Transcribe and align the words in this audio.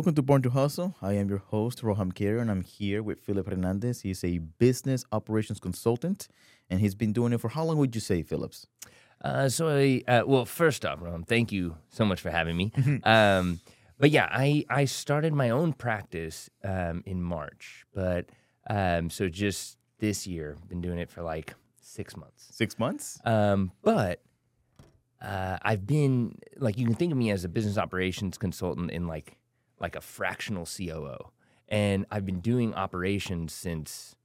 Welcome 0.00 0.14
to 0.14 0.22
Born 0.22 0.40
to 0.42 0.50
Hustle. 0.50 0.94
I 1.02 1.12
am 1.12 1.28
your 1.28 1.38
host, 1.38 1.82
Roham 1.82 2.14
Carrion, 2.14 2.42
and 2.42 2.50
I'm 2.50 2.62
here 2.62 3.02
with 3.02 3.20
Phillip 3.20 3.50
Hernandez. 3.50 4.00
He's 4.00 4.24
a 4.24 4.38
business 4.38 5.04
operations 5.12 5.60
consultant, 5.60 6.28
and 6.70 6.80
he's 6.80 6.94
been 6.94 7.12
doing 7.12 7.32
it 7.32 7.40
for 7.40 7.50
how 7.50 7.64
long 7.64 7.76
would 7.76 7.94
you 7.94 8.00
say, 8.00 8.22
Phillips? 8.22 8.66
Uh, 9.22 9.50
so, 9.50 9.68
I, 9.68 10.02
uh, 10.08 10.22
well, 10.26 10.46
first 10.46 10.86
off, 10.86 11.02
Ron, 11.02 11.24
thank 11.24 11.52
you 11.52 11.76
so 11.90 12.06
much 12.06 12.20
for 12.20 12.30
having 12.30 12.56
me. 12.56 12.72
um, 13.04 13.60
but 13.98 14.10
yeah, 14.10 14.26
I, 14.30 14.64
I 14.70 14.86
started 14.86 15.34
my 15.34 15.50
own 15.50 15.74
practice 15.74 16.48
um, 16.64 17.02
in 17.04 17.20
March, 17.20 17.84
but 17.92 18.30
um, 18.70 19.10
so 19.10 19.28
just 19.28 19.76
this 20.00 20.26
year, 20.26 20.56
been 20.68 20.80
doing 20.80 20.98
it 20.98 21.10
for 21.10 21.22
like 21.22 21.54
six 21.80 22.16
months. 22.16 22.48
Six 22.50 22.78
months? 22.78 23.20
Um, 23.24 23.72
but 23.82 24.20
uh, 25.22 25.58
I've 25.62 25.86
been 25.86 26.38
like 26.56 26.78
you 26.78 26.86
can 26.86 26.94
think 26.94 27.12
of 27.12 27.18
me 27.18 27.30
as 27.30 27.44
a 27.44 27.48
business 27.48 27.78
operations 27.78 28.38
consultant 28.38 28.90
in 28.90 29.06
like 29.06 29.36
like 29.78 29.96
a 29.96 30.00
fractional 30.00 30.66
COO, 30.66 31.30
and 31.68 32.06
I've 32.10 32.26
been 32.26 32.40
doing 32.40 32.74
operations 32.74 33.52
since 33.52 34.16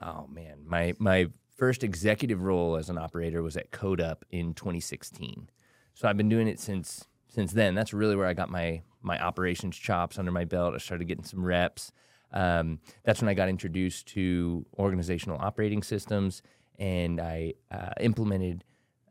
oh 0.00 0.26
man, 0.30 0.60
my 0.64 0.94
my 0.98 1.28
first 1.56 1.84
executive 1.84 2.42
role 2.42 2.76
as 2.76 2.88
an 2.88 2.98
operator 2.98 3.42
was 3.42 3.56
at 3.56 3.70
CodeUp 3.70 4.18
in 4.30 4.54
2016. 4.54 5.50
So 5.94 6.08
I've 6.08 6.16
been 6.16 6.28
doing 6.28 6.48
it 6.48 6.58
since 6.58 7.06
since 7.28 7.52
then. 7.52 7.74
That's 7.74 7.92
really 7.92 8.16
where 8.16 8.26
I 8.26 8.34
got 8.34 8.50
my 8.50 8.82
my 9.00 9.22
operations 9.22 9.76
chops 9.76 10.18
under 10.18 10.32
my 10.32 10.44
belt. 10.44 10.74
I 10.74 10.78
started 10.78 11.08
getting 11.08 11.24
some 11.24 11.44
reps. 11.44 11.92
Um, 12.32 12.80
that's 13.04 13.20
when 13.20 13.28
I 13.28 13.34
got 13.34 13.48
introduced 13.48 14.06
to 14.08 14.66
organizational 14.78 15.38
operating 15.40 15.82
systems, 15.82 16.42
and 16.78 17.20
I 17.20 17.54
uh, 17.70 17.90
implemented 18.00 18.64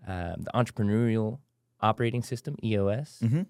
um, 0.07 0.35
the 0.41 0.51
entrepreneurial 0.53 1.39
operating 1.81 2.23
system 2.23 2.55
EOS. 2.63 3.19
Mhm. 3.23 3.45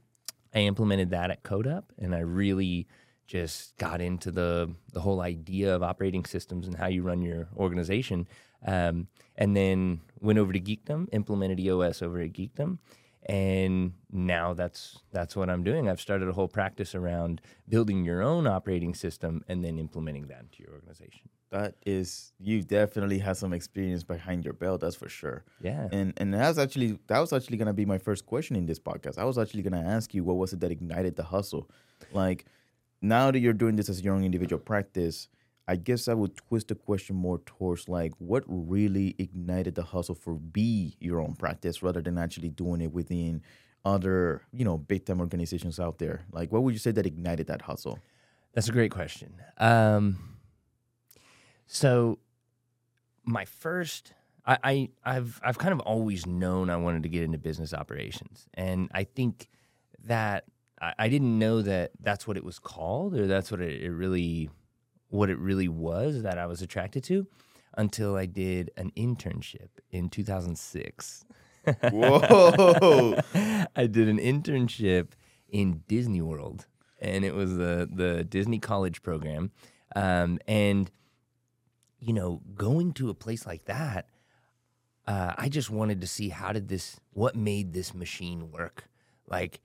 I 0.54 0.60
implemented 0.60 1.12
that 1.12 1.32
at 1.32 1.44
CodeUp, 1.44 1.84
and 1.98 2.14
I 2.14 2.20
really 2.20 2.88
just 3.26 3.78
got 3.78 4.02
into 4.02 4.32
the 4.32 4.76
the 4.92 5.00
whole 5.02 5.22
idea 5.22 5.74
of 5.74 5.82
operating 5.84 6.26
systems 6.26 6.68
and 6.68 6.76
how 6.76 6.88
you 6.88 7.04
run 7.04 7.22
your 7.22 7.48
organization. 7.56 8.28
Um, 8.66 9.08
and 9.36 9.56
then 9.56 10.02
went 10.20 10.38
over 10.38 10.54
to 10.54 10.60
Geekdom, 10.60 11.08
implemented 11.14 11.60
EOS 11.60 12.02
over 12.02 12.20
at 12.20 12.34
Geekdom, 12.34 12.78
and 13.26 13.94
now 14.12 14.54
that's 14.54 15.00
that's 15.12 15.36
what 15.36 15.50
I'm 15.50 15.64
doing. 15.64 15.88
I've 15.90 16.02
started 16.02 16.28
a 16.28 16.34
whole 16.34 16.48
practice 16.48 16.96
around 16.96 17.42
building 17.70 18.04
your 18.04 18.22
own 18.22 18.48
operating 18.48 18.94
system 18.96 19.44
and 19.48 19.64
then 19.64 19.78
implementing 19.78 20.28
that 20.28 20.42
into 20.42 20.64
your 20.64 20.74
organization. 20.74 21.30
That 21.52 21.76
is, 21.86 22.32
you 22.40 22.64
definitely 22.64 23.20
have 23.20 23.36
some 23.36 23.52
experience 23.52 24.04
behind 24.04 24.46
your 24.46 24.54
belt, 24.54 24.82
that's 24.82 24.96
for 24.96 25.10
sure. 25.10 25.44
Yeah. 25.62 25.88
And 25.92 26.14
and 26.18 26.34
that's 26.34 26.58
actually 26.58 26.98
that 27.08 27.20
was 27.20 27.34
actually 27.34 27.58
gonna 27.58 27.74
be 27.74 27.86
my 27.86 27.98
first 27.98 28.26
question 28.26 28.56
in 28.56 28.66
this 28.66 28.80
podcast. 28.80 29.18
I 29.18 29.26
was 29.26 29.38
actually 29.38 29.62
gonna 29.62 29.82
ask 29.82 30.14
you 30.14 30.24
what 30.24 30.38
was 30.38 30.54
it 30.54 30.62
that 30.62 30.72
ignited 30.72 31.16
the 31.16 31.24
hustle? 31.24 31.70
Like 32.14 32.46
now 33.02 33.32
that 33.32 33.40
you're 33.40 33.54
doing 33.54 33.76
this 33.76 33.90
as 33.90 34.02
your 34.02 34.16
own 34.16 34.24
individual 34.24 34.60
practice, 34.60 35.28
I 35.72 35.78
guess 35.78 36.10
I 36.10 36.14
would 36.14 36.36
twist 36.36 36.68
the 36.68 36.76
question 36.76 37.16
more 37.16 37.40
towards 37.46 37.88
like 37.88 38.12
what 38.18 38.44
really 38.46 39.16
ignited 39.18 39.76
the 39.76 39.84
hustle 39.84 40.16
for 40.16 40.34
be 40.34 40.98
your 41.00 41.22
own 41.22 41.34
practice 41.34 41.82
rather 41.82 42.02
than 42.02 42.18
actually 42.18 42.50
doing 42.50 42.82
it 42.82 42.92
within 42.92 43.42
other, 43.86 44.42
you 44.52 44.66
know, 44.66 44.78
big 44.78 45.06
time 45.06 45.22
organizations 45.22 45.80
out 45.80 45.98
there. 45.98 46.26
Like 46.34 46.52
what 46.52 46.64
would 46.64 46.74
you 46.74 46.80
say 46.80 46.92
that 46.92 47.06
ignited 47.06 47.48
that 47.48 47.62
hustle? 47.62 48.00
That's 48.54 48.68
a 48.68 48.74
great 48.74 48.92
question. 48.92 49.34
Um, 49.60 50.38
so, 51.68 52.20
my 53.24 53.46
first, 53.46 54.12
I, 54.46 54.58
I, 54.62 54.90
I've, 55.06 55.40
I've 55.42 55.58
kind 55.58 55.72
of 55.72 55.80
always 55.80 56.26
known 56.26 56.70
I 56.70 56.76
wanted 56.76 57.04
to 57.04 57.10
get 57.10 57.24
into 57.24 57.38
business 57.38 57.74
operations, 57.74 58.50
and 58.56 58.90
I 58.94 59.06
think 59.06 59.48
that 60.04 60.44
I, 60.82 60.94
I 61.00 61.08
didn't 61.08 61.40
know 61.40 61.62
that 61.62 61.92
that's 62.02 62.28
what 62.28 62.36
it 62.36 62.44
was 62.44 62.60
called, 62.60 63.16
or 63.16 63.26
that's 63.26 63.52
what 63.52 63.62
it, 63.62 63.84
it 63.84 63.92
really, 63.92 64.50
what 65.12 65.30
it 65.30 65.38
really 65.38 65.68
was 65.68 66.24
that 66.24 66.38
I 66.38 66.46
was 66.48 66.62
attracted 66.62 67.04
to, 67.06 67.28
until 67.78 68.16
I 68.16 68.26
did 68.26 68.72
an 68.76 68.92
internship 68.98 69.70
in 69.92 70.10
2006. 70.10 71.26
Whoa. 71.92 73.20
I 73.76 73.88
did 73.88 74.10
an 74.10 74.18
internship 74.18 75.10
in 75.48 75.84
Disney 75.88 76.22
World, 76.22 76.66
and 77.00 77.24
it 77.24 77.36
was 77.36 77.56
the 77.58 77.88
the 77.94 78.24
Disney 78.24 78.60
College 78.60 79.04
program. 79.04 79.52
Um, 79.96 80.40
and 80.48 80.90
you 82.00 82.14
know, 82.14 82.42
going 82.56 82.94
to 82.94 83.10
a 83.10 83.14
place 83.14 83.46
like 83.46 83.66
that, 83.66 84.08
uh, 85.08 85.34
I 85.38 85.50
just 85.50 85.70
wanted 85.70 86.02
to 86.02 86.08
see 86.08 86.30
how 86.30 86.52
did 86.52 86.68
this, 86.68 87.00
what 87.14 87.36
made 87.36 87.74
this 87.74 87.94
machine 87.94 88.52
work. 88.52 88.90
Like, 89.28 89.62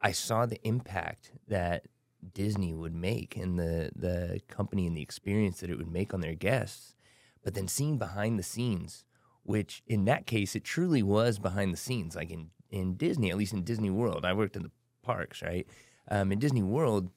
I 0.00 0.12
saw 0.12 0.46
the 0.46 0.60
impact 0.66 1.32
that 1.48 1.86
Disney 2.34 2.72
would 2.74 2.94
make 2.94 3.36
and 3.36 3.58
the 3.58 3.90
the 3.94 4.40
company 4.48 4.86
and 4.86 4.96
the 4.96 5.02
experience 5.02 5.60
that 5.60 5.70
it 5.70 5.78
would 5.78 5.92
make 5.92 6.14
on 6.14 6.20
their 6.20 6.34
guests, 6.34 6.94
but 7.42 7.54
then 7.54 7.68
seeing 7.68 7.98
behind 7.98 8.38
the 8.38 8.44
scenes 8.44 9.04
which 9.44 9.82
in 9.86 10.04
that 10.04 10.26
case 10.26 10.54
it 10.54 10.64
truly 10.64 11.02
was 11.02 11.38
behind 11.38 11.72
the 11.72 11.78
scenes 11.78 12.14
like 12.14 12.30
in 12.30 12.50
in 12.70 12.94
disney 12.94 13.30
at 13.30 13.36
least 13.36 13.52
in 13.52 13.64
disney 13.64 13.90
world. 13.90 14.24
I 14.24 14.32
worked 14.32 14.56
in 14.56 14.62
the 14.62 14.70
parks 15.02 15.42
right? 15.42 15.66
Um, 16.10 16.32
in 16.32 16.38
disney 16.38 16.62
world 16.62 17.10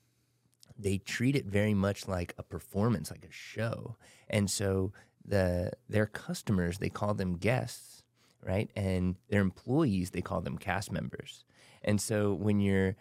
they 0.78 0.98
treat 0.98 1.36
it 1.36 1.46
very 1.46 1.74
much 1.74 2.08
like 2.08 2.34
a 2.38 2.44
performance 2.44 3.10
like 3.10 3.26
a 3.26 3.32
show. 3.32 3.96
And 4.30 4.50
so 4.50 4.92
the 5.24 5.72
their 5.88 6.06
customers 6.06 6.80
they 6.80 6.90
call 6.90 7.14
them 7.14 7.38
guests 7.38 8.04
right? 8.42 8.70
And 8.76 9.16
their 9.30 9.42
employees 9.42 10.12
they 10.12 10.22
call 10.22 10.42
them 10.42 10.58
cast 10.58 10.92
members. 10.92 11.46
And 11.84 12.02
so 12.02 12.34
when 12.34 12.60
you're 12.60 12.96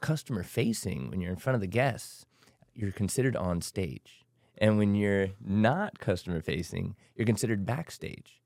customer 0.00 0.42
facing 0.42 1.10
when 1.10 1.20
you're 1.20 1.32
in 1.32 1.36
front 1.36 1.54
of 1.54 1.60
the 1.60 1.66
guests 1.66 2.26
you're 2.74 2.92
considered 2.92 3.36
on 3.36 3.60
stage 3.60 4.24
and 4.58 4.78
when 4.78 4.94
you're 4.94 5.28
not 5.44 5.98
customer 5.98 6.40
facing 6.40 6.96
you're 7.14 7.26
considered 7.26 7.66
backstage 7.66 8.40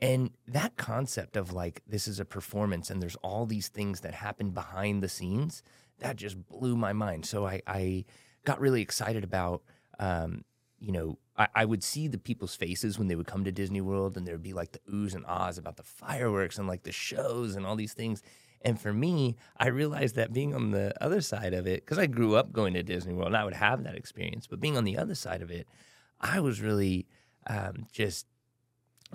and 0.00 0.30
that 0.46 0.76
concept 0.76 1.36
of 1.36 1.52
like, 1.52 1.82
this 1.86 2.06
is 2.06 2.20
a 2.20 2.24
performance 2.24 2.90
and 2.90 3.02
there's 3.02 3.16
all 3.16 3.46
these 3.46 3.68
things 3.68 4.00
that 4.00 4.14
happen 4.14 4.50
behind 4.50 5.02
the 5.02 5.08
scenes, 5.08 5.62
that 5.98 6.16
just 6.16 6.46
blew 6.46 6.76
my 6.76 6.92
mind. 6.92 7.26
So 7.26 7.46
I, 7.46 7.62
I 7.66 8.04
got 8.44 8.60
really 8.60 8.80
excited 8.80 9.24
about, 9.24 9.62
um, 9.98 10.44
you 10.78 10.92
know, 10.92 11.18
I, 11.36 11.48
I 11.54 11.64
would 11.64 11.82
see 11.82 12.06
the 12.06 12.18
people's 12.18 12.54
faces 12.54 12.96
when 12.96 13.08
they 13.08 13.16
would 13.16 13.26
come 13.26 13.42
to 13.44 13.50
Disney 13.50 13.80
World 13.80 14.16
and 14.16 14.26
there'd 14.26 14.42
be 14.42 14.52
like 14.52 14.70
the 14.70 14.80
oohs 14.92 15.16
and 15.16 15.26
ahs 15.26 15.58
about 15.58 15.76
the 15.76 15.82
fireworks 15.82 16.58
and 16.58 16.68
like 16.68 16.84
the 16.84 16.92
shows 16.92 17.56
and 17.56 17.66
all 17.66 17.74
these 17.74 17.94
things. 17.94 18.22
And 18.62 18.80
for 18.80 18.92
me, 18.92 19.36
I 19.56 19.68
realized 19.68 20.16
that 20.16 20.32
being 20.32 20.54
on 20.54 20.72
the 20.72 20.92
other 21.02 21.20
side 21.20 21.54
of 21.54 21.66
it, 21.66 21.84
because 21.84 21.98
I 21.98 22.06
grew 22.06 22.34
up 22.34 22.52
going 22.52 22.74
to 22.74 22.82
Disney 22.82 23.14
World 23.14 23.28
and 23.28 23.36
I 23.36 23.44
would 23.44 23.54
have 23.54 23.84
that 23.84 23.94
experience, 23.94 24.46
but 24.46 24.60
being 24.60 24.76
on 24.76 24.84
the 24.84 24.98
other 24.98 25.14
side 25.14 25.42
of 25.42 25.50
it, 25.50 25.68
I 26.20 26.40
was 26.40 26.60
really 26.60 27.06
um, 27.46 27.86
just 27.92 28.26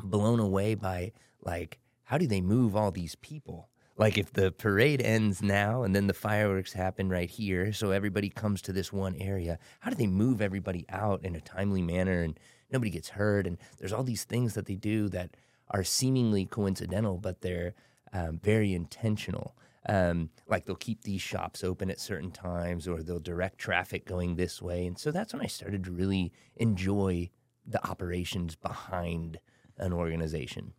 blown 0.02 0.40
away 0.40 0.76
by 0.76 1.12
like 1.42 1.80
how 2.03 2.18
do 2.18 2.28
they 2.28 2.42
move 2.42 2.76
all 2.76 2.92
these 2.92 3.16
people? 3.16 3.70
Like 3.98 4.18
if 4.18 4.34
the 4.34 4.52
parade 4.52 5.02
ends 5.02 5.42
now 5.42 5.84
and 5.84 5.96
then 5.96 6.08
the 6.08 6.14
fireworks 6.14 6.74
happen 6.74 7.09
right 7.09 7.30
here 7.30 7.72
so 7.74 7.92
everybody 7.92 8.30
comes 8.30 8.62
to 8.64 8.74
this 8.74 8.92
one 8.92 9.16
area 9.16 9.59
how 9.82 9.92
do 9.92 9.96
they 9.96 10.08
move 10.08 10.42
everybody 10.42 10.86
out 10.90 11.24
in 11.24 11.36
a 11.36 11.42
timely 11.42 11.82
manner 11.82 12.22
and 12.22 12.40
nobody 12.72 12.90
gets 12.90 13.09
hurt? 13.09 13.46
And 13.46 13.58
there's 13.78 13.94
all 13.94 14.03
these 14.03 14.24
things 14.24 14.56
that 14.56 14.66
they 14.66 14.76
do 14.76 15.09
that 15.09 15.36
are 15.70 15.84
seemingly 15.84 16.46
coincidental 16.46 17.18
but 17.18 17.42
they're 17.42 17.76
um, 18.13 18.40
very 18.41 18.74
intentional. 18.74 19.56
Um, 19.88 20.29
like 20.47 20.66
they'll 20.66 20.75
keep 20.78 21.01
these 21.01 21.22
shops 21.22 21.63
open 21.63 21.91
at 21.91 22.00
certain 22.00 22.31
times 22.31 22.88
or 22.88 23.03
they'll 23.03 23.19
direct 23.19 23.57
traffic 23.57 24.06
going 24.06 24.35
this 24.35 24.62
way. 24.62 24.85
And 24.85 24.97
so 24.97 25.12
that's 25.12 25.34
when 25.34 25.41
i 25.41 25.47
started 25.47 25.84
to 25.84 25.91
really 25.91 26.31
enjoy 26.56 27.29
the 27.66 27.85
operations 27.85 28.56
behind 28.56 29.40
an 29.78 29.91
organization. 29.91 30.73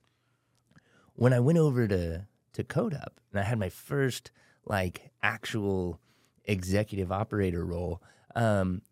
When 1.14 1.32
I 1.32 1.40
went 1.40 1.58
over 1.58 1.86
to 1.88 2.26
to 2.54 2.64
CodeUp 2.64 3.18
and 3.32 3.40
I 3.40 3.42
had 3.42 3.58
my 3.58 3.68
first 3.68 4.30
like 4.64 5.10
actual 5.22 6.00
executive 6.44 7.10
operator 7.10 7.64
role, 7.64 8.02
um, 8.34 8.82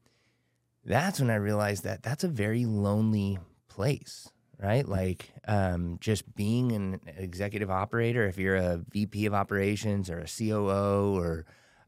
that's 0.84 1.20
when 1.20 1.31
I 1.31 1.37
realized 1.37 1.84
that 1.84 2.02
that's 2.02 2.25
a 2.25 2.28
very 2.28 2.67
lonely 2.67 3.38
place, 3.69 4.31
right? 4.62 4.88
Like 4.88 5.32
um, 5.49 5.99
just 6.00 6.35
being 6.37 6.70
an 6.73 7.00
executive 7.17 7.70
operator, 7.70 8.26
if 8.26 8.38
you're 8.38 8.56
a 8.56 8.81
VP 8.91 9.26
of 9.26 9.35
operations 9.35 10.09
or 10.09 10.20
a 10.20 10.26
COO 10.26 11.19
or 11.19 11.44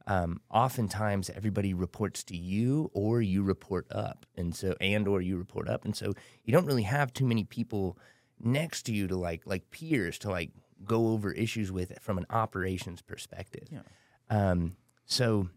um, 0.07 0.41
oftentimes 0.51 1.31
everybody 1.31 1.73
reports 1.73 2.25
to 2.25 2.37
you 2.37 2.91
or 2.93 3.23
you 3.23 3.43
report 3.43 3.87
up 3.91 4.27
and 4.37 4.55
so 4.55 4.75
and 4.81 5.09
or 5.09 5.23
you 5.23 5.39
report 5.39 5.67
up 5.69 5.85
and 5.87 5.97
so 5.97 6.13
you 6.45 6.53
don't 6.53 6.67
really 6.67 6.83
have 6.83 7.13
too 7.15 7.25
many 7.25 7.45
people 7.45 7.97
next 8.39 8.83
to 8.83 8.93
you 8.93 9.07
to 9.09 9.17
like 9.17 9.47
like 9.47 9.71
peers 9.71 10.19
to 10.19 10.29
like 10.31 10.51
go 10.85 11.09
over 11.09 11.33
issues 11.33 11.73
with 11.73 11.99
from 12.03 12.19
an 12.19 12.27
operations 12.29 13.01
perspective 13.01 13.67
Yeah. 13.73 13.81
um, 14.29 14.77
so 15.07 15.49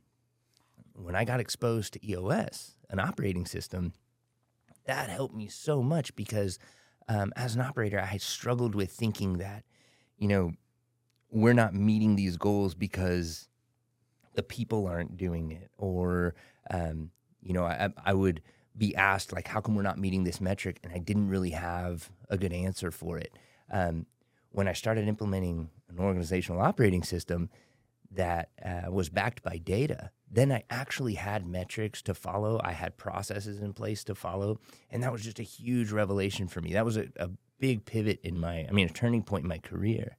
when 0.93 1.13
i 1.13 1.25
got 1.25 1.41
exposed 1.41 1.91
to 1.93 2.09
eos 2.09 2.77
an 2.89 2.99
operating 2.99 3.45
system 3.45 3.91
that 4.85 5.09
helped 5.09 5.35
me 5.35 5.49
so 5.49 5.83
much 5.83 6.15
because 6.15 6.57
um, 7.07 7.31
as 7.35 7.55
an 7.55 7.61
operator, 7.61 7.99
I 7.99 8.17
struggled 8.17 8.75
with 8.75 8.91
thinking 8.91 9.37
that, 9.37 9.63
you 10.17 10.27
know, 10.27 10.51
we're 11.29 11.53
not 11.53 11.73
meeting 11.73 12.15
these 12.15 12.37
goals 12.37 12.73
because 12.73 13.47
the 14.33 14.43
people 14.43 14.87
aren't 14.87 15.17
doing 15.17 15.51
it, 15.51 15.71
or 15.77 16.35
um, 16.69 17.11
you 17.41 17.53
know, 17.53 17.65
I, 17.65 17.89
I 18.05 18.13
would 18.13 18.41
be 18.77 18.95
asked 18.95 19.33
like, 19.33 19.47
how 19.47 19.59
come 19.59 19.75
we're 19.75 19.81
not 19.81 19.97
meeting 19.97 20.23
this 20.23 20.39
metric, 20.39 20.79
and 20.83 20.93
I 20.93 20.99
didn't 20.99 21.29
really 21.29 21.51
have 21.51 22.11
a 22.29 22.37
good 22.37 22.53
answer 22.53 22.91
for 22.91 23.17
it. 23.17 23.31
Um, 23.71 24.05
when 24.51 24.67
I 24.67 24.73
started 24.73 25.07
implementing 25.07 25.69
an 25.89 25.99
organizational 25.99 26.61
operating 26.61 27.03
system 27.03 27.49
that 28.11 28.49
uh, 28.63 28.91
was 28.91 29.09
backed 29.09 29.43
by 29.43 29.57
data, 29.57 30.11
then 30.29 30.51
I 30.51 30.63
actually 30.69 31.15
had 31.15 31.45
metrics 31.45 32.01
to 32.03 32.13
follow. 32.13 32.59
I 32.63 32.73
had 32.73 32.97
processes 32.97 33.61
in 33.61 33.73
place 33.73 34.03
to 34.05 34.15
follow. 34.15 34.59
And 34.89 35.03
that 35.03 35.11
was 35.11 35.23
just 35.23 35.39
a 35.39 35.43
huge 35.43 35.91
revelation 35.91 36.47
for 36.47 36.61
me. 36.61 36.73
That 36.73 36.85
was 36.85 36.97
a, 36.97 37.07
a 37.17 37.29
big 37.59 37.85
pivot 37.85 38.19
in 38.23 38.39
my, 38.39 38.65
I 38.67 38.71
mean, 38.71 38.87
a 38.87 38.91
turning 38.91 39.23
point 39.23 39.43
in 39.43 39.49
my 39.49 39.59
career. 39.59 40.17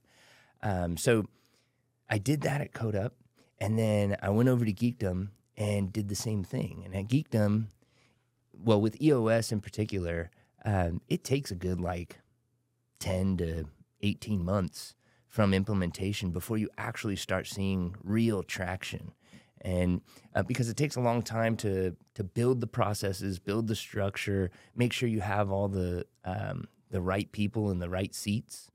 Um, 0.63 0.97
so 0.97 1.25
I 2.09 2.17
did 2.17 2.41
that 2.41 2.61
at 2.61 2.73
CodeUp. 2.73 3.11
And 3.61 3.77
then 3.77 4.15
I 4.21 4.29
went 4.29 4.49
over 4.49 4.65
to 4.65 4.73
Geekdom 4.73 5.29
and 5.57 5.91
did 5.91 6.09
the 6.09 6.15
same 6.15 6.43
thing. 6.43 6.83
And 6.85 6.95
at 6.95 7.07
Geekdom, 7.07 7.67
well, 8.53 8.79
with 8.81 9.01
EOS 9.01 9.51
in 9.51 9.61
particular, 9.61 10.31
um, 10.65 11.01
it 11.07 11.23
takes 11.23 11.51
a 11.51 11.55
good 11.55 11.79
like 11.79 12.19
10 12.99 13.37
to 13.37 13.65
18 14.01 14.43
months 14.43 14.95
from 15.29 15.53
implementation 15.53 16.31
before 16.31 16.57
you 16.57 16.69
actually 16.77 17.15
start 17.15 17.47
seeing 17.47 17.95
real 18.03 18.43
traction 18.43 19.13
and 19.61 20.01
uh, 20.35 20.43
because 20.43 20.69
it 20.69 20.77
takes 20.77 20.95
a 20.95 21.01
long 21.01 21.21
time 21.21 21.55
to 21.57 21.95
to 22.15 22.23
build 22.23 22.61
the 22.61 22.67
processes, 22.67 23.39
build 23.39 23.67
the 23.67 23.75
structure, 23.75 24.51
make 24.75 24.93
sure 24.93 25.09
you 25.09 25.21
have 25.21 25.51
all 25.51 25.67
the 25.67 26.05
um, 26.25 26.67
the 26.89 27.01
right 27.01 27.31
people 27.31 27.71
in 27.71 27.79
the 27.79 27.89
right 27.89 28.13
seats. 28.13 28.71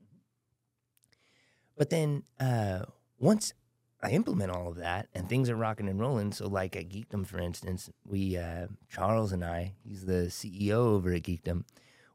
But 1.77 1.89
then 1.89 2.23
uh, 2.39 2.85
once 3.19 3.53
I 4.01 4.11
implement 4.11 4.51
all 4.51 4.67
of 4.67 4.77
that 4.77 5.07
and 5.13 5.27
things 5.27 5.49
are 5.49 5.55
rocking 5.55 5.89
and 5.89 5.99
rolling, 5.99 6.31
so 6.31 6.47
like 6.47 6.75
at 6.75 6.89
Geekdom, 6.89 7.25
for 7.25 7.39
instance, 7.39 7.89
we 8.05 8.37
uh, 8.37 8.67
Charles 8.89 9.31
and 9.31 9.43
I, 9.43 9.73
he's 9.83 10.05
the 10.05 10.27
CEO 10.29 10.73
over 10.73 11.13
at 11.13 11.23
Geekdom, 11.23 11.63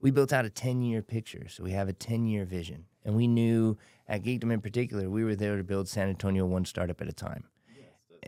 we 0.00 0.10
built 0.10 0.32
out 0.32 0.44
a 0.44 0.50
ten 0.50 0.80
year 0.82 1.02
picture. 1.02 1.46
So 1.48 1.64
we 1.64 1.72
have 1.72 1.88
a 1.88 1.92
ten 1.92 2.26
year 2.26 2.44
vision, 2.44 2.86
and 3.04 3.16
we 3.16 3.26
knew 3.26 3.76
at 4.10 4.22
Geekdom 4.22 4.52
in 4.52 4.60
particular, 4.60 5.08
we 5.08 5.24
were 5.24 5.36
there 5.36 5.56
to 5.56 5.64
build 5.64 5.88
San 5.88 6.10
Antonio 6.10 6.44
one 6.44 6.66
startup 6.66 7.00
at 7.00 7.08
a 7.08 7.12
time 7.12 7.44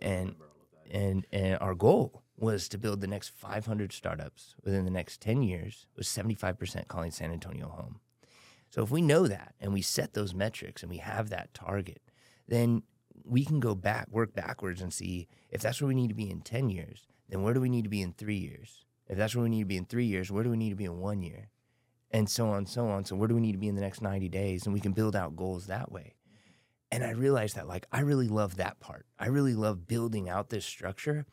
and 0.00 0.34
and 0.90 1.26
and 1.32 1.58
our 1.60 1.74
goal 1.74 2.22
was 2.36 2.68
to 2.68 2.78
build 2.78 3.00
the 3.00 3.06
next 3.06 3.30
500 3.30 3.92
startups 3.92 4.54
within 4.64 4.84
the 4.84 4.90
next 4.90 5.20
10 5.20 5.42
years 5.42 5.86
with 5.94 6.06
75% 6.06 6.88
calling 6.88 7.12
San 7.12 7.30
Antonio 7.30 7.68
home. 7.68 8.00
So 8.68 8.82
if 8.82 8.90
we 8.90 9.00
know 9.00 9.28
that 9.28 9.54
and 9.60 9.72
we 9.72 9.80
set 9.80 10.14
those 10.14 10.34
metrics 10.34 10.82
and 10.82 10.90
we 10.90 10.96
have 10.96 11.28
that 11.28 11.54
target, 11.54 12.00
then 12.48 12.82
we 13.24 13.44
can 13.44 13.60
go 13.60 13.76
back, 13.76 14.08
work 14.10 14.34
backwards 14.34 14.80
and 14.80 14.92
see 14.92 15.28
if 15.50 15.60
that's 15.60 15.80
where 15.80 15.86
we 15.86 15.94
need 15.94 16.08
to 16.08 16.14
be 16.14 16.30
in 16.30 16.40
10 16.40 16.68
years, 16.68 17.06
then 17.28 17.42
where 17.42 17.54
do 17.54 17.60
we 17.60 17.68
need 17.68 17.84
to 17.84 17.90
be 17.90 18.02
in 18.02 18.12
3 18.12 18.34
years? 18.34 18.86
If 19.06 19.16
that's 19.16 19.36
where 19.36 19.44
we 19.44 19.50
need 19.50 19.60
to 19.60 19.66
be 19.66 19.76
in 19.76 19.84
3 19.84 20.04
years, 20.04 20.32
where 20.32 20.42
do 20.42 20.50
we 20.50 20.56
need 20.56 20.70
to 20.70 20.76
be 20.76 20.86
in 20.86 20.98
1 20.98 21.22
year? 21.22 21.48
And 22.12 22.28
so 22.28 22.50
on 22.50 22.66
so 22.66 22.88
on. 22.88 23.04
So 23.04 23.16
where 23.16 23.28
do 23.28 23.34
we 23.34 23.40
need 23.40 23.52
to 23.52 23.58
be 23.58 23.68
in 23.68 23.74
the 23.74 23.80
next 23.80 24.02
90 24.02 24.28
days 24.28 24.66
and 24.66 24.74
we 24.74 24.80
can 24.80 24.92
build 24.92 25.16
out 25.16 25.36
goals 25.36 25.66
that 25.66 25.90
way. 25.90 26.14
And 26.90 27.02
I 27.02 27.12
realized 27.12 27.56
that, 27.56 27.66
like, 27.66 27.86
I 27.90 28.00
really 28.00 28.28
love 28.28 28.56
that 28.56 28.78
part. 28.78 29.06
I 29.18 29.28
really 29.28 29.54
love 29.54 29.86
building 29.88 30.28
out 30.28 30.50
this 30.50 30.66
structure. 30.66 31.24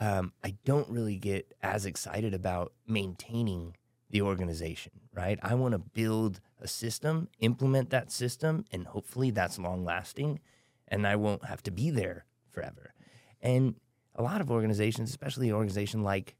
Um, 0.00 0.32
I 0.42 0.56
don't 0.64 0.90
really 0.90 1.16
get 1.16 1.54
as 1.62 1.86
excited 1.86 2.34
about 2.34 2.72
maintaining 2.88 3.76
the 4.10 4.22
organization, 4.22 4.92
right? 5.14 5.38
I 5.42 5.54
want 5.54 5.72
to 5.72 5.78
build 5.78 6.40
a 6.60 6.66
system, 6.66 7.28
implement 7.38 7.90
that 7.90 8.10
system, 8.10 8.64
and 8.72 8.88
hopefully 8.88 9.30
that's 9.30 9.60
long 9.60 9.84
lasting 9.84 10.40
and 10.88 11.06
I 11.06 11.16
won't 11.16 11.44
have 11.44 11.62
to 11.64 11.70
be 11.70 11.90
there 11.90 12.26
forever. 12.50 12.94
And 13.40 13.76
a 14.14 14.22
lot 14.22 14.40
of 14.40 14.50
organizations, 14.50 15.10
especially 15.10 15.48
an 15.48 15.54
organization 15.54 16.02
like 16.02 16.36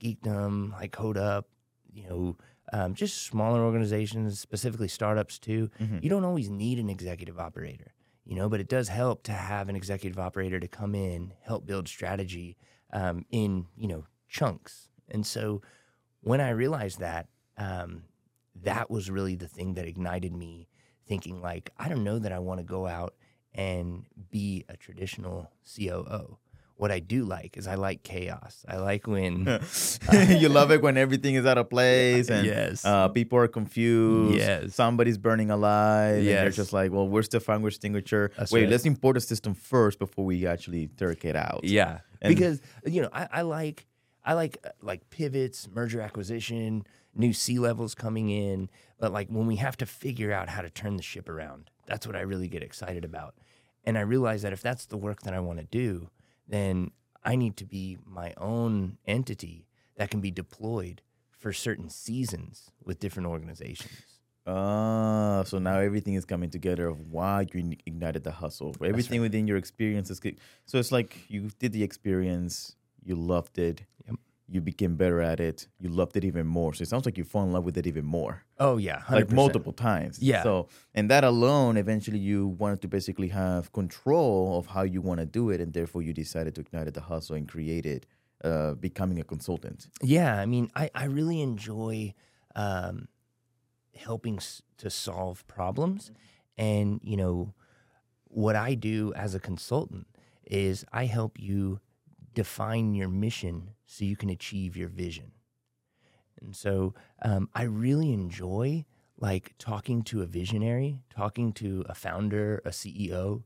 Geekdom, 0.00 0.72
like 0.72 0.92
CodeUp, 0.92 1.44
you 1.92 2.08
know, 2.08 2.36
um, 2.72 2.94
just 2.94 3.22
smaller 3.26 3.62
organizations, 3.64 4.38
specifically 4.40 4.88
startups 4.88 5.38
too, 5.38 5.70
Mm-hmm. 5.80 5.98
you 6.02 6.10
don't 6.10 6.24
always 6.24 6.48
need 6.50 6.78
an 6.78 6.88
executive 6.90 7.38
operator 7.38 7.92
you 8.24 8.34
know, 8.34 8.46
but 8.46 8.60
it 8.60 8.68
does 8.68 8.88
help 8.88 9.22
to 9.22 9.32
have 9.32 9.70
an 9.70 9.74
executive 9.76 10.18
operator 10.18 10.60
to 10.60 10.68
come 10.68 10.94
in, 10.94 11.32
help 11.40 11.64
build 11.64 11.88
strategy 11.88 12.58
um, 12.92 13.24
in, 13.30 13.64
you 13.74 13.88
know, 13.88 14.04
chunks. 14.28 14.90
And 15.08 15.26
so 15.26 15.62
when 16.20 16.38
I 16.38 16.50
realized 16.50 17.00
that, 17.00 17.28
um, 17.56 18.02
that 18.54 18.90
was 18.90 19.08
really 19.10 19.34
the 19.34 19.48
thing 19.48 19.72
that 19.74 19.86
ignited 19.88 20.34
me 20.34 20.68
thinking 21.06 21.40
like, 21.40 21.70
I 21.78 21.88
don't 21.88 22.04
know 22.04 22.18
that 22.18 22.30
I 22.30 22.38
want 22.38 22.60
to 22.60 22.64
go 22.64 22.86
out 22.86 23.14
and 23.54 24.04
be 24.30 24.66
a 24.68 24.76
traditional 24.76 25.50
COO. 25.74 26.36
What 26.78 26.92
I 26.92 27.00
do 27.00 27.24
like 27.24 27.56
is 27.56 27.66
I 27.66 27.74
like 27.74 28.04
chaos. 28.04 28.64
I 28.68 28.76
like 28.76 29.06
when 29.08 29.46
you 30.28 30.48
love 30.48 30.70
it 30.70 30.80
when 30.80 30.96
everything 30.96 31.34
is 31.34 31.44
out 31.44 31.58
of 31.58 31.68
place 31.68 32.30
and 32.30 32.46
Yes. 32.46 32.84
uh, 32.84 33.08
people 33.08 33.36
are 33.40 33.48
confused. 33.48 34.38
Yes. 34.38 34.74
Somebody's 34.76 35.18
burning 35.18 35.50
alive. 35.50 36.18
And 36.18 36.26
they're 36.26 36.50
just 36.50 36.72
like, 36.72 36.92
well, 36.92 37.08
where's 37.08 37.28
the 37.28 37.40
fire 37.40 37.66
extinguisher. 37.66 38.30
That's 38.38 38.52
Wait, 38.52 38.62
right. 38.62 38.70
let's 38.70 38.84
import 38.86 39.14
the 39.14 39.20
system 39.20 39.54
first 39.54 39.98
before 39.98 40.24
we 40.24 40.46
actually 40.46 40.86
turk 40.96 41.24
it 41.24 41.34
out. 41.34 41.60
Yeah, 41.64 41.98
And- 42.22 42.32
because 42.34 42.60
you 42.86 43.02
know 43.02 43.08
I, 43.12 43.28
I 43.32 43.42
like 43.42 43.84
I 44.24 44.34
like 44.34 44.58
uh, 44.64 44.70
like 44.80 45.10
pivots, 45.10 45.68
merger 45.74 46.00
acquisition, 46.00 46.84
new 47.14 47.32
C 47.32 47.58
levels 47.58 47.96
coming 47.96 48.30
in, 48.30 48.70
but 49.00 49.12
like 49.12 49.26
when 49.28 49.46
we 49.48 49.56
have 49.56 49.76
to 49.78 49.86
figure 49.86 50.30
out 50.32 50.48
how 50.48 50.62
to 50.62 50.70
turn 50.70 50.96
the 50.96 51.02
ship 51.02 51.28
around, 51.28 51.70
that's 51.86 52.06
what 52.06 52.14
I 52.14 52.20
really 52.20 52.46
get 52.46 52.62
excited 52.62 53.04
about. 53.04 53.34
And 53.84 53.98
I 53.98 54.02
realize 54.02 54.42
that 54.42 54.52
if 54.52 54.60
that's 54.62 54.86
the 54.86 54.96
work 54.96 55.22
that 55.22 55.34
I 55.34 55.40
want 55.40 55.58
to 55.58 55.64
do, 55.64 56.10
then 56.48 56.90
I 57.24 57.36
need 57.36 57.56
to 57.58 57.64
be 57.64 57.98
my 58.06 58.34
own 58.38 58.98
entity 59.06 59.66
that 59.96 60.10
can 60.10 60.20
be 60.20 60.30
deployed 60.30 61.02
for 61.30 61.52
certain 61.52 61.88
seasons 61.90 62.70
with 62.84 62.98
different 62.98 63.28
organizations. 63.28 63.92
Ah, 64.46 65.42
so 65.44 65.58
now 65.58 65.78
everything 65.78 66.14
is 66.14 66.24
coming 66.24 66.48
together 66.48 66.86
of 66.88 67.12
why 67.12 67.46
you 67.52 67.76
ignited 67.84 68.24
the 68.24 68.30
hustle. 68.30 68.74
Everything 68.82 69.20
within 69.20 69.46
your 69.46 69.58
experience 69.58 70.08
is 70.10 70.20
good. 70.20 70.38
So 70.64 70.78
it's 70.78 70.90
like 70.90 71.18
you 71.28 71.50
did 71.58 71.72
the 71.72 71.82
experience, 71.82 72.74
you 73.04 73.14
loved 73.14 73.58
it, 73.58 73.82
Yep. 74.06 74.16
You 74.50 74.60
became 74.60 74.96
better 74.96 75.20
at 75.20 75.40
it, 75.40 75.68
you 75.78 75.88
loved 75.90 76.16
it 76.16 76.24
even 76.24 76.46
more. 76.46 76.72
So 76.74 76.82
it 76.82 76.88
sounds 76.88 77.04
like 77.04 77.18
you 77.18 77.24
fell 77.24 77.42
in 77.42 77.52
love 77.52 77.64
with 77.64 77.76
it 77.76 77.86
even 77.86 78.04
more. 78.04 78.44
Oh 78.58 78.76
yeah, 78.78 79.00
100%. 79.00 79.10
like 79.14 79.30
multiple 79.30 79.72
times. 79.72 80.18
Yeah. 80.20 80.42
So 80.42 80.68
and 80.94 81.10
that 81.10 81.22
alone, 81.24 81.76
eventually, 81.76 82.18
you 82.18 82.46
wanted 82.46 82.80
to 82.82 82.88
basically 82.88 83.28
have 83.28 83.72
control 83.72 84.58
of 84.58 84.66
how 84.68 84.82
you 84.82 85.00
want 85.02 85.20
to 85.20 85.26
do 85.26 85.50
it, 85.50 85.60
and 85.60 85.72
therefore 85.72 86.02
you 86.02 86.12
decided 86.12 86.54
to 86.54 86.60
ignite 86.62 86.92
the 86.94 87.00
hustle 87.02 87.36
and 87.36 87.46
create 87.48 87.84
it, 87.86 88.06
uh, 88.44 88.74
becoming 88.74 89.18
a 89.20 89.24
consultant. 89.24 89.88
Yeah, 90.02 90.40
I 90.40 90.46
mean, 90.46 90.70
I, 90.74 90.90
I 90.94 91.04
really 91.04 91.40
enjoy 91.42 92.14
um, 92.56 93.08
helping 93.96 94.36
s- 94.36 94.62
to 94.78 94.88
solve 94.90 95.46
problems. 95.46 96.10
And, 96.56 97.00
you 97.04 97.16
know, 97.16 97.54
what 98.24 98.56
I 98.56 98.74
do 98.74 99.12
as 99.14 99.34
a 99.34 99.40
consultant 99.40 100.06
is 100.44 100.84
I 100.92 101.04
help 101.06 101.38
you 101.38 101.80
define 102.34 102.94
your 102.94 103.08
mission 103.08 103.70
so 103.88 104.04
you 104.04 104.14
can 104.14 104.30
achieve 104.30 104.76
your 104.76 104.88
vision. 104.88 105.32
And 106.40 106.54
so 106.54 106.94
um, 107.22 107.48
I 107.54 107.64
really 107.64 108.12
enjoy 108.12 108.84
like 109.18 109.54
talking 109.58 110.04
to 110.04 110.22
a 110.22 110.26
visionary, 110.26 111.02
talking 111.10 111.52
to 111.54 111.84
a 111.88 111.94
founder, 111.94 112.62
a 112.64 112.68
CEO, 112.68 113.42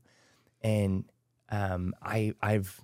and 0.61 1.05
um, 1.49 1.95
I 2.03 2.35
I've 2.41 2.79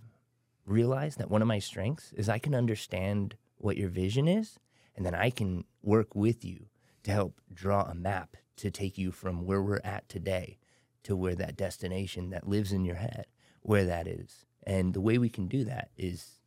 realized 0.65 1.19
that 1.19 1.29
one 1.29 1.43
of 1.43 1.47
my 1.47 1.59
strengths 1.59 2.11
is 2.13 2.27
I 2.27 2.39
can 2.39 2.55
understand 2.55 3.35
what 3.57 3.77
your 3.77 3.89
vision 3.89 4.27
is, 4.27 4.57
and 4.95 5.05
then 5.05 5.13
I 5.13 5.29
can 5.29 5.65
work 5.83 6.15
with 6.15 6.43
you 6.43 6.65
to 7.03 7.11
help 7.11 7.39
draw 7.53 7.83
a 7.83 7.93
map 7.93 8.37
to 8.57 8.71
take 8.71 8.97
you 8.97 9.11
from 9.11 9.45
where 9.45 9.61
we're 9.61 9.81
at 9.83 10.09
today 10.09 10.57
to 11.03 11.15
where 11.15 11.35
that 11.35 11.57
destination 11.57 12.29
that 12.29 12.47
lives 12.47 12.71
in 12.71 12.85
your 12.85 12.95
head, 12.95 13.25
where 13.61 13.85
that 13.85 14.07
is. 14.07 14.45
And 14.63 14.93
the 14.93 15.01
way 15.01 15.17
we 15.17 15.29
can 15.29 15.47
do 15.47 15.63
that 15.65 15.89
is 15.97 16.38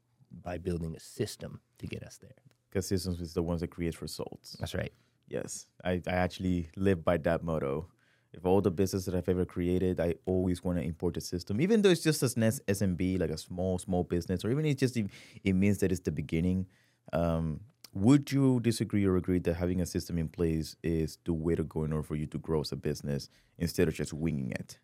by 0.43 0.59
building 0.59 0.95
a 0.97 1.01
system 1.01 1.61
to 1.79 1.87
get 1.87 2.03
us 2.03 2.19
there. 2.19 2.31
Because 2.69 2.87
systems 2.87 3.21
is 3.21 3.35
the 3.35 3.43
ones 3.43 3.61
that 3.61 3.69
create 3.69 4.01
results. 4.01 4.57
That's 4.59 4.75
right. 4.75 4.93
Yes, 5.29 5.67
I, 5.85 6.03
I 6.07 6.13
actually 6.13 6.71
live 6.77 7.05
by 7.05 7.19
that 7.19 7.43
motto. 7.43 7.89
If 8.33 8.47
all 8.47 8.63
the 8.63 8.71
business 8.71 9.05
that 9.05 9.15
I've 9.15 9.29
ever 9.29 9.45
created, 9.45 10.01
I 10.01 10.15
always 10.25 10.65
want 10.65 10.79
to 10.79 10.85
import 10.85 11.19
a 11.19 11.21
system, 11.21 11.61
even 11.61 11.83
though 11.83 11.91
it's 11.91 12.03
just 12.03 12.23
as 12.23 12.35
SMB, 12.35 13.21
like 13.21 13.31
a 13.31 13.37
small, 13.37 13.79
small 13.79 14.05
business, 14.05 14.45
or 14.45 14.51
even 14.51 14.65
it's 14.65 14.81
just, 14.81 14.97
it 14.97 15.53
means 15.53 15.79
that 15.79 15.93
it's 15.93 16.01
the 16.01 16.13
beginning. 16.13 16.67
Um, 17.13 17.61
would 17.95 18.33
you 18.33 18.59
disagree 18.61 19.05
or 19.05 19.17
agree 19.17 19.39
that 19.41 19.55
having 19.55 19.83
a 19.83 19.87
system 19.87 20.17
in 20.17 20.29
place 20.29 20.77
is 20.83 21.19
the 21.25 21.35
way 21.35 21.55
to 21.55 21.63
go 21.63 21.85
in 21.85 21.93
order 21.93 22.03
for 22.03 22.17
you 22.17 22.25
to 22.27 22.39
grow 22.39 22.63
as 22.63 22.73
a 22.73 22.77
business 22.77 23.29
instead 23.59 23.87
of 23.87 23.93
just 23.95 24.15
winging 24.15 24.53
it? 24.53 24.79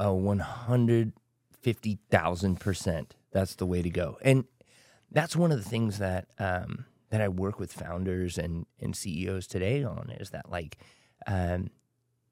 Uh, 0.00 0.12
150,000%. 0.12 3.06
That's 3.32 3.54
the 3.54 3.66
way 3.66 3.82
to 3.82 3.90
go. 3.90 4.16
And 4.22 4.44
that's 5.12 5.36
one 5.36 5.52
of 5.52 5.62
the 5.62 5.68
things 5.68 5.98
that 5.98 6.26
um, 6.38 6.86
that 7.10 7.20
I 7.20 7.28
work 7.28 7.58
with 7.58 7.72
founders 7.72 8.38
and 8.38 8.66
and 8.80 8.96
CEOs 8.96 9.46
today 9.46 9.84
on 9.84 10.10
is 10.18 10.30
that 10.30 10.50
like, 10.50 10.78
um, 11.26 11.70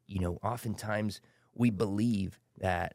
you 0.06 0.20
know, 0.20 0.38
oftentimes 0.42 1.20
we 1.54 1.70
believe 1.70 2.40
that 2.58 2.94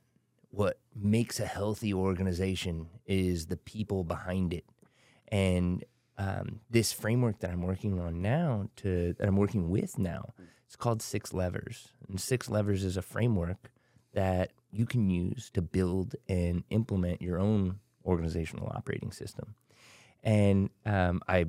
what 0.49 0.79
makes 0.95 1.39
a 1.39 1.45
healthy 1.45 1.93
organization 1.93 2.87
is 3.05 3.47
the 3.47 3.57
people 3.57 4.03
behind 4.03 4.53
it, 4.53 4.65
and 5.27 5.83
um, 6.17 6.61
this 6.69 6.91
framework 6.91 7.39
that 7.39 7.51
I'm 7.51 7.61
working 7.61 7.99
on 7.99 8.21
now 8.21 8.69
to 8.77 9.13
that 9.17 9.27
I'm 9.27 9.37
working 9.37 9.69
with 9.69 9.99
now, 9.99 10.33
it's 10.65 10.75
called 10.75 11.01
Six 11.01 11.33
Levers, 11.33 11.89
and 12.09 12.19
Six 12.19 12.49
Levers 12.49 12.83
is 12.83 12.97
a 12.97 13.01
framework 13.01 13.71
that 14.13 14.51
you 14.71 14.85
can 14.85 15.09
use 15.09 15.49
to 15.53 15.61
build 15.61 16.15
and 16.27 16.63
implement 16.69 17.21
your 17.21 17.37
own 17.37 17.79
organizational 18.05 18.71
operating 18.73 19.11
system. 19.11 19.55
And 20.25 20.69
um, 20.85 21.21
I, 21.27 21.45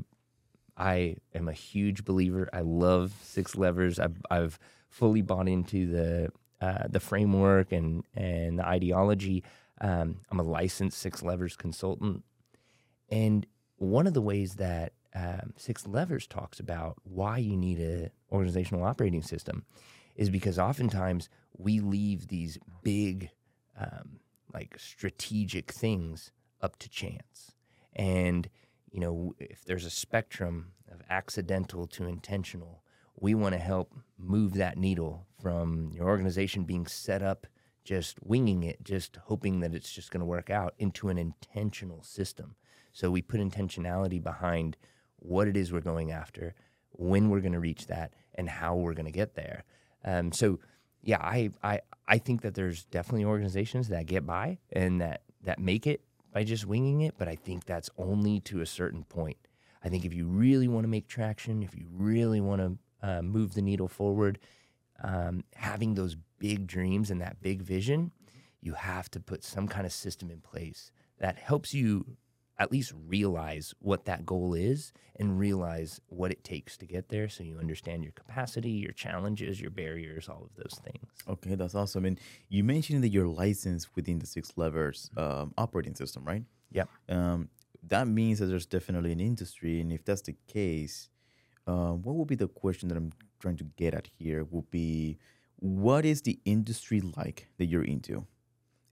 I 0.77 1.17
am 1.35 1.49
a 1.49 1.53
huge 1.53 2.05
believer. 2.05 2.49
I 2.53 2.61
love 2.61 3.13
Six 3.23 3.57
Levers. 3.57 3.99
I've, 3.99 4.23
I've 4.31 4.59
fully 4.89 5.23
bought 5.23 5.49
into 5.49 5.91
the 5.91 6.29
uh, 6.61 6.87
the 6.89 7.01
framework 7.01 7.73
and 7.73 8.05
and 8.15 8.59
the 8.59 8.67
ideology. 8.67 9.45
Um, 9.81 10.21
I'm 10.31 10.41
a 10.41 10.43
licensed 10.43 10.99
Six 10.99 11.23
Levers 11.23 11.57
consultant, 11.57 12.23
and 13.11 13.47
one 13.77 14.07
of 14.07 14.15
the 14.15 14.23
ways 14.23 14.55
that 14.55 14.93
um, 15.15 15.53
Six 15.57 15.87
Levers 15.87 16.27
talks 16.27 16.61
about 16.61 16.97
why 17.05 17.39
you 17.39 17.57
need 17.57 17.79
an 17.79 18.11
organizational 18.31 18.85
operating 18.85 19.23
system 19.23 19.65
is 20.15 20.31
because 20.31 20.59
oftentimes 20.59 21.29
we 21.57 21.81
leave 21.81 22.29
these 22.29 22.59
big, 22.83 23.31
um, 23.79 24.21
like 24.53 24.79
strategic 24.79 25.73
things 25.73 26.33
up 26.63 26.79
to 26.79 26.89
chance. 26.89 27.53
And, 27.95 28.49
you 28.97 29.03
know, 29.03 29.35
if 29.39 29.63
there's 29.67 29.85
a 29.85 29.91
spectrum 29.91 30.73
of 30.91 31.03
accidental 31.11 31.87
to 31.87 32.07
intentional, 32.07 32.83
we 33.15 33.35
want 33.35 33.53
to 33.53 33.59
help 33.59 33.93
move 34.19 34.55
that 34.55 34.79
needle 34.79 35.27
from 35.39 35.91
your 35.93 36.07
organization 36.07 36.65
being 36.65 36.87
set 36.87 37.23
up 37.23 37.47
just 37.85 38.17
winging 38.23 38.63
it, 38.63 38.83
just 38.83 39.19
hoping 39.25 39.61
that 39.61 39.75
it's 39.75 39.93
just 39.93 40.11
going 40.11 40.21
to 40.21 40.27
work 40.27 40.49
out 40.49 40.73
into 40.79 41.11
an 41.11 41.19
intentional 41.19 42.03
system. 42.03 42.57
So 42.95 43.11
we 43.11 43.21
put 43.21 43.39
intentionality 43.39 44.23
behind 44.23 44.79
what 45.17 45.47
it 45.47 45.59
is 45.59 45.71
we're 45.71 45.81
going 45.83 46.11
after, 46.11 46.55
when 46.93 47.29
we're 47.29 47.41
going 47.41 47.53
to 47.53 47.61
reach 47.61 47.89
that, 47.89 48.15
and 48.35 48.49
how 48.49 48.77
we're 48.77 48.95
going 48.95 49.05
to 49.05 49.13
get 49.13 49.35
there. 49.35 49.65
Um, 50.07 50.33
so, 50.33 50.59
yeah, 51.03 51.19
I, 51.21 51.51
I 51.63 51.81
I 52.09 52.17
think 52.17 52.41
that 52.41 52.55
there's 52.55 52.87
definitely 52.87 53.27
organizations 53.27 53.89
that 53.89 54.07
get 54.07 54.25
by 54.25 54.57
and 54.73 55.03
that 55.03 55.21
that 55.43 55.59
make 55.59 55.87
it 55.87 56.01
by 56.33 56.45
just 56.45 56.67
winging 56.67 57.03
it, 57.03 57.15
but 57.19 57.29
I 57.29 57.37
think 57.37 57.65
that's 57.65 57.91
only 57.99 58.41
to 58.41 58.61
a 58.61 58.67
certain 58.67 59.05
point. 59.05 59.37
I 59.85 59.89
think 59.89 60.05
if 60.05 60.13
you 60.13 60.27
really 60.27 60.69
want 60.69 60.85
to 60.85 60.89
make 60.89 61.07
traction, 61.07 61.63
if 61.63 61.75
you 61.75 61.87
really 61.93 62.41
want 62.41 62.61
to 62.61 63.09
uh, 63.09 63.23
move 63.23 63.55
the 63.55 63.63
needle 63.63 63.89
forward, 63.89 64.39
um, 65.03 65.45
having 65.55 65.95
those 65.95 66.17
big 66.39 66.67
dreams 66.67 67.11
and 67.11 67.21
that 67.21 67.41
big 67.41 67.63
vision, 67.63 68.11
you 68.61 68.73
have 68.73 69.11
to 69.13 69.21
put 69.21 69.45
some 69.45 69.69
kind 69.69 69.87
of 69.87 69.93
system 69.93 70.31
in 70.31 70.41
place 70.41 70.91
that 71.19 71.39
helps 71.39 71.73
you 71.73 72.17
at 72.59 72.73
least 72.73 72.93
realize 73.07 73.75
what 73.81 74.05
that 74.07 74.25
goal 74.25 74.55
is 74.55 74.93
and 75.19 75.39
realize 75.39 76.01
what 76.09 76.31
it 76.31 76.43
takes 76.43 76.77
to 76.79 76.87
get 76.87 77.09
there 77.09 77.29
so 77.29 77.43
you 77.43 77.59
understand 77.59 78.03
your 78.03 78.13
capacity, 78.13 78.71
your 78.71 78.93
challenges, 78.93 79.61
your 79.61 79.71
barriers, 79.71 80.29
all 80.29 80.43
of 80.43 80.55
those 80.57 80.81
things. 80.83 81.07
Okay, 81.29 81.55
that's 81.55 81.75
awesome. 81.75 82.05
And 82.05 82.19
you 82.49 82.65
mentioned 82.65 83.05
that 83.05 83.11
you're 83.11 83.27
licensed 83.27 83.95
within 83.95 84.19
the 84.19 84.27
Six 84.27 84.53
Levers 84.57 85.11
um, 85.17 85.53
operating 85.59 85.95
system, 85.95 86.25
right? 86.25 86.43
Yep. 86.73 86.89
Um, 87.09 87.49
that 87.89 88.09
means 88.09 88.39
that 88.39 88.47
there's 88.47 88.67
definitely 88.67 89.13
an 89.13 89.21
industry. 89.21 89.81
And 89.81 89.93
if 89.93 90.05
that's 90.05 90.23
the 90.23 90.35
case, 90.49 91.09
uh, 91.67 91.93
what 91.93 92.17
will 92.17 92.25
be 92.25 92.35
the 92.37 92.49
question 92.49 92.89
that 92.89 92.97
I'm 92.97 93.13
trying 93.39 93.57
to 93.59 93.65
get 93.77 93.95
at 93.95 94.09
here? 94.19 94.45
Will 94.45 94.67
be 94.71 95.19
what 95.59 96.05
is 96.05 96.23
the 96.23 96.39
industry 96.45 97.01
like 97.17 97.49
that 97.59 97.67
you're 97.67 97.85
into? 97.85 98.27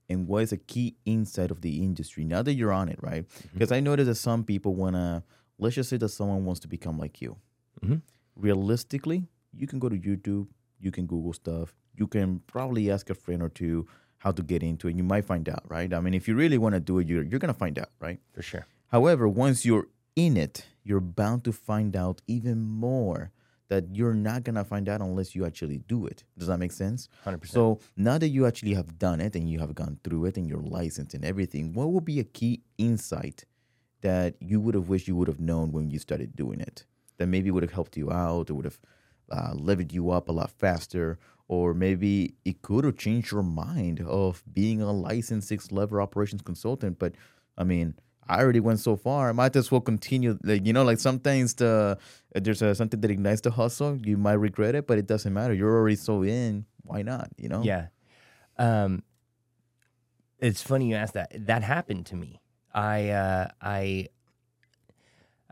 And 0.09 0.27
what 0.27 0.43
is 0.43 0.51
a 0.51 0.57
key 0.57 0.95
insight 1.05 1.51
of 1.51 1.61
the 1.61 1.83
industry 1.83 2.23
now 2.23 2.41
that 2.41 2.53
you're 2.53 2.71
on 2.73 2.89
it, 2.89 2.99
right? 3.01 3.25
Because 3.53 3.71
I 3.71 3.79
noticed 3.79 4.07
that 4.07 4.15
some 4.15 4.43
people 4.43 4.75
want 4.75 4.95
to, 4.95 5.23
let's 5.57 5.75
just 5.75 5.89
say 5.89 5.97
that 5.97 6.09
someone 6.09 6.45
wants 6.45 6.59
to 6.61 6.67
become 6.67 6.97
like 6.99 7.21
you. 7.21 7.37
Mhm. 7.83 8.01
Realistically, 8.35 9.27
you 9.53 9.65
can 9.67 9.79
go 9.79 9.89
to 9.89 9.97
YouTube, 9.97 10.47
you 10.79 10.91
can 10.91 11.05
Google 11.07 11.33
stuff, 11.33 11.73
you 11.95 12.05
can 12.07 12.39
probably 12.47 12.91
ask 12.91 13.09
a 13.09 13.15
friend 13.15 13.41
or 13.41 13.49
two 13.49 13.87
how 14.19 14.31
to 14.31 14.43
get 14.43 14.61
into 14.61 14.87
it. 14.87 14.95
You 14.95 15.03
might 15.03 15.25
find 15.25 15.47
out, 15.49 15.63
right? 15.69 15.91
I 15.93 15.99
mean, 16.01 16.13
if 16.13 16.27
you 16.27 16.35
really 16.35 16.57
want 16.57 16.73
to 16.75 16.79
do 16.79 16.99
it, 16.99 17.07
you're, 17.07 17.23
you're 17.23 17.39
going 17.39 17.53
to 17.53 17.57
find 17.57 17.79
out, 17.79 17.89
right? 17.99 18.19
For 18.33 18.41
sure. 18.41 18.67
However, 18.89 19.27
once 19.27 19.65
you're 19.65 19.87
in 20.15 20.37
it, 20.37 20.65
you're 20.83 20.99
bound 21.01 21.43
to 21.45 21.51
find 21.51 21.95
out 21.95 22.21
even 22.27 22.61
more 22.61 23.31
that 23.69 23.85
you're 23.91 24.13
not 24.13 24.43
going 24.43 24.55
to 24.55 24.63
find 24.63 24.87
out 24.87 25.01
unless 25.01 25.35
you 25.35 25.45
actually 25.45 25.79
do 25.87 26.05
it. 26.05 26.23
Does 26.37 26.47
that 26.47 26.57
make 26.57 26.71
sense? 26.71 27.09
100%. 27.25 27.47
So 27.47 27.79
now 27.97 28.17
that 28.17 28.29
you 28.29 28.45
actually 28.45 28.73
have 28.73 28.99
done 28.99 29.19
it 29.21 29.35
and 29.35 29.49
you 29.49 29.59
have 29.59 29.73
gone 29.73 29.99
through 30.03 30.25
it 30.25 30.37
and 30.37 30.47
you're 30.47 30.61
licensed 30.61 31.13
and 31.13 31.25
everything, 31.25 31.73
what 31.73 31.91
would 31.91 32.05
be 32.05 32.19
a 32.19 32.23
key 32.23 32.61
insight 32.77 33.45
that 34.01 34.35
you 34.39 34.59
would 34.59 34.75
have 34.75 34.87
wished 34.89 35.07
you 35.07 35.15
would 35.15 35.27
have 35.27 35.39
known 35.39 35.71
when 35.71 35.89
you 35.89 35.99
started 35.99 36.35
doing 36.35 36.59
it? 36.59 36.85
That 37.17 37.27
maybe 37.27 37.49
would 37.49 37.63
have 37.63 37.71
helped 37.71 37.97
you 37.97 38.11
out 38.11 38.49
or 38.49 38.55
would 38.55 38.65
have 38.65 38.79
uh, 39.31 39.53
levered 39.55 39.91
you 39.91 40.11
up 40.11 40.29
a 40.29 40.31
lot 40.31 40.51
faster, 40.51 41.17
or 41.47 41.73
maybe 41.73 42.35
it 42.43 42.61
could 42.61 42.83
have 42.83 42.97
changed 42.97 43.31
your 43.31 43.43
mind 43.43 44.01
of 44.01 44.43
being 44.51 44.81
a 44.81 44.91
licensed 44.91 45.47
six 45.47 45.71
level 45.71 45.99
operations 45.99 46.41
consultant. 46.41 46.99
But 46.99 47.15
I 47.57 47.63
mean, 47.63 47.95
I 48.27 48.41
already 48.41 48.59
went 48.59 48.79
so 48.79 48.95
far. 48.95 49.29
I 49.29 49.31
might 49.33 49.55
as 49.55 49.71
well 49.71 49.81
continue. 49.81 50.37
Like 50.43 50.65
you 50.65 50.73
know, 50.73 50.83
like 50.83 50.99
sometimes 50.99 51.53
the 51.55 51.97
there's 52.33 52.61
a, 52.61 52.73
something 52.75 52.99
that 53.01 53.11
ignites 53.11 53.41
the 53.41 53.51
hustle. 53.51 53.97
You 54.03 54.17
might 54.17 54.33
regret 54.33 54.75
it, 54.75 54.87
but 54.87 54.97
it 54.97 55.07
doesn't 55.07 55.33
matter. 55.33 55.53
You're 55.53 55.75
already 55.75 55.95
so 55.95 56.23
in. 56.23 56.65
Why 56.83 57.01
not? 57.01 57.29
You 57.37 57.49
know? 57.49 57.63
Yeah. 57.63 57.87
Um, 58.57 59.03
it's 60.39 60.61
funny 60.61 60.89
you 60.89 60.95
asked 60.95 61.13
that. 61.13 61.31
That 61.47 61.63
happened 61.63 62.05
to 62.07 62.15
me. 62.15 62.41
I 62.73 63.09
uh, 63.09 63.47
I 63.61 64.09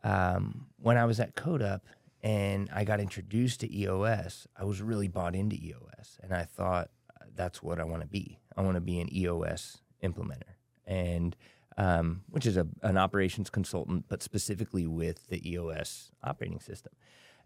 um, 0.03 0.67
when 0.77 0.97
I 0.97 1.05
was 1.05 1.19
at 1.19 1.35
CodeUp 1.35 1.81
and 2.21 2.69
I 2.73 2.83
got 2.83 2.99
introduced 2.99 3.61
to 3.61 3.75
EOS, 3.75 4.47
I 4.57 4.63
was 4.65 4.81
really 4.81 5.07
bought 5.07 5.35
into 5.35 5.55
EOS, 5.55 6.19
and 6.21 6.33
I 6.33 6.43
thought 6.43 6.89
uh, 7.09 7.25
that's 7.35 7.61
what 7.61 7.79
I 7.79 7.83
want 7.83 8.01
to 8.01 8.07
be. 8.07 8.39
I 8.57 8.61
want 8.61 8.75
to 8.75 8.81
be 8.81 8.99
an 8.99 9.13
EOS 9.13 9.77
implementer, 10.03 10.55
and 10.85 11.35
um, 11.77 12.21
which 12.29 12.45
is 12.45 12.57
a, 12.57 12.67
an 12.81 12.97
operations 12.97 13.49
consultant, 13.49 14.05
but 14.07 14.23
specifically 14.23 14.87
with 14.87 15.27
the 15.27 15.49
EOS 15.49 16.11
operating 16.23 16.59
system. 16.59 16.93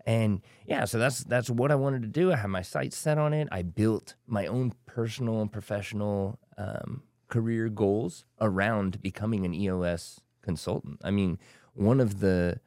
And 0.05 0.41
yeah, 0.65 0.85
so 0.85 0.99
that's 0.99 1.23
that's 1.25 1.49
what 1.49 1.71
I 1.71 1.75
wanted 1.75 2.01
to 2.03 2.07
do. 2.07 2.31
I 2.31 2.37
had 2.37 2.49
my 2.49 2.61
sights 2.61 2.95
set 2.95 3.17
on 3.17 3.33
it. 3.33 3.49
I 3.51 3.61
built 3.61 4.15
my 4.25 4.45
own 4.47 4.73
personal 4.85 5.41
and 5.41 5.51
professional 5.51 6.39
um, 6.57 7.03
career 7.27 7.67
goals 7.67 8.23
around 8.39 9.01
becoming 9.01 9.45
an 9.45 9.53
EOS 9.53 10.21
consultant. 10.41 11.01
I 11.03 11.11
mean, 11.11 11.39
one 11.73 11.99
of 11.99 12.21
the 12.21 12.61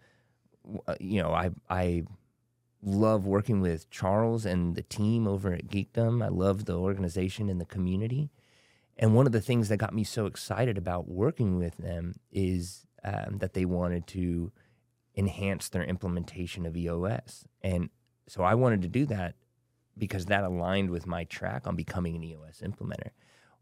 uh, 0.87 0.95
you 1.01 1.23
know, 1.23 1.33
I 1.33 1.51
I 1.69 2.05
love 2.83 3.27
working 3.27 3.61
with 3.61 3.91
Charles 3.91 4.47
and 4.47 4.75
the 4.75 4.83
team 4.83 5.27
over 5.27 5.53
at 5.53 5.69
Geekdom. 5.69 6.25
I 6.25 6.29
love 6.29 6.65
the 6.65 6.79
organization 6.79 7.49
and 7.49 7.61
the 7.61 7.67
community. 7.67 8.31
And 9.01 9.15
one 9.15 9.25
of 9.25 9.33
the 9.33 9.41
things 9.41 9.71
that 9.71 9.79
got 9.79 9.95
me 9.95 10.05
so 10.05 10.27
excited 10.27 10.77
about 10.77 11.09
working 11.09 11.57
with 11.57 11.79
them 11.79 12.17
is 12.31 12.85
um, 13.03 13.39
that 13.39 13.55
they 13.55 13.65
wanted 13.65 14.07
to 14.09 14.53
enhance 15.17 15.71
their 15.71 15.83
implementation 15.83 16.67
of 16.67 16.77
EOS. 16.77 17.47
And 17.63 17.89
so 18.29 18.43
I 18.43 18.55
wanted 18.55 18.83
to 18.83 18.89
do 18.89 19.07
that 19.07 19.37
because 19.97 20.27
that 20.27 20.45
aligned 20.45 20.91
with 20.91 21.07
my 21.07 21.25
track 21.25 21.67
on 21.67 21.77
becoming 21.77 22.15
an 22.15 22.23
EOS 22.23 22.63
implementer. 22.63 23.13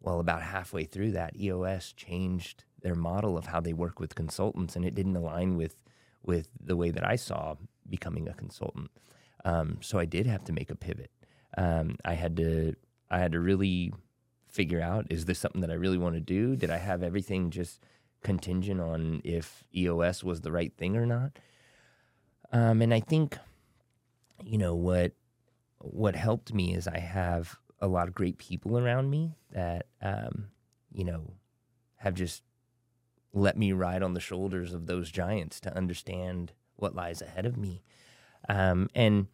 Well, 0.00 0.18
about 0.18 0.42
halfway 0.42 0.84
through 0.84 1.12
that, 1.12 1.36
EOS 1.36 1.92
changed 1.92 2.64
their 2.82 2.96
model 2.96 3.38
of 3.38 3.46
how 3.46 3.60
they 3.60 3.72
work 3.72 4.00
with 4.00 4.16
consultants, 4.16 4.74
and 4.74 4.84
it 4.84 4.94
didn't 4.94 5.16
align 5.16 5.56
with 5.56 5.82
with 6.24 6.50
the 6.60 6.76
way 6.76 6.90
that 6.90 7.06
I 7.06 7.16
saw 7.16 7.54
becoming 7.88 8.28
a 8.28 8.34
consultant. 8.34 8.90
Um, 9.44 9.78
so 9.80 9.98
I 9.98 10.04
did 10.04 10.26
have 10.26 10.44
to 10.44 10.52
make 10.52 10.68
a 10.68 10.74
pivot. 10.74 11.10
Um, 11.56 11.96
I 12.04 12.14
had 12.14 12.36
to 12.36 12.74
I 13.10 13.18
had 13.18 13.32
to 13.32 13.40
really 13.40 13.92
figure 14.58 14.80
out 14.80 15.06
is 15.08 15.26
this 15.26 15.38
something 15.38 15.60
that 15.60 15.70
I 15.70 15.74
really 15.74 15.98
want 15.98 16.16
to 16.16 16.20
do? 16.20 16.56
Did 16.56 16.68
I 16.68 16.78
have 16.78 17.04
everything 17.04 17.50
just 17.50 17.80
contingent 18.24 18.80
on 18.80 19.20
if 19.22 19.62
EOS 19.72 20.24
was 20.24 20.40
the 20.40 20.50
right 20.50 20.72
thing 20.76 20.96
or 20.96 21.06
not? 21.06 21.38
Um, 22.50 22.82
and 22.82 22.92
I 22.92 22.98
think, 22.98 23.38
you 24.44 24.58
know, 24.58 24.74
what 24.74 25.12
what 25.78 26.16
helped 26.16 26.52
me 26.52 26.74
is 26.74 26.88
I 26.88 26.98
have 26.98 27.56
a 27.80 27.86
lot 27.86 28.08
of 28.08 28.14
great 28.14 28.36
people 28.38 28.76
around 28.76 29.10
me 29.10 29.36
that, 29.52 29.86
um, 30.02 30.48
you 30.92 31.04
know, 31.04 31.34
have 31.98 32.14
just 32.14 32.42
let 33.32 33.56
me 33.56 33.70
ride 33.72 34.02
on 34.02 34.14
the 34.14 34.20
shoulders 34.20 34.74
of 34.74 34.86
those 34.86 35.12
giants 35.12 35.60
to 35.60 35.76
understand 35.76 36.50
what 36.74 36.96
lies 36.96 37.22
ahead 37.22 37.46
of 37.46 37.56
me. 37.56 37.84
Um, 38.48 38.90
and 38.92 39.28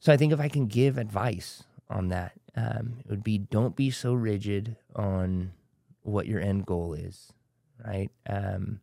so 0.00 0.12
I 0.12 0.16
think 0.16 0.32
if 0.32 0.40
I 0.40 0.48
can 0.48 0.66
give 0.66 0.98
advice 0.98 1.62
on 1.90 2.08
that, 2.08 2.32
um, 2.56 2.94
it 3.00 3.10
would 3.10 3.24
be 3.24 3.38
don't 3.38 3.76
be 3.76 3.90
so 3.90 4.14
rigid 4.14 4.76
on 4.94 5.52
what 6.02 6.26
your 6.26 6.40
end 6.40 6.66
goal 6.66 6.94
is, 6.94 7.32
right? 7.84 8.10
Um, 8.28 8.80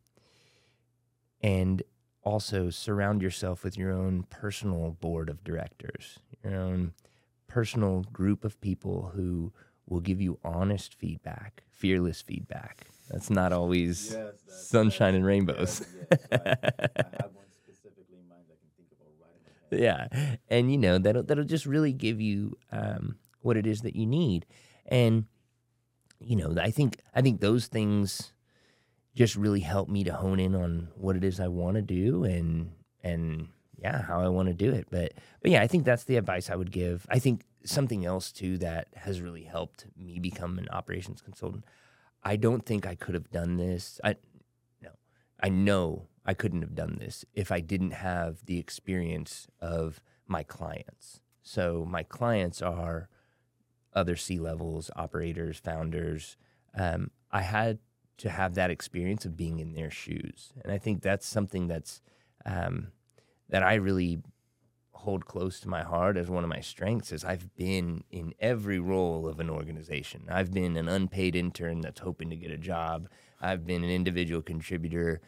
and 1.41 1.83
also 2.23 2.69
surround 2.69 3.21
yourself 3.21 3.63
with 3.63 3.77
your 3.77 3.91
own 3.91 4.23
personal 4.29 4.91
board 4.99 5.29
of 5.29 5.43
directors, 5.43 6.19
your 6.43 6.55
own 6.55 6.93
personal 7.47 8.03
group 8.13 8.45
of 8.45 8.59
people 8.61 9.11
who 9.15 9.51
will 9.87 9.99
give 10.01 10.21
you 10.21 10.37
honest 10.43 10.93
feedback, 10.93 11.63
fearless 11.69 12.21
feedback. 12.21 12.87
That's 13.09 13.29
not 13.29 13.51
always 13.51 14.15
sunshine 14.47 15.15
and 15.15 15.25
rainbows. 15.25 15.85
Yeah, 19.79 20.07
and 20.49 20.71
you 20.71 20.77
know 20.77 20.97
that'll 20.97 21.23
that'll 21.23 21.43
just 21.43 21.65
really 21.65 21.93
give 21.93 22.19
you 22.19 22.57
um, 22.71 23.15
what 23.41 23.57
it 23.57 23.65
is 23.65 23.81
that 23.81 23.95
you 23.95 24.05
need, 24.05 24.45
and 24.85 25.25
you 26.19 26.35
know 26.35 26.55
I 26.61 26.71
think 26.71 26.97
I 27.15 27.21
think 27.21 27.41
those 27.41 27.67
things 27.67 28.33
just 29.15 29.35
really 29.35 29.59
help 29.59 29.89
me 29.89 30.03
to 30.03 30.13
hone 30.13 30.39
in 30.39 30.55
on 30.55 30.87
what 30.95 31.15
it 31.15 31.23
is 31.23 31.39
I 31.39 31.47
want 31.47 31.75
to 31.75 31.81
do 31.81 32.23
and 32.23 32.71
and 33.03 33.49
yeah 33.77 34.01
how 34.01 34.21
I 34.21 34.29
want 34.29 34.47
to 34.47 34.53
do 34.53 34.71
it. 34.71 34.87
But 34.89 35.13
but 35.41 35.51
yeah, 35.51 35.61
I 35.61 35.67
think 35.67 35.85
that's 35.85 36.03
the 36.03 36.17
advice 36.17 36.49
I 36.49 36.55
would 36.55 36.71
give. 36.71 37.05
I 37.09 37.19
think 37.19 37.45
something 37.63 38.05
else 38.05 38.31
too 38.31 38.57
that 38.59 38.87
has 38.95 39.21
really 39.21 39.43
helped 39.43 39.85
me 39.97 40.19
become 40.19 40.57
an 40.57 40.67
operations 40.69 41.21
consultant. 41.21 41.65
I 42.23 42.35
don't 42.35 42.65
think 42.65 42.85
I 42.85 42.95
could 42.95 43.15
have 43.15 43.31
done 43.31 43.57
this. 43.57 43.99
I 44.03 44.15
no, 44.81 44.89
I 45.41 45.49
know 45.49 46.07
I 46.25 46.33
couldn't 46.33 46.61
have 46.61 46.75
done 46.75 46.97
this 46.99 47.25
if 47.33 47.51
I 47.51 47.59
didn't 47.59 47.91
have 47.91 48.45
the 48.45 48.59
experience 48.59 49.47
of 49.59 50.01
my 50.27 50.43
clients. 50.43 51.21
So 51.41 51.85
my 51.87 52.03
clients 52.03 52.61
are 52.61 53.09
other 53.93 54.15
C 54.15 54.39
levels, 54.39 54.91
operators, 54.95 55.57
founders. 55.57 56.37
Um, 56.77 57.11
I 57.31 57.41
had 57.41 57.79
to 58.17 58.29
have 58.29 58.53
that 58.55 58.69
experience 58.69 59.25
of 59.25 59.35
being 59.35 59.59
in 59.59 59.73
their 59.73 59.89
shoes, 59.89 60.53
and 60.63 60.71
I 60.71 60.77
think 60.77 61.01
that's 61.01 61.25
something 61.25 61.67
that's 61.67 62.01
um, 62.45 62.89
that 63.49 63.63
I 63.63 63.75
really 63.75 64.21
hold 65.01 65.25
close 65.25 65.59
to 65.59 65.67
my 65.67 65.81
heart 65.81 66.15
as 66.15 66.29
one 66.29 66.43
of 66.43 66.49
my 66.49 66.59
strengths 66.59 67.11
is 67.11 67.25
I've 67.25 67.55
been 67.55 68.03
in 68.11 68.33
every 68.39 68.79
role 68.79 69.27
of 69.27 69.39
an 69.39 69.49
organization. 69.49 70.27
I've 70.29 70.53
been 70.53 70.77
an 70.77 70.87
unpaid 70.87 71.35
intern 71.35 71.81
that's 71.81 72.01
hoping 72.01 72.29
to 72.29 72.35
get 72.35 72.51
a 72.51 72.57
job. 72.57 73.09
I've 73.41 73.65
been 73.65 73.83
an 73.83 73.89
individual 73.89 74.43
contributor, 74.43 75.19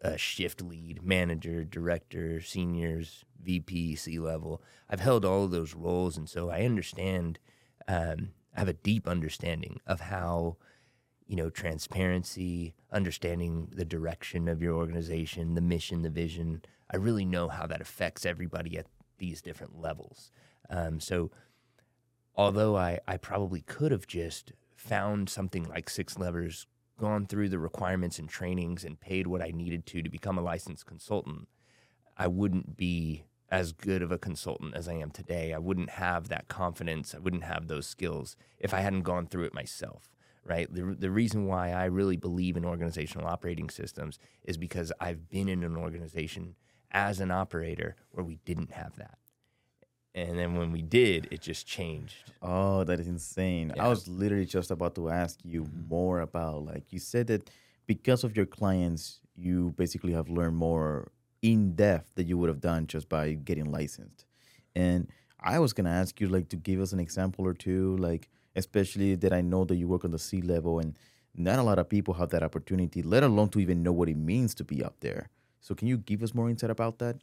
a 0.00 0.18
shift 0.18 0.62
lead, 0.62 1.02
manager, 1.02 1.64
director, 1.64 2.40
seniors, 2.40 3.24
VP, 3.42 3.96
C 3.96 4.18
level. 4.18 4.62
I've 4.88 5.00
held 5.00 5.24
all 5.24 5.44
of 5.44 5.50
those 5.50 5.74
roles, 5.74 6.16
and 6.16 6.28
so 6.28 6.50
I 6.50 6.62
understand. 6.62 7.38
Um, 7.86 8.30
I 8.56 8.60
have 8.60 8.68
a 8.68 8.74
deep 8.74 9.08
understanding 9.08 9.80
of 9.86 10.00
how, 10.00 10.56
you 11.26 11.36
know, 11.36 11.50
transparency, 11.50 12.74
understanding 12.92 13.68
the 13.72 13.84
direction 13.84 14.48
of 14.48 14.62
your 14.62 14.74
organization, 14.74 15.54
the 15.54 15.60
mission, 15.60 16.02
the 16.02 16.10
vision. 16.10 16.62
I 16.90 16.96
really 16.96 17.24
know 17.24 17.48
how 17.48 17.66
that 17.66 17.80
affects 17.80 18.24
everybody 18.24 18.78
at 18.78 18.86
these 19.18 19.42
different 19.42 19.80
levels. 19.80 20.30
Um, 20.70 21.00
so, 21.00 21.30
although 22.36 22.76
I, 22.76 23.00
I 23.08 23.16
probably 23.16 23.62
could 23.62 23.90
have 23.90 24.06
just 24.06 24.52
found 24.76 25.28
something 25.28 25.64
like 25.64 25.90
Six 25.90 26.18
Levers, 26.18 26.66
gone 26.98 27.26
through 27.26 27.48
the 27.48 27.58
requirements 27.58 28.18
and 28.18 28.28
trainings, 28.28 28.84
and 28.84 29.00
paid 29.00 29.26
what 29.26 29.42
I 29.42 29.50
needed 29.50 29.86
to 29.86 30.02
to 30.02 30.08
become 30.08 30.38
a 30.38 30.42
licensed 30.42 30.86
consultant, 30.86 31.48
I 32.16 32.28
wouldn't 32.28 32.76
be 32.76 33.24
as 33.50 33.72
good 33.72 34.02
of 34.02 34.10
a 34.10 34.18
consultant 34.18 34.74
as 34.74 34.88
I 34.88 34.94
am 34.94 35.10
today. 35.10 35.52
I 35.52 35.58
wouldn't 35.58 35.90
have 35.90 36.28
that 36.28 36.48
confidence. 36.48 37.14
I 37.14 37.18
wouldn't 37.18 37.44
have 37.44 37.68
those 37.68 37.86
skills 37.86 38.36
if 38.58 38.74
I 38.74 38.80
hadn't 38.80 39.02
gone 39.02 39.26
through 39.26 39.44
it 39.44 39.54
myself. 39.54 40.10
Right. 40.46 40.72
The, 40.72 40.94
the 40.98 41.10
reason 41.10 41.46
why 41.46 41.70
I 41.70 41.86
really 41.86 42.18
believe 42.18 42.56
in 42.56 42.66
organizational 42.66 43.26
operating 43.26 43.70
systems 43.70 44.18
is 44.44 44.58
because 44.58 44.92
I've 45.00 45.30
been 45.30 45.48
in 45.48 45.64
an 45.64 45.76
organization 45.76 46.56
as 46.90 47.18
an 47.20 47.30
operator 47.30 47.96
where 48.10 48.24
we 48.24 48.40
didn't 48.44 48.72
have 48.72 48.96
that. 48.96 49.16
And 50.14 50.38
then 50.38 50.54
when 50.54 50.70
we 50.70 50.80
did, 50.80 51.28
it 51.32 51.40
just 51.40 51.66
changed. 51.66 52.32
Oh, 52.40 52.84
that 52.84 53.00
is 53.00 53.08
insane. 53.08 53.72
Yeah. 53.74 53.86
I 53.86 53.88
was 53.88 54.06
literally 54.06 54.46
just 54.46 54.70
about 54.70 54.94
to 54.94 55.10
ask 55.10 55.40
you 55.44 55.64
mm-hmm. 55.64 55.88
more 55.88 56.20
about 56.20 56.64
like 56.64 56.92
you 56.92 57.00
said 57.00 57.26
that 57.28 57.50
because 57.86 58.22
of 58.22 58.36
your 58.36 58.46
clients, 58.46 59.20
you 59.36 59.74
basically 59.76 60.12
have 60.12 60.28
learned 60.28 60.56
more 60.56 61.10
in 61.42 61.74
depth 61.74 62.14
that 62.14 62.24
you 62.24 62.38
would 62.38 62.48
have 62.48 62.60
done 62.60 62.86
just 62.86 63.08
by 63.08 63.32
getting 63.32 63.70
licensed. 63.70 64.24
And 64.76 65.08
I 65.40 65.58
was 65.58 65.72
gonna 65.72 65.90
ask 65.90 66.20
you 66.20 66.28
like 66.28 66.48
to 66.50 66.56
give 66.56 66.80
us 66.80 66.92
an 66.92 67.00
example 67.00 67.44
or 67.44 67.52
two, 67.52 67.96
like 67.96 68.30
especially 68.56 69.16
that 69.16 69.32
I 69.32 69.40
know 69.40 69.64
that 69.64 69.76
you 69.76 69.88
work 69.88 70.04
on 70.04 70.12
the 70.12 70.18
C 70.18 70.40
level 70.40 70.78
and 70.78 70.96
not 71.34 71.58
a 71.58 71.62
lot 71.62 71.80
of 71.80 71.88
people 71.88 72.14
have 72.14 72.30
that 72.30 72.44
opportunity, 72.44 73.02
let 73.02 73.24
alone 73.24 73.48
to 73.50 73.60
even 73.60 73.82
know 73.82 73.92
what 73.92 74.08
it 74.08 74.16
means 74.16 74.54
to 74.54 74.64
be 74.64 74.82
up 74.82 75.00
there. 75.00 75.28
So 75.60 75.74
can 75.74 75.88
you 75.88 75.98
give 75.98 76.22
us 76.22 76.34
more 76.34 76.48
insight 76.48 76.70
about 76.70 76.98
that? 77.00 77.16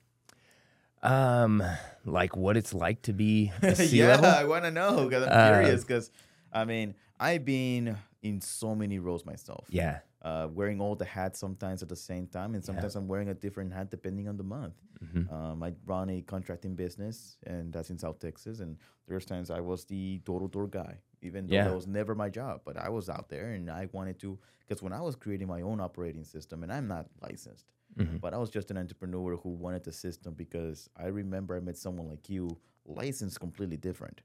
Um, 1.04 1.64
like 2.06 2.36
what 2.36 2.58
it's 2.58 2.74
like 2.74 3.02
to 3.04 3.14
be 3.14 3.52
a 3.62 3.76
C 3.76 3.98
yeah, 4.00 4.08
level. 4.08 4.26
I 4.28 4.44
want 4.44 4.66
to 4.66 4.72
know 4.72 5.06
because 5.08 5.24
I'm 5.28 5.30
Uh, 5.34 5.60
curious. 5.62 5.84
Because 5.84 6.12
I 6.54 6.66
mean, 6.66 6.96
I've 7.20 7.46
been 7.46 7.98
in 8.22 8.42
so 8.42 8.76
many 8.76 9.00
roles 9.00 9.26
myself. 9.26 9.66
Yeah. 9.70 10.00
Uh, 10.22 10.48
wearing 10.54 10.80
all 10.80 10.96
the 10.96 11.06
hats 11.06 11.40
sometimes 11.40 11.82
at 11.82 11.90
the 11.90 11.96
same 11.96 12.28
time, 12.28 12.54
and 12.54 12.64
sometimes 12.64 12.96
I'm 12.96 13.08
wearing 13.08 13.30
a 13.30 13.34
different 13.34 13.74
hat 13.74 13.90
depending 13.90 14.28
on 14.28 14.38
the 14.38 14.44
month. 14.44 14.76
Mhm. 15.04 15.32
Um, 15.34 15.64
I 15.64 15.74
run 15.88 16.12
a 16.12 16.22
contracting 16.22 16.76
business, 16.76 17.38
and 17.48 17.74
that's 17.74 17.90
in 17.90 17.98
South 17.98 18.20
Texas. 18.20 18.60
And 18.60 18.78
there's 19.08 19.26
times 19.26 19.50
I 19.50 19.60
was 19.62 19.86
the 19.86 20.20
door 20.20 20.40
to 20.42 20.48
door 20.48 20.68
guy, 20.68 20.98
even 21.24 21.48
though 21.48 21.56
Yeah. 21.56 21.64
that 21.64 21.74
was 21.76 21.88
never 21.88 22.14
my 22.14 22.30
job. 22.30 22.62
But 22.64 22.78
I 22.78 22.90
was 22.90 23.10
out 23.10 23.30
there, 23.30 23.54
and 23.54 23.72
I 23.72 23.90
wanted 23.92 24.20
to 24.20 24.38
because 24.60 24.84
when 24.84 24.94
I 24.94 25.02
was 25.02 25.16
creating 25.16 25.48
my 25.48 25.62
own 25.64 25.80
operating 25.82 26.24
system, 26.24 26.62
and 26.62 26.72
I'm 26.72 26.88
not 26.88 27.08
licensed, 27.20 27.66
Mhm. 27.98 28.20
but 28.22 28.34
I 28.34 28.38
was 28.38 28.50
just 28.50 28.72
an 28.72 28.78
entrepreneur 28.78 29.36
who 29.38 29.50
wanted 29.50 29.84
the 29.84 29.92
system 29.92 30.34
because 30.34 30.90
I 30.96 31.08
remember 31.08 31.56
I 31.56 31.60
met 31.60 31.78
someone 31.78 32.08
like 32.08 32.30
you, 32.30 32.58
licensed 32.86 33.40
completely 33.40 33.78
different. 33.78 34.22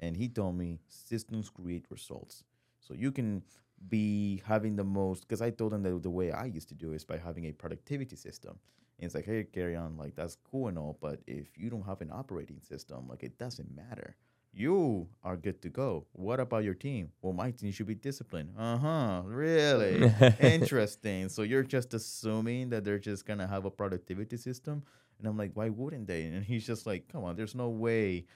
And 0.00 0.16
he 0.16 0.28
told 0.28 0.56
me 0.56 0.80
systems 0.88 1.50
create 1.50 1.86
results. 1.90 2.44
So 2.80 2.94
you 2.94 3.12
can 3.12 3.42
be 3.88 4.42
having 4.46 4.76
the 4.76 4.84
most, 4.84 5.22
because 5.22 5.42
I 5.42 5.50
told 5.50 5.72
him 5.74 5.82
that 5.82 6.02
the 6.02 6.10
way 6.10 6.32
I 6.32 6.46
used 6.46 6.68
to 6.70 6.74
do 6.74 6.92
is 6.92 7.04
by 7.04 7.18
having 7.18 7.44
a 7.46 7.52
productivity 7.52 8.16
system. 8.16 8.58
And 8.98 9.06
it's 9.06 9.14
like, 9.14 9.26
hey, 9.26 9.44
carry 9.44 9.76
on, 9.76 9.96
like 9.96 10.14
that's 10.16 10.36
cool 10.50 10.68
and 10.68 10.78
all, 10.78 10.98
but 11.00 11.20
if 11.26 11.56
you 11.58 11.70
don't 11.70 11.86
have 11.86 12.00
an 12.02 12.10
operating 12.12 12.60
system, 12.60 13.06
like 13.08 13.22
it 13.22 13.38
doesn't 13.38 13.74
matter. 13.74 14.16
You 14.52 15.08
are 15.22 15.36
good 15.36 15.62
to 15.62 15.68
go. 15.68 16.06
What 16.12 16.40
about 16.40 16.64
your 16.64 16.74
team? 16.74 17.12
Well, 17.22 17.32
my 17.32 17.52
team 17.52 17.70
should 17.70 17.86
be 17.86 17.94
disciplined. 17.94 18.54
Uh 18.58 18.76
huh. 18.78 19.22
Really? 19.24 20.12
Interesting. 20.40 21.28
So 21.28 21.42
you're 21.42 21.62
just 21.62 21.94
assuming 21.94 22.70
that 22.70 22.82
they're 22.84 22.98
just 22.98 23.26
gonna 23.26 23.46
have 23.46 23.64
a 23.64 23.70
productivity 23.70 24.36
system, 24.36 24.82
and 25.18 25.28
I'm 25.28 25.36
like, 25.36 25.52
why 25.54 25.68
wouldn't 25.68 26.08
they? 26.08 26.24
And 26.24 26.44
he's 26.44 26.66
just 26.66 26.84
like, 26.84 27.06
come 27.08 27.22
on, 27.24 27.36
there's 27.36 27.54
no 27.54 27.68
way 27.68 28.26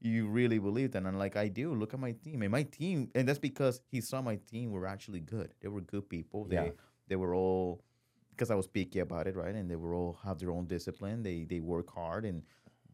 you 0.00 0.26
really 0.28 0.58
believe 0.58 0.92
that. 0.92 0.98
And 0.98 1.08
I'm 1.08 1.18
like, 1.18 1.36
I 1.36 1.48
do. 1.48 1.74
Look 1.74 1.94
at 1.94 2.00
my 2.00 2.12
team, 2.12 2.42
and 2.42 2.50
my 2.52 2.64
team, 2.64 3.08
and 3.14 3.26
that's 3.26 3.38
because 3.38 3.80
he 3.90 4.02
saw 4.02 4.20
my 4.20 4.36
team 4.50 4.72
were 4.72 4.86
actually 4.86 5.20
good. 5.20 5.54
They 5.62 5.68
were 5.68 5.80
good 5.80 6.06
people. 6.08 6.44
They 6.44 6.56
Yeah. 6.56 6.70
they 7.08 7.16
were 7.16 7.34
all 7.34 7.82
because 8.30 8.50
I 8.50 8.56
was 8.56 8.66
picky 8.66 8.98
about 8.98 9.26
it, 9.26 9.36
right? 9.36 9.54
And 9.54 9.70
they 9.70 9.76
were 9.76 9.94
all 9.94 10.18
have 10.24 10.38
their 10.38 10.50
own 10.50 10.66
discipline. 10.66 11.22
They 11.22 11.44
they 11.44 11.60
work 11.60 11.88
hard 11.94 12.26
and 12.26 12.42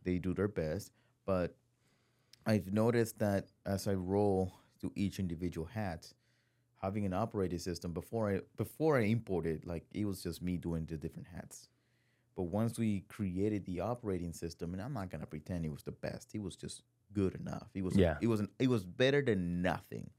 they 0.04 0.18
do 0.18 0.32
their 0.32 0.48
best. 0.48 0.92
But 1.26 1.56
I've 2.48 2.72
noticed 2.72 3.18
that 3.18 3.48
as 3.66 3.87
I 3.87 3.94
roll 3.94 4.54
to 4.80 4.90
each 4.96 5.18
individual 5.20 5.66
hat, 5.66 6.12
having 6.80 7.04
an 7.04 7.12
operating 7.12 7.58
system 7.58 7.92
before 7.92 8.30
I 8.32 8.40
before 8.56 8.96
I 8.98 9.02
imported, 9.02 9.66
like 9.66 9.84
it 9.92 10.06
was 10.06 10.22
just 10.22 10.40
me 10.42 10.56
doing 10.56 10.87
the 10.87 10.96
different 10.96 11.28
hats. 11.28 11.68
But 12.37 12.44
once 12.44 12.78
we 12.78 13.00
created 13.02 13.66
the 13.66 13.80
operating 13.80 14.32
system, 14.32 14.72
and 14.72 14.80
I'm 14.82 14.94
not 14.94 15.11
gonna 15.11 15.26
pretend 15.26 15.66
it 15.66 15.72
was 15.72 15.82
the 15.82 15.92
best, 15.92 16.34
it 16.34 16.42
was 16.42 16.56
just 16.56 16.82
good 17.12 17.34
enough. 17.34 17.68
It 17.74 17.84
was 17.84 17.96
Yeah. 17.96 18.16
it 18.22 18.28
was 18.28 18.42
it 18.58 18.68
was 18.68 18.84
better 18.87 19.20
than 19.20 19.61
nothing. 19.61 20.11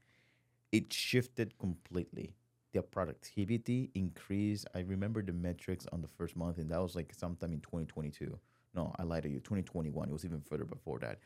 It 0.72 0.92
shifted 0.92 1.58
completely. 1.58 2.36
The 2.72 2.82
productivity 2.82 3.90
increased. 3.94 4.68
I 4.74 4.80
remember 4.80 5.22
the 5.22 5.32
metrics 5.32 5.86
on 5.92 6.02
the 6.02 6.08
first 6.08 6.36
month, 6.36 6.58
and 6.58 6.70
that 6.70 6.80
was 6.80 6.94
like 6.94 7.12
sometime 7.12 7.52
in 7.52 7.60
2022. 7.60 8.38
No, 8.74 8.94
I 9.00 9.02
lied 9.02 9.24
to 9.24 9.28
you. 9.28 9.40
2021. 9.40 10.08
It 10.08 10.12
was 10.12 10.24
even 10.24 10.40
further 10.42 10.64
before 10.64 11.00
that. 11.00 11.18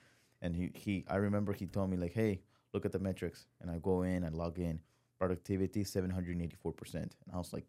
And 0.45 0.55
he, 0.55 0.71
he 0.75 1.05
I 1.09 1.17
remember 1.17 1.53
he 1.53 1.67
told 1.67 1.91
me 1.91 1.97
like, 1.97 2.13
hey, 2.13 2.41
look 2.73 2.85
at 2.87 2.93
the 2.93 3.01
metrics. 3.01 3.47
And 3.61 3.69
I 3.71 3.79
go 3.79 4.03
in, 4.03 4.23
I 4.25 4.29
log 4.29 4.59
in, 4.59 4.79
productivity 5.19 5.83
784%. 5.85 6.95
And 6.95 7.11
I 7.33 7.39
was 7.39 7.53
like, 7.53 7.67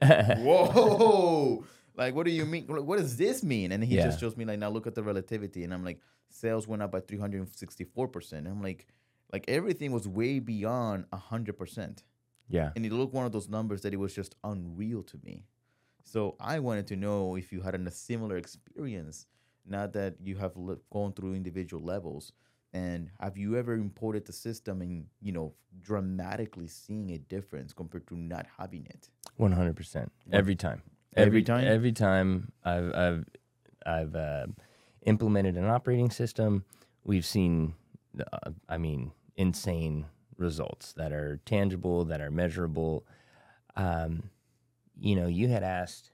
whoa, 0.38 1.64
like 1.96 2.14
what 2.14 2.26
do 2.26 2.32
you 2.32 2.44
mean? 2.44 2.66
What 2.66 2.98
does 2.98 3.16
this 3.16 3.42
mean? 3.42 3.72
And 3.72 3.82
he 3.82 3.96
Yeah. 3.96 4.04
just 4.04 4.20
shows 4.20 4.36
me 4.36 4.44
like, 4.44 4.58
now 4.58 4.68
look 4.68 4.86
at 4.86 4.94
the 4.94 5.02
relativity. 5.02 5.64
And 5.64 5.72
I'm 5.72 5.84
like, 5.84 6.00
sales 6.28 6.66
went 6.68 6.82
up 6.82 6.92
by 6.92 7.00
364%. 7.00 8.46
I'm 8.46 8.62
like, 8.62 8.86
like 9.32 9.44
everything 9.48 9.92
was 9.92 10.06
way 10.06 10.38
beyond 10.38 11.06
100%. 11.10 12.02
yeah. 12.48 12.70
And 12.76 12.84
it 12.84 12.92
looked 12.92 13.14
one 13.14 13.26
of 13.26 13.32
those 13.32 13.48
numbers 13.48 13.82
that 13.82 13.92
it 13.94 13.98
was 13.98 14.14
just 14.14 14.34
unreal 14.44 15.02
to 15.04 15.18
me. 15.24 15.44
So 16.04 16.36
I 16.38 16.58
wanted 16.58 16.86
to 16.88 16.96
know 16.96 17.34
if 17.36 17.50
you 17.52 17.62
had 17.62 17.74
a 17.74 17.90
similar 17.90 18.36
experience, 18.36 19.26
now 19.66 19.86
that 19.86 20.16
you 20.22 20.36
have 20.36 20.56
li- 20.56 20.76
gone 20.92 21.12
through 21.12 21.34
individual 21.34 21.82
levels. 21.82 22.32
And 22.72 23.10
have 23.20 23.38
you 23.38 23.56
ever 23.56 23.74
imported 23.74 24.26
the 24.26 24.32
system 24.32 24.82
and, 24.82 25.06
you 25.20 25.30
know, 25.30 25.54
dramatically 25.80 26.66
seeing 26.66 27.10
a 27.10 27.18
difference 27.18 27.72
compared 27.72 28.06
to 28.08 28.16
not 28.16 28.46
having 28.58 28.84
it? 28.86 29.10
One 29.36 29.52
hundred 29.52 29.76
percent. 29.76 30.10
Every 30.32 30.56
time. 30.56 30.82
Every 31.16 31.42
time? 31.44 31.64
Every 31.66 31.92
time 31.92 32.50
I've 32.64 32.92
I've 32.92 33.24
I've 33.86 34.14
uh, 34.16 34.46
implemented 35.06 35.56
an 35.56 35.66
operating 35.66 36.10
system, 36.10 36.64
we've 37.04 37.24
seen, 37.24 37.74
uh, 38.18 38.50
I 38.68 38.78
mean, 38.78 39.12
insane 39.36 40.06
results 40.36 40.92
that 40.94 41.12
are 41.12 41.40
tangible, 41.46 42.04
that 42.06 42.20
are 42.20 42.30
measurable. 42.30 43.06
Um, 43.76 44.30
you 44.98 45.14
know, 45.14 45.28
you 45.28 45.46
had 45.46 45.62
asked 45.62 46.10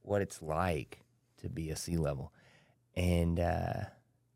what 0.00 0.22
it's 0.22 0.40
like 0.40 1.00
to 1.38 1.50
be 1.50 1.68
a 1.70 1.76
C 1.76 1.98
level, 1.98 2.32
and 2.96 3.40
uh, 3.40 3.84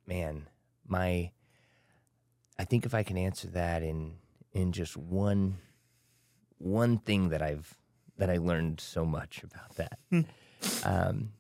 man, 0.06 0.46
my, 0.86 1.30
I 2.58 2.64
think 2.64 2.86
if 2.86 2.94
I 2.94 3.02
can 3.02 3.16
answer 3.16 3.48
that 3.48 3.82
in 3.82 4.14
in 4.52 4.72
just 4.72 4.96
one 4.96 5.58
one 6.58 6.98
thing 6.98 7.28
that 7.28 7.42
I've 7.42 7.76
that 8.16 8.30
I 8.30 8.38
learned 8.38 8.80
so 8.80 9.04
much 9.04 9.42
about 9.44 9.76
that. 9.76 9.98
um, 10.84 11.30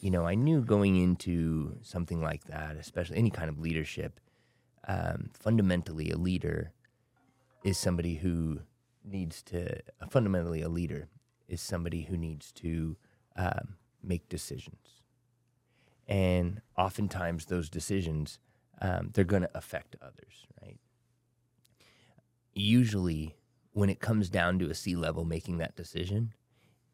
you 0.00 0.10
know, 0.10 0.26
I 0.26 0.34
knew 0.34 0.62
going 0.62 0.96
into 0.96 1.76
something 1.82 2.20
like 2.20 2.44
that, 2.44 2.76
especially 2.76 3.18
any 3.18 3.30
kind 3.30 3.48
of 3.48 3.58
leadership, 3.58 4.20
um, 4.88 5.30
fundamentally 5.32 6.10
a 6.10 6.16
leader 6.16 6.72
is 7.62 7.78
somebody 7.78 8.16
who 8.16 8.60
needs 9.04 9.42
to, 9.44 9.80
fundamentally 10.10 10.62
a 10.62 10.68
leader 10.68 11.08
is 11.48 11.60
somebody 11.60 12.02
who 12.02 12.16
needs 12.16 12.52
to 12.52 12.96
um, 13.36 13.76
make 14.02 14.28
decisions. 14.28 15.03
And 16.06 16.60
oftentimes 16.76 17.46
those 17.46 17.68
decisions, 17.70 18.38
um, 18.80 19.10
they're 19.14 19.24
going 19.24 19.42
to 19.42 19.56
affect 19.56 19.96
others, 20.02 20.46
right? 20.62 20.78
Usually, 22.54 23.34
when 23.72 23.90
it 23.90 24.00
comes 24.00 24.28
down 24.28 24.58
to 24.60 24.70
a 24.70 24.74
C 24.74 24.94
level 24.94 25.24
making 25.24 25.58
that 25.58 25.74
decision, 25.76 26.32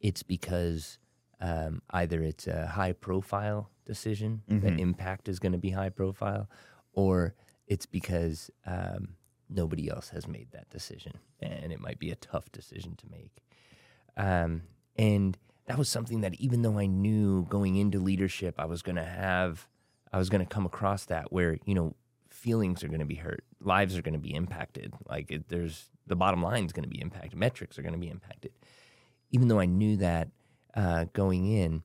it's 0.01 0.23
because 0.23 0.99
um, 1.41 1.83
either 1.91 2.23
it's 2.23 2.47
a 2.47 2.67
high 2.69 2.93
profile 2.93 3.71
decision, 3.85 4.43
the 4.49 4.55
Mhm. 4.71 4.79
impact 4.79 5.29
is 5.29 5.39
going 5.39 5.53
to 5.53 5.59
be 5.59 5.71
high 5.71 5.89
profile, 5.91 6.49
or 6.93 7.35
it's 7.67 7.87
because 7.87 8.51
um, 8.67 9.17
nobody 9.49 9.89
else 9.91 10.11
has 10.11 10.27
made 10.29 10.51
that 10.53 10.69
decision 10.71 11.13
and 11.41 11.73
it 11.73 11.81
might 11.81 11.99
be 11.99 12.11
a 12.11 12.17
tough 12.17 12.51
decision 12.53 12.95
to 12.97 13.07
make. 13.11 13.43
Um, 14.17 14.63
and 14.97 15.37
that 15.71 15.79
was 15.79 15.89
something 15.89 16.23
that 16.23 16.35
even 16.41 16.63
though 16.63 16.81
I 16.81 16.87
knew 16.87 17.47
going 17.49 17.77
into 17.77 18.01
leadership, 18.01 18.57
I 18.59 18.65
was 18.65 18.83
going 18.83 18.97
to 18.97 19.05
have, 19.05 19.69
I 20.13 20.19
was 20.19 20.29
going 20.29 20.45
to 20.45 20.55
come 20.55 20.67
across 20.67 21.05
that 21.05 21.33
where, 21.33 21.59
you 21.65 21.75
know, 21.75 21.95
feelings 22.29 22.83
are 22.83 22.89
going 22.89 22.99
to 22.99 23.07
be 23.07 23.15
hurt, 23.15 23.45
lives 23.61 23.97
are 23.97 24.03
going 24.03 24.15
to 24.15 24.19
be 24.19 24.35
impacted. 24.35 24.93
Like 25.09 25.31
it, 25.31 25.49
there's 25.49 25.89
the 26.09 26.17
bottom 26.17 26.43
line 26.43 26.65
is 26.65 26.73
going 26.73 26.83
to 26.83 26.89
be 26.89 27.01
impacted, 27.01 27.39
metrics 27.39 27.79
are 27.79 27.83
going 27.83 27.95
to 27.95 28.01
be 28.01 28.11
impacted. 28.11 28.51
Even 29.31 29.47
though 29.47 29.61
I 29.61 29.67
knew 29.67 29.97
that 29.99 30.31
uh, 30.75 31.05
going 31.13 31.47
in, 31.47 31.85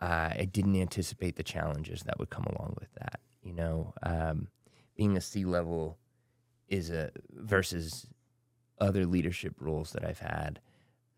uh, 0.00 0.30
I 0.38 0.48
didn't 0.52 0.76
anticipate 0.76 1.34
the 1.34 1.42
challenges 1.42 2.04
that 2.04 2.20
would 2.20 2.30
come 2.30 2.44
along 2.44 2.76
with 2.78 2.92
that. 3.00 3.18
You 3.42 3.54
know, 3.54 3.94
um, 4.04 4.46
being 4.96 5.16
a 5.16 5.20
C 5.20 5.44
level 5.44 5.98
is 6.68 6.90
a 6.90 7.10
versus 7.32 8.06
other 8.80 9.06
leadership 9.06 9.56
roles 9.58 9.90
that 9.90 10.04
I've 10.04 10.20
had. 10.20 10.60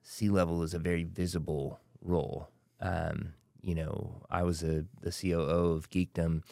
C 0.02 0.30
level 0.30 0.62
is 0.62 0.72
a 0.72 0.78
very 0.78 1.04
visible 1.04 1.78
role. 2.00 2.48
Um, 2.80 3.34
you 3.62 3.74
know, 3.74 4.22
I 4.30 4.42
was 4.42 4.62
a 4.62 4.84
the 5.02 5.10
COO 5.12 5.72
of 5.72 5.90
Geekdom 5.90 6.42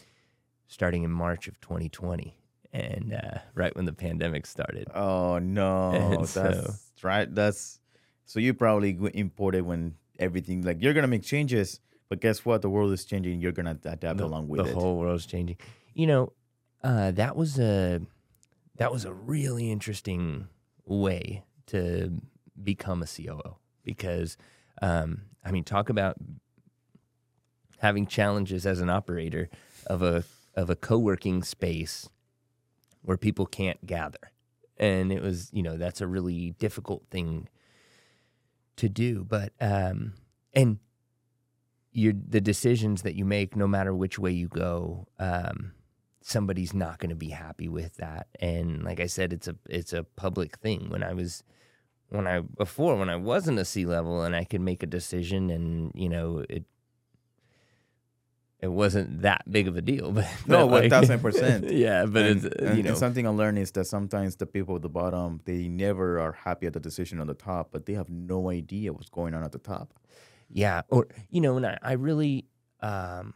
starting 0.67 1.03
in 1.05 1.11
March 1.11 1.49
of 1.49 1.59
2020, 1.61 2.37
and 2.73 3.15
uh, 3.15 3.39
right 3.55 3.75
when 3.75 3.87
the 3.87 3.93
pandemic 3.93 4.47
started. 4.47 4.89
Oh 4.95 5.39
no, 5.39 5.91
And 5.93 6.21
that's 6.21 6.31
so- 6.33 6.75
right. 7.03 7.33
That's 7.35 7.81
so 8.27 8.41
you 8.41 8.53
probably 8.55 8.99
imported 9.15 9.63
when 9.63 9.95
everything 10.19 10.63
like 10.63 10.83
you're 10.83 10.93
gonna 10.95 11.07
make 11.07 11.23
changes, 11.23 11.81
but 12.11 12.21
guess 12.21 12.45
what? 12.45 12.61
The 12.63 12.69
world 12.71 12.93
is 12.93 13.05
changing. 13.05 13.41
You're 13.41 13.53
gonna 13.53 13.79
adapt 13.85 14.19
the, 14.19 14.25
along 14.27 14.49
with 14.49 14.65
the 14.65 14.71
it. 14.71 14.75
whole 14.75 14.99
world's 14.99 15.25
changing. 15.27 15.57
You 15.95 16.07
know, 16.09 16.33
uh, 16.85 17.11
that 17.13 17.37
was 17.37 17.59
a 17.59 18.01
that 18.77 18.93
was 18.93 19.05
a 19.07 19.13
really 19.13 19.71
interesting 19.71 20.49
way 20.85 21.45
to 21.67 22.13
become 22.63 23.03
a 23.03 23.07
COO 23.07 23.57
because 23.85 24.37
um, 24.83 25.23
I 25.45 25.51
mean, 25.51 25.65
talk 25.65 25.89
about 25.89 26.17
having 27.79 28.07
challenges 28.07 28.67
as 28.67 28.81
an 28.81 28.91
operator 28.91 29.49
of 29.87 30.03
a 30.03 30.25
of 30.55 30.71
a 30.71 30.77
co-working 30.77 31.43
space 31.43 32.09
where 33.03 33.17
people 33.17 33.47
can't 33.47 33.85
gather. 33.87 34.33
And 34.77 35.13
it 35.13 35.23
was, 35.23 35.51
you 35.53 35.63
know, 35.63 35.77
that's 35.77 36.01
a 36.01 36.07
really 36.07 36.51
difficult 36.59 37.05
thing 37.11 37.49
to 38.77 38.89
do, 38.89 39.25
but 39.25 39.53
um 39.61 40.15
and 40.55 40.79
your 41.93 42.13
the 42.13 42.41
decisions 42.41 43.03
that 43.03 43.15
you 43.15 43.25
make 43.25 43.57
no 43.57 43.67
matter 43.67 43.95
which 43.95 44.19
way 44.19 44.31
you 44.31 44.49
go 44.49 45.07
um 45.19 45.73
somebody's 46.21 46.75
not 46.75 46.99
going 46.99 47.09
to 47.11 47.17
be 47.17 47.31
happy 47.31 47.69
with 47.69 47.97
that 47.97 48.27
and 48.41 48.85
like 48.85 49.01
i 49.01 49.07
said 49.07 49.33
it's 49.33 49.49
a 49.49 49.57
it's 49.69 49.93
a 49.93 50.05
public 50.05 50.59
thing 50.59 50.91
when 50.91 51.03
i 51.03 51.13
was 51.13 51.43
when 52.11 52.27
i 52.27 52.41
before 52.41 52.97
when 52.97 53.09
i 53.11 53.17
wasn't 53.17 53.59
a 53.59 53.65
c 53.65 53.85
level 53.85 54.23
and 54.23 54.35
i 54.37 54.45
could 54.45 54.61
make 54.61 54.83
a 54.83 54.87
decision 54.87 55.51
and 55.51 55.93
you 55.95 56.09
know 56.09 56.45
it 56.49 56.65
it 58.61 58.69
wasn't 58.69 59.23
that 59.23 59.43
big 59.51 59.69
of 59.69 59.77
a 59.77 59.83
deal 59.83 60.11
but 60.19 60.27
No, 60.47 60.69
thousand 60.89 61.21
percent. 61.21 61.71
yeah 61.71 62.07
but 62.07 62.25
and, 62.25 62.45
it's 62.45 62.47
uh, 62.47 62.65
and- 62.67 62.77
you 62.77 62.83
know 62.83 62.95
something 62.95 63.27
I 63.27 63.31
learned 63.31 63.59
is 63.59 63.71
that 63.73 63.85
sometimes 63.87 64.37
the 64.37 64.47
people 64.47 64.77
at 64.77 64.83
the 64.83 64.89
bottom 64.89 65.41
they 65.45 65.69
never 65.69 66.19
are 66.21 66.33
happy 66.33 66.67
at 66.67 66.73
the 66.73 66.81
decision 66.81 67.21
on 67.21 67.27
the 67.27 67.35
top, 67.35 67.69
but 67.71 67.87
they 67.87 67.95
have 67.95 68.11
no 68.11 68.51
idea 68.51 68.93
what's 68.93 69.09
going 69.11 69.35
on 69.35 69.45
at 69.45 69.53
the 69.53 69.59
top. 69.59 69.95
Yeah, 70.51 70.83
or 70.89 71.07
you 71.31 71.41
know, 71.41 71.57
and 71.57 71.67
I, 71.67 71.79
I 71.83 71.93
really, 71.93 72.47
um, 72.81 73.35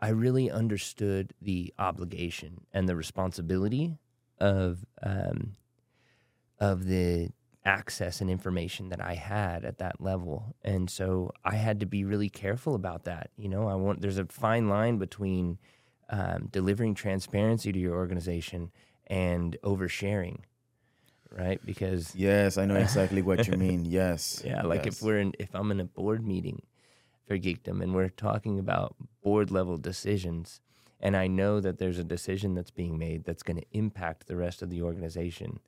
I 0.00 0.08
really 0.10 0.48
understood 0.50 1.34
the 1.42 1.74
obligation 1.78 2.60
and 2.72 2.88
the 2.88 2.94
responsibility 2.96 3.98
of 4.38 4.84
um, 5.02 5.52
of 6.60 6.86
the 6.86 7.30
access 7.64 8.20
and 8.20 8.28
information 8.28 8.88
that 8.88 9.00
I 9.00 9.14
had 9.14 9.64
at 9.64 9.78
that 9.78 10.00
level, 10.00 10.54
and 10.62 10.90
so 10.90 11.32
I 11.44 11.56
had 11.56 11.80
to 11.80 11.86
be 11.86 12.04
really 12.04 12.28
careful 12.28 12.74
about 12.74 13.04
that. 13.04 13.30
You 13.36 13.48
know, 13.48 13.68
I 13.68 13.74
want 13.74 14.00
there's 14.00 14.18
a 14.18 14.26
fine 14.26 14.68
line 14.68 14.98
between 14.98 15.58
um, 16.10 16.48
delivering 16.50 16.94
transparency 16.94 17.72
to 17.72 17.78
your 17.78 17.94
organization 17.94 18.70
and 19.06 19.56
oversharing, 19.64 20.40
right? 21.30 21.64
Because 21.64 22.14
Yes, 22.14 22.58
I 22.58 22.66
know 22.66 22.76
exactly 22.88 23.22
what 23.22 23.46
you 23.46 23.54
mean. 23.54 23.84
Yes. 23.84 24.42
yeah, 24.44 24.62
like 24.62 24.84
yes. 24.84 24.96
if 24.96 25.02
we're 25.02 25.18
in, 25.18 25.32
if 25.38 25.54
I'm 25.54 25.70
in 25.70 25.80
a 25.80 25.84
board 25.84 26.26
meeting 26.26 26.62
for 27.26 27.38
Geekdom 27.38 27.82
and 27.82 27.94
we're 27.94 28.08
talking 28.08 28.58
about 28.58 28.94
board 29.22 29.50
level 29.50 29.78
decisions, 29.78 30.60
and 31.00 31.16
I 31.16 31.26
know 31.26 31.60
that 31.60 31.78
there's 31.78 31.98
a 31.98 32.04
decision 32.04 32.54
that's 32.54 32.70
being 32.70 32.96
made 32.98 33.24
that's 33.24 33.42
going 33.42 33.58
to 33.58 33.66
impact 33.72 34.26
the 34.26 34.36
rest 34.36 34.62
of 34.62 34.70
the 34.70 34.82
organization, 34.82 35.60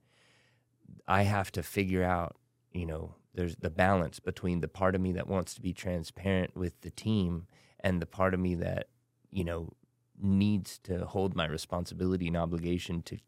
I 1.07 1.23
have 1.23 1.53
to 1.53 1.63
figure 1.63 2.03
out, 2.03 2.37
you 2.73 2.87
know, 2.87 3.15
there's 3.35 3.57
the 3.57 3.71
balance 3.71 4.21
between 4.21 4.61
the 4.61 4.69
part 4.69 4.95
of 4.95 5.01
me 5.01 5.13
that 5.13 5.27
wants 5.27 5.55
to 5.55 5.61
be 5.61 5.73
transparent 5.73 6.57
with 6.57 6.81
the 6.83 6.91
team 6.91 7.47
and 7.81 8.01
the 8.01 8.07
part 8.07 8.35
of 8.35 8.41
me 8.41 8.55
that, 8.57 8.89
you 9.31 9.45
know, 9.45 9.73
needs 10.21 10.79
to 10.79 11.05
hold 11.05 11.35
my 11.35 11.47
responsibility 11.47 12.29
and 12.29 12.37
obligation 12.37 13.03
to 13.03 13.19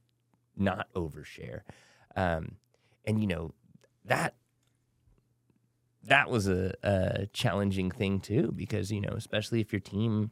not 0.57 0.89
overshare. 0.95 1.63
Um, 2.15 2.57
and 3.07 3.21
you 3.21 3.27
know 3.27 3.55
that 4.05 4.35
that 6.03 6.31
was 6.31 6.49
a, 6.49 6.73
a 6.83 7.27
challenging 7.33 7.91
thing 7.91 8.21
too 8.21 8.53
because 8.55 8.91
you 8.91 9.01
know 9.01 9.13
especially 9.17 9.61
if 9.61 9.73
your 9.73 9.81
team 9.81 10.31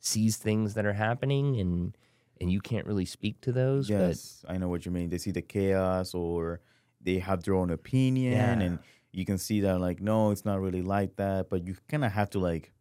sees 0.00 0.36
things 0.36 0.74
that 0.74 0.86
are 0.86 0.92
happening 0.92 1.58
and 1.58 1.96
and 2.40 2.50
you 2.50 2.60
can't 2.60 2.86
really 2.86 3.04
speak 3.06 3.40
to 3.40 3.52
those 3.52 3.88
Yes, 3.88 4.44
I 4.48 4.58
know 4.58 4.68
what 4.68 4.84
you 4.84 4.92
mean. 4.92 5.08
They 5.08 5.18
see 5.18 5.30
the 5.30 5.42
chaos 5.42 6.14
or 6.14 6.60
they 7.06 7.18
have 7.20 7.42
their 7.44 7.54
own 7.54 7.70
opinion 7.70 8.32
Yeah. 8.34 8.60
and 8.60 8.78
you 9.12 9.24
can 9.24 9.38
see 9.38 9.60
that 9.62 9.80
like 9.80 10.00
no, 10.02 10.30
it's 10.32 10.44
not 10.44 10.60
really 10.60 10.82
like 10.82 11.16
that, 11.16 11.48
but 11.48 11.66
you 11.66 11.74
kind 11.88 12.04
of 12.04 12.12
have 12.12 12.28
to 12.30 12.38
like 12.38 12.72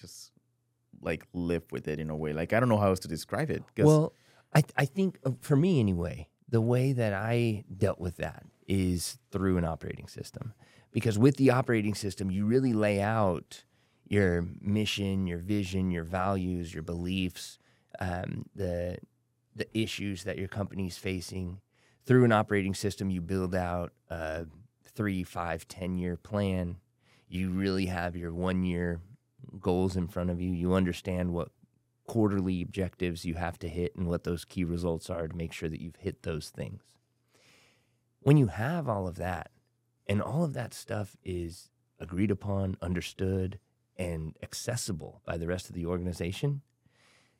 just 0.00 0.32
like 1.02 1.26
live 1.34 1.64
with 1.70 1.86
it 1.88 1.98
in 2.00 2.08
a 2.10 2.16
way. 2.16 2.32
Like 2.32 2.52
I 2.54 2.60
don't 2.60 2.68
know 2.70 2.78
how 2.78 2.88
else 2.88 3.00
to 3.00 3.08
describe 3.08 3.50
it. 3.50 3.62
well 3.76 4.14
I, 4.54 4.62
I 4.76 4.84
think 4.86 5.18
uh, 5.24 5.32
for 5.42 5.56
me 5.56 5.78
anyway 5.80 6.28
the 6.48 6.60
way 6.60 6.92
that 6.92 7.12
i 7.12 7.62
dealt 7.76 8.00
with 8.00 8.16
that 8.16 8.42
is 8.66 9.18
through 9.30 9.56
an 9.56 9.64
operating 9.64 10.08
system 10.08 10.52
because 10.90 11.16
with 11.16 11.36
the 11.36 11.50
operating 11.50 11.94
system 11.94 12.28
you 12.32 12.44
really 12.44 12.72
lay 12.72 13.00
out 13.00 13.62
your 14.08 14.44
mission 14.60 15.28
your 15.28 15.38
vision 15.38 15.92
your 15.92 16.02
values 16.02 16.74
your 16.74 16.82
beliefs 16.82 17.60
um, 18.00 18.44
the 18.56 18.98
the 19.54 19.68
issues 19.78 20.24
that 20.24 20.36
your 20.38 20.48
company's 20.48 20.96
facing 20.98 21.60
through 22.06 22.24
an 22.24 22.32
operating 22.32 22.74
system 22.74 23.10
you 23.10 23.20
build 23.20 23.54
out 23.54 23.92
a 24.08 24.46
three 24.84 25.22
five 25.22 25.66
ten 25.68 25.96
year 25.96 26.16
plan. 26.16 26.76
You 27.28 27.50
really 27.50 27.86
have 27.86 28.16
your 28.16 28.32
one 28.32 28.64
year 28.64 29.00
goals 29.60 29.96
in 29.96 30.08
front 30.08 30.30
of 30.30 30.40
you. 30.40 30.50
You 30.52 30.74
understand 30.74 31.32
what 31.32 31.50
quarterly 32.06 32.60
objectives 32.60 33.24
you 33.24 33.34
have 33.34 33.58
to 33.60 33.68
hit 33.68 33.94
and 33.94 34.08
what 34.08 34.24
those 34.24 34.44
key 34.44 34.64
results 34.64 35.08
are 35.08 35.28
to 35.28 35.36
make 35.36 35.52
sure 35.52 35.68
that 35.68 35.80
you've 35.80 35.96
hit 35.96 36.22
those 36.22 36.50
things. 36.50 36.82
When 38.20 38.36
you 38.36 38.48
have 38.48 38.88
all 38.88 39.06
of 39.06 39.16
that 39.16 39.50
and 40.06 40.20
all 40.20 40.42
of 40.42 40.52
that 40.54 40.74
stuff 40.74 41.16
is 41.24 41.70
agreed 42.00 42.30
upon, 42.30 42.76
understood, 42.82 43.60
and 43.96 44.36
accessible 44.42 45.22
by 45.24 45.36
the 45.36 45.46
rest 45.46 45.68
of 45.68 45.74
the 45.74 45.86
organization, 45.86 46.62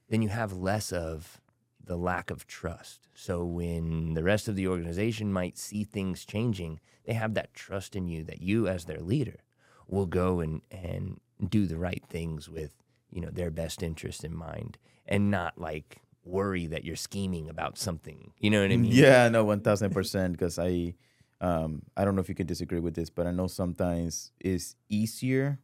then 0.09 0.23
you 0.23 0.29
have 0.29 0.53
less 0.53 0.93
of 0.93 1.41
the 1.85 1.97
lack 1.97 2.31
of 2.31 2.47
trust. 2.47 3.09
So 3.15 3.45
when 3.45 4.15
the 4.15 4.23
rest 4.23 4.49
of 4.49 4.57
the 4.57 4.69
organization 4.69 5.33
might 5.33 5.59
see 5.59 5.85
things 5.85 6.25
changing, 6.25 6.81
they 7.05 7.15
have 7.15 7.35
that 7.35 7.55
trust 7.55 7.97
in 7.97 8.07
you 8.07 8.23
that 8.25 8.43
you 8.43 8.69
as 8.69 8.85
their 8.85 9.01
leader 9.01 9.41
will 9.89 10.07
go 10.07 10.41
and, 10.41 10.63
and 10.71 11.21
do 11.49 11.67
the 11.67 11.79
right 11.79 12.05
things 12.09 12.49
with, 12.49 12.75
you 13.11 13.21
know, 13.21 13.31
their 13.31 13.51
best 13.51 13.83
interest 13.83 14.25
in 14.25 14.35
mind 14.37 14.79
and 15.07 15.31
not 15.31 15.59
like 15.59 15.99
worry 16.25 16.67
that 16.67 16.85
you're 16.85 16.97
scheming 16.97 17.49
about 17.49 17.79
something. 17.79 18.33
You 18.39 18.51
know 18.51 18.63
what 18.63 18.71
I 18.71 18.77
mean? 18.77 18.93
Yeah, 18.93 19.29
no, 19.29 19.45
one 19.45 19.61
thousand 19.61 19.91
percent. 19.91 20.33
Because 20.33 20.59
I, 20.59 20.95
um, 21.41 21.83
I 21.97 22.05
don't 22.05 22.15
know 22.15 22.21
if 22.21 22.29
you 22.29 22.35
can 22.35 22.47
disagree 22.47 22.81
with 22.81 22.95
this, 22.95 23.11
but 23.11 23.27
I 23.27 23.33
know 23.33 23.47
sometimes 23.49 24.31
it's 24.39 24.77
easier 24.89 25.59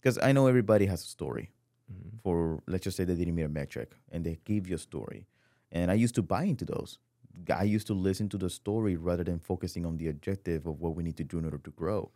because 0.00 0.18
I 0.18 0.32
know 0.32 0.48
everybody 0.48 0.86
has 0.86 1.02
a 1.02 1.06
story. 1.06 1.50
Mhm. 1.90 2.20
For 2.22 2.62
let's 2.66 2.84
just 2.84 2.96
say 2.96 3.04
they 3.04 3.14
didn't 3.14 3.34
meet 3.34 3.42
a 3.42 3.48
metric 3.48 3.92
and 4.10 4.24
they 4.24 4.38
give 4.44 4.68
you 4.68 4.76
a 4.76 4.78
story, 4.78 5.26
and 5.72 5.90
I 5.90 5.94
used 5.94 6.14
to 6.16 6.22
buy 6.22 6.44
into 6.44 6.64
those. 6.64 6.98
I 7.52 7.64
used 7.64 7.86
to 7.86 7.94
listen 7.94 8.28
to 8.28 8.38
the 8.38 8.50
story 8.50 8.96
rather 8.96 9.24
than 9.24 9.38
focusing 9.38 9.86
on 9.86 9.96
the 9.96 10.08
objective 10.08 10.66
of 10.66 10.80
what 10.80 10.94
we 10.94 11.02
need 11.02 11.16
to 11.16 11.24
do 11.24 11.38
in 11.38 11.44
order 11.46 11.58
to 11.58 11.70
grow. 11.70 12.10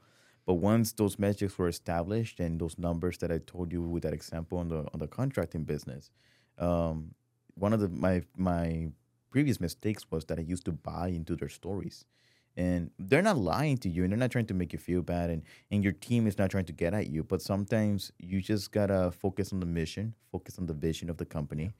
But 0.45 0.55
once 0.55 0.93
those 0.93 1.19
metrics 1.19 1.59
were 1.59 1.67
established 1.67 2.39
and 2.39 2.61
those 2.61 2.79
numbers 2.79 3.19
that 3.19 3.33
I 3.33 3.39
told 3.39 3.73
you 3.73 3.83
with 3.83 4.05
that 4.05 4.13
example 4.13 4.59
on 4.59 4.69
the 4.69 4.87
on 4.93 5.01
the 5.01 5.09
contracting 5.09 5.65
business, 5.65 6.11
um, 6.59 7.15
one 7.55 7.73
of 7.73 7.81
the 7.81 7.89
my 7.89 8.23
my 8.37 8.91
previous 9.31 9.59
mistakes 9.59 10.07
was 10.11 10.27
that 10.27 10.39
I 10.39 10.43
used 10.43 10.65
to 10.67 10.73
buy 10.73 11.09
into 11.09 11.35
their 11.35 11.49
stories. 11.49 12.05
And 12.59 12.91
they're 12.99 13.21
not 13.21 13.37
lying 13.37 13.77
to 13.79 13.89
you 13.91 14.03
and 14.03 14.11
they're 14.11 14.19
not 14.19 14.31
trying 14.31 14.47
to 14.47 14.55
make 14.55 14.73
you 14.73 14.79
feel 14.79 15.03
bad 15.03 15.29
and, 15.29 15.43
and 15.71 15.85
your 15.85 15.93
team 15.93 16.27
is 16.27 16.39
not 16.39 16.51
trying 16.51 16.65
to 16.67 16.73
get 16.73 16.95
at 16.95 17.09
you. 17.09 17.23
But 17.23 17.43
sometimes 17.43 18.13
you 18.19 18.41
just 18.41 18.73
gotta 18.73 19.11
focus 19.11 19.53
on 19.53 19.61
the 19.61 19.67
mission, 19.67 20.15
focus 20.33 20.59
on 20.59 20.65
the 20.65 20.73
vision 20.73 21.11
of 21.11 21.19
the 21.19 21.27
company, 21.27 21.73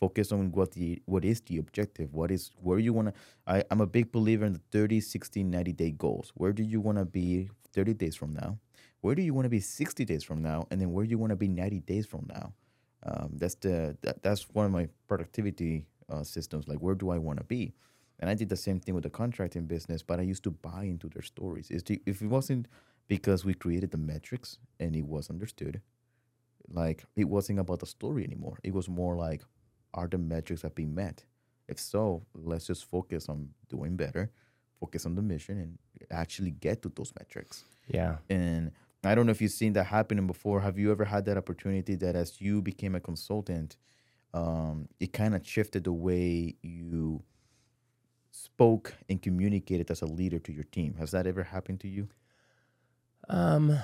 focus 0.00 0.32
on 0.32 0.50
what 0.52 0.72
the 0.72 1.00
what 1.06 1.24
is 1.24 1.40
the 1.42 1.58
objective, 1.58 2.12
what 2.12 2.30
is 2.30 2.50
where 2.60 2.78
you 2.78 2.92
wanna 2.92 3.12
I, 3.46 3.62
I'm 3.70 3.80
a 3.80 3.86
big 3.86 4.10
believer 4.12 4.44
in 4.44 4.54
the 4.54 4.62
30, 4.72 5.00
60, 5.00 5.44
90 5.44 5.72
day 5.72 5.90
goals. 5.90 6.32
Where 6.34 6.52
do 6.52 6.62
you 6.62 6.80
wanna 6.80 7.04
be 7.04 7.50
30 7.72 7.94
days 7.94 8.16
from 8.16 8.32
now? 8.32 8.58
Where 9.02 9.14
do 9.14 9.22
you 9.22 9.34
wanna 9.34 9.48
be 9.48 9.60
60 9.60 10.04
days 10.04 10.24
from 10.24 10.42
now? 10.42 10.66
And 10.70 10.80
then 10.80 10.92
where 10.92 11.04
do 11.04 11.10
you 11.10 11.18
wanna 11.18 11.36
be 11.36 11.48
90 11.48 11.80
days 11.80 12.06
from 12.06 12.26
now? 12.28 12.52
Um, 13.02 13.30
that's 13.36 13.54
the 13.54 13.96
that, 14.02 14.22
that's 14.22 14.42
one 14.50 14.66
of 14.66 14.72
my 14.72 14.88
productivity 15.08 15.86
uh, 16.10 16.22
systems. 16.24 16.68
Like, 16.68 16.78
where 16.78 16.94
do 16.94 17.10
I 17.10 17.18
want 17.18 17.38
to 17.38 17.44
be? 17.44 17.72
And 18.18 18.28
I 18.28 18.34
did 18.34 18.50
the 18.50 18.56
same 18.56 18.80
thing 18.80 18.94
with 18.94 19.04
the 19.04 19.10
contracting 19.10 19.64
business, 19.66 20.02
but 20.02 20.18
I 20.18 20.22
used 20.22 20.44
to 20.44 20.50
buy 20.50 20.84
into 20.84 21.08
their 21.08 21.22
stories. 21.22 21.68
The, 21.68 22.02
if 22.04 22.20
it 22.20 22.26
wasn't 22.26 22.68
because 23.08 23.44
we 23.44 23.54
created 23.54 23.90
the 23.90 23.98
metrics 23.98 24.58
and 24.78 24.94
it 24.94 25.06
was 25.06 25.30
understood, 25.30 25.80
like 26.68 27.04
it 27.16 27.24
wasn't 27.24 27.58
about 27.58 27.80
the 27.80 27.86
story 27.86 28.24
anymore. 28.24 28.58
It 28.62 28.74
was 28.74 28.88
more 28.88 29.16
like, 29.16 29.42
are 29.94 30.08
the 30.08 30.18
metrics 30.18 30.62
have 30.62 30.74
been 30.74 30.94
met? 30.94 31.24
If 31.68 31.78
so, 31.78 32.24
let's 32.34 32.66
just 32.66 32.84
focus 32.84 33.28
on 33.28 33.50
doing 33.68 33.96
better, 33.96 34.30
focus 34.80 35.06
on 35.06 35.14
the 35.14 35.22
mission, 35.22 35.58
and 35.58 35.78
actually 36.10 36.50
get 36.50 36.82
to 36.82 36.92
those 36.94 37.12
metrics. 37.18 37.64
Yeah. 37.88 38.16
And 38.28 38.72
I 39.04 39.14
don't 39.14 39.26
know 39.26 39.30
if 39.30 39.40
you've 39.40 39.52
seen 39.52 39.72
that 39.74 39.84
happening 39.84 40.26
before. 40.26 40.60
Have 40.60 40.78
you 40.78 40.90
ever 40.90 41.04
had 41.04 41.24
that 41.26 41.36
opportunity 41.36 41.94
that 41.96 42.16
as 42.16 42.40
you 42.40 42.60
became 42.60 42.94
a 42.94 43.00
consultant, 43.00 43.76
um, 44.34 44.88
it 44.98 45.12
kind 45.12 45.34
of 45.34 45.46
shifted 45.46 45.84
the 45.84 45.92
way 45.92 46.56
you 46.62 47.22
spoke 48.30 48.94
and 49.08 49.20
communicated 49.20 49.90
as 49.90 50.02
a 50.02 50.06
leader 50.06 50.38
to 50.40 50.52
your 50.52 50.64
team? 50.64 50.96
Has 50.98 51.12
that 51.12 51.26
ever 51.26 51.44
happened 51.44 51.80
to 51.80 51.88
you? 51.88 52.08
Um, 53.28 53.78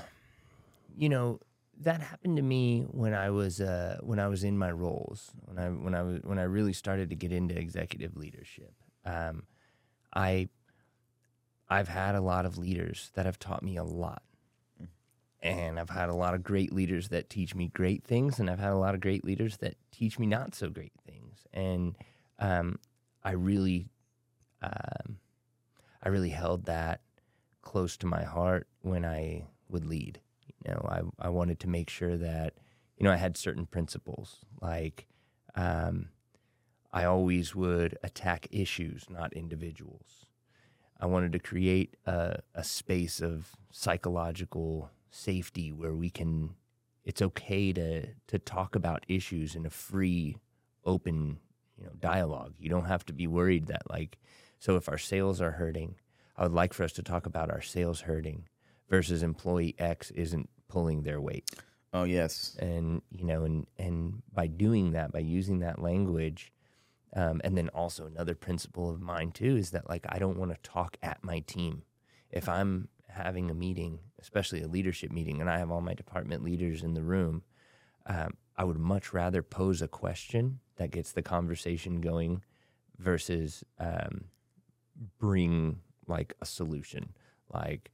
you 0.96 1.08
know, 1.08 1.40
that 1.80 2.00
happened 2.00 2.36
to 2.36 2.42
me 2.42 2.82
when 2.82 3.14
I 3.14 3.30
was 3.30 3.60
uh, 3.60 3.98
when 4.02 4.18
I 4.18 4.28
was 4.28 4.44
in 4.44 4.56
my 4.56 4.70
roles 4.70 5.30
when 5.44 5.58
I 5.58 5.68
when 5.68 5.94
I 5.94 6.02
was 6.02 6.20
when 6.22 6.38
I 6.38 6.44
really 6.44 6.72
started 6.72 7.10
to 7.10 7.16
get 7.16 7.32
into 7.32 7.56
executive 7.58 8.16
leadership. 8.16 8.72
Um, 9.04 9.44
I 10.14 10.48
I've 11.68 11.88
had 11.88 12.14
a 12.14 12.20
lot 12.20 12.46
of 12.46 12.58
leaders 12.58 13.10
that 13.14 13.26
have 13.26 13.38
taught 13.38 13.62
me 13.62 13.76
a 13.76 13.84
lot, 13.84 14.22
and 15.42 15.78
I've 15.78 15.90
had 15.90 16.08
a 16.08 16.14
lot 16.14 16.34
of 16.34 16.42
great 16.42 16.72
leaders 16.72 17.08
that 17.08 17.28
teach 17.28 17.54
me 17.54 17.68
great 17.68 18.04
things, 18.04 18.38
and 18.38 18.48
I've 18.48 18.60
had 18.60 18.72
a 18.72 18.78
lot 18.78 18.94
of 18.94 19.00
great 19.00 19.24
leaders 19.24 19.58
that 19.58 19.76
teach 19.90 20.18
me 20.18 20.26
not 20.26 20.54
so 20.54 20.70
great 20.70 20.92
things, 21.06 21.46
and 21.52 21.96
um, 22.38 22.78
I 23.22 23.32
really 23.32 23.90
um, 24.62 25.18
I 26.02 26.08
really 26.08 26.30
held 26.30 26.64
that 26.66 27.00
close 27.62 27.96
to 27.98 28.06
my 28.06 28.22
heart 28.22 28.68
when 28.82 29.04
I 29.04 29.44
would 29.68 29.84
lead. 29.84 30.20
You 30.66 30.74
know, 30.74 30.86
I, 31.20 31.26
I 31.26 31.28
wanted 31.28 31.60
to 31.60 31.68
make 31.68 31.88
sure 31.90 32.16
that, 32.16 32.54
you 32.98 33.04
know, 33.04 33.12
I 33.12 33.16
had 33.16 33.36
certain 33.36 33.66
principles. 33.66 34.44
Like, 34.60 35.06
um, 35.54 36.08
I 36.92 37.04
always 37.04 37.54
would 37.54 37.96
attack 38.02 38.48
issues, 38.50 39.06
not 39.08 39.32
individuals. 39.32 40.26
I 40.98 41.06
wanted 41.06 41.32
to 41.32 41.38
create 41.38 41.96
a, 42.06 42.40
a 42.54 42.64
space 42.64 43.20
of 43.20 43.52
psychological 43.70 44.90
safety 45.10 45.72
where 45.72 45.94
we 45.94 46.10
can, 46.10 46.54
it's 47.04 47.22
okay 47.22 47.72
to, 47.74 48.06
to 48.26 48.38
talk 48.38 48.74
about 48.74 49.04
issues 49.08 49.54
in 49.54 49.66
a 49.66 49.70
free, 49.70 50.38
open, 50.84 51.38
you 51.78 51.84
know, 51.84 51.92
dialogue. 52.00 52.54
You 52.58 52.70
don't 52.70 52.86
have 52.86 53.04
to 53.06 53.12
be 53.12 53.26
worried 53.26 53.66
that, 53.66 53.82
like, 53.90 54.18
so 54.58 54.76
if 54.76 54.88
our 54.88 54.98
sales 54.98 55.40
are 55.40 55.52
hurting, 55.52 55.96
I 56.36 56.44
would 56.44 56.52
like 56.52 56.72
for 56.72 56.82
us 56.82 56.92
to 56.94 57.02
talk 57.02 57.26
about 57.26 57.50
our 57.50 57.62
sales 57.62 58.00
hurting 58.02 58.48
versus 58.88 59.22
employee 59.22 59.74
X 59.78 60.10
isn't 60.12 60.48
pulling 60.68 61.02
their 61.02 61.20
weight. 61.20 61.50
Oh 61.92 62.04
yes. 62.04 62.56
And 62.58 63.02
you 63.10 63.24
know, 63.24 63.44
and 63.44 63.66
and 63.78 64.22
by 64.32 64.46
doing 64.46 64.92
that, 64.92 65.12
by 65.12 65.20
using 65.20 65.60
that 65.60 65.80
language, 65.80 66.52
um, 67.14 67.40
and 67.44 67.56
then 67.56 67.68
also 67.70 68.06
another 68.06 68.34
principle 68.34 68.90
of 68.90 69.00
mine 69.00 69.32
too 69.32 69.56
is 69.56 69.70
that 69.70 69.88
like 69.88 70.04
I 70.08 70.18
don't 70.18 70.38
want 70.38 70.50
to 70.52 70.70
talk 70.70 70.96
at 71.02 71.22
my 71.24 71.40
team. 71.40 71.82
If 72.30 72.48
I'm 72.48 72.88
having 73.08 73.50
a 73.50 73.54
meeting, 73.54 74.00
especially 74.20 74.62
a 74.62 74.68
leadership 74.68 75.10
meeting, 75.10 75.40
and 75.40 75.48
I 75.48 75.58
have 75.58 75.70
all 75.70 75.80
my 75.80 75.94
department 75.94 76.44
leaders 76.44 76.82
in 76.82 76.94
the 76.94 77.02
room, 77.02 77.42
um, 78.06 78.34
I 78.56 78.64
would 78.64 78.78
much 78.78 79.12
rather 79.12 79.42
pose 79.42 79.80
a 79.80 79.88
question 79.88 80.60
that 80.76 80.90
gets 80.90 81.12
the 81.12 81.22
conversation 81.22 82.00
going 82.00 82.42
versus 82.98 83.64
um, 83.78 84.24
bring 85.18 85.80
like 86.06 86.34
a 86.40 86.46
solution. 86.46 87.14
Like, 87.52 87.90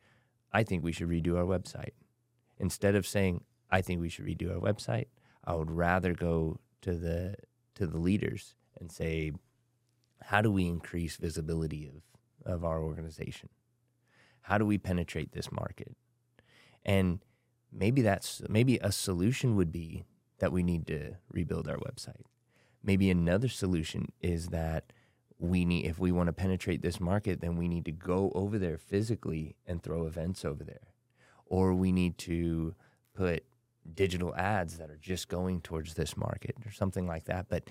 I 0.53 0.63
think 0.63 0.83
we 0.83 0.93
should 0.93 1.09
redo 1.09 1.37
our 1.37 1.45
website. 1.45 1.93
Instead 2.59 2.95
of 2.95 3.07
saying, 3.07 3.45
I 3.71 3.81
think 3.81 4.01
we 4.01 4.09
should 4.09 4.27
redo 4.27 4.53
our 4.53 4.61
website, 4.61 5.07
I 5.45 5.55
would 5.55 5.71
rather 5.71 6.15
go 6.15 6.61
to 6.83 6.95
the 6.95 7.37
to 7.75 7.87
the 7.87 7.99
leaders 7.99 8.55
and 8.79 8.93
say, 8.93 9.33
how 10.21 10.43
do 10.43 10.51
we 10.51 10.67
increase 10.67 11.17
visibility 11.17 11.89
of, 11.89 12.53
of 12.53 12.65
our 12.65 12.83
organization? 12.83 13.49
How 14.43 14.59
do 14.59 14.67
we 14.67 14.79
penetrate 14.79 15.33
this 15.33 15.51
market? 15.51 15.97
And 16.85 17.25
maybe 17.73 18.03
that's 18.03 18.43
maybe 18.49 18.79
a 18.79 18.93
solution 18.93 19.57
would 19.57 19.73
be 19.73 20.05
that 20.39 20.53
we 20.53 20.63
need 20.63 20.87
to 20.89 21.15
rebuild 21.31 21.69
our 21.69 21.79
website. 21.79 22.23
Maybe 22.83 23.11
another 23.11 23.49
solution 23.49 24.13
is 24.21 24.49
that 24.49 24.93
we 25.39 25.65
need 25.65 25.87
if 25.87 25.99
we 25.99 26.13
want 26.13 26.29
to 26.29 26.33
penetrate 26.33 26.83
this 26.83 27.01
market 27.01 27.41
then 27.41 27.57
we 27.57 27.67
need 27.67 27.85
to 27.85 27.91
go 27.91 28.31
over 28.35 28.59
there 28.59 28.79
physically 28.79 29.57
and 29.67 29.83
throw 29.83 30.07
events 30.07 30.45
over 30.45 30.63
there 30.63 30.92
or 31.53 31.75
we 31.75 31.93
need 31.93 32.17
to 32.17 32.75
put 33.15 33.45
digital 33.95 34.35
ads 34.35 34.79
that 34.79 34.91
are 34.91 34.99
just 35.01 35.29
going 35.29 35.61
towards 35.61 35.95
this 35.95 36.17
market 36.17 36.57
or 36.65 36.71
something 36.71 37.07
like 37.07 37.25
that. 37.25 37.47
But 37.49 37.69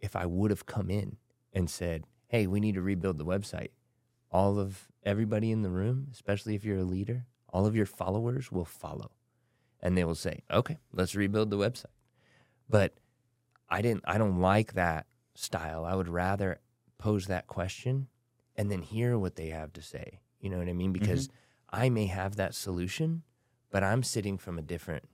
if 0.00 0.16
i 0.16 0.26
would 0.26 0.50
have 0.50 0.66
come 0.66 0.90
in 0.90 1.16
and 1.52 1.68
said 1.68 2.04
hey 2.28 2.46
we 2.46 2.60
need 2.60 2.74
to 2.74 2.82
rebuild 2.82 3.18
the 3.18 3.24
website 3.24 3.68
all 4.30 4.58
of 4.58 4.88
everybody 5.04 5.50
in 5.52 5.62
the 5.62 5.70
room 5.70 6.06
especially 6.10 6.54
if 6.54 6.64
you're 6.64 6.78
a 6.78 6.84
leader 6.84 7.26
all 7.52 7.66
of 7.66 7.74
your 7.74 7.86
followers 7.86 8.52
will 8.52 8.64
follow. 8.64 9.10
And 9.82 9.96
they 9.96 10.04
will 10.04 10.14
say 10.14 10.42
okay 10.50 10.78
let's 10.92 11.14
rebuild 11.14 11.50
the 11.50 11.58
website. 11.58 11.96
But 12.68 12.94
i 13.68 13.82
didn't 13.82 14.04
i 14.06 14.18
don't 14.18 14.40
like 14.40 14.74
that 14.74 15.06
style. 15.34 15.84
I 15.84 15.94
would 15.94 16.08
rather 16.08 16.60
pose 16.98 17.26
that 17.26 17.46
question 17.46 18.08
and 18.56 18.70
then 18.70 18.82
hear 18.82 19.18
what 19.18 19.36
they 19.36 19.48
have 19.48 19.72
to 19.74 19.82
say. 19.82 20.20
You 20.40 20.50
know 20.50 20.58
what 20.58 20.68
I 20.68 20.72
mean? 20.72 20.92
Mm-hmm. 20.92 21.00
Because 21.00 21.28
I 21.72 21.88
may 21.88 22.06
have 22.06 22.36
that 22.36 22.54
solution, 22.54 23.22
but 23.70 23.84
I'm 23.84 24.02
sitting 24.02 24.38
from 24.38 24.58
a 24.58 24.62
different 24.62 25.08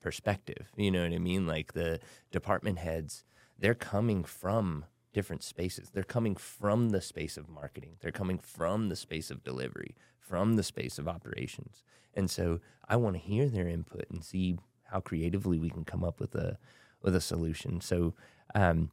perspective. 0.00 0.70
You 0.76 0.90
know 0.90 1.02
what 1.02 1.12
I 1.12 1.18
mean? 1.18 1.46
Like 1.46 1.72
the 1.72 2.00
department 2.30 2.78
heads, 2.78 3.24
they're 3.58 3.74
coming 3.74 4.24
from 4.24 4.84
different 5.12 5.42
spaces. 5.42 5.90
They're 5.90 6.02
coming 6.02 6.36
from 6.36 6.90
the 6.90 7.00
space 7.00 7.36
of 7.36 7.48
marketing. 7.48 7.96
They're 8.00 8.10
coming 8.10 8.38
from 8.38 8.88
the 8.88 8.96
space 8.96 9.30
of 9.30 9.44
delivery, 9.44 9.94
from 10.18 10.54
the 10.56 10.62
space 10.62 10.98
of 10.98 11.08
operations. 11.08 11.82
And 12.14 12.30
so 12.30 12.60
I 12.88 12.96
want 12.96 13.16
to 13.16 13.20
hear 13.20 13.48
their 13.48 13.68
input 13.68 14.06
and 14.10 14.24
see 14.24 14.58
how 14.84 15.00
creatively 15.00 15.58
we 15.58 15.70
can 15.70 15.84
come 15.84 16.04
up 16.04 16.20
with 16.20 16.34
a 16.34 16.58
with 17.02 17.16
a 17.16 17.20
solution. 17.20 17.80
So 17.80 18.14
um, 18.54 18.90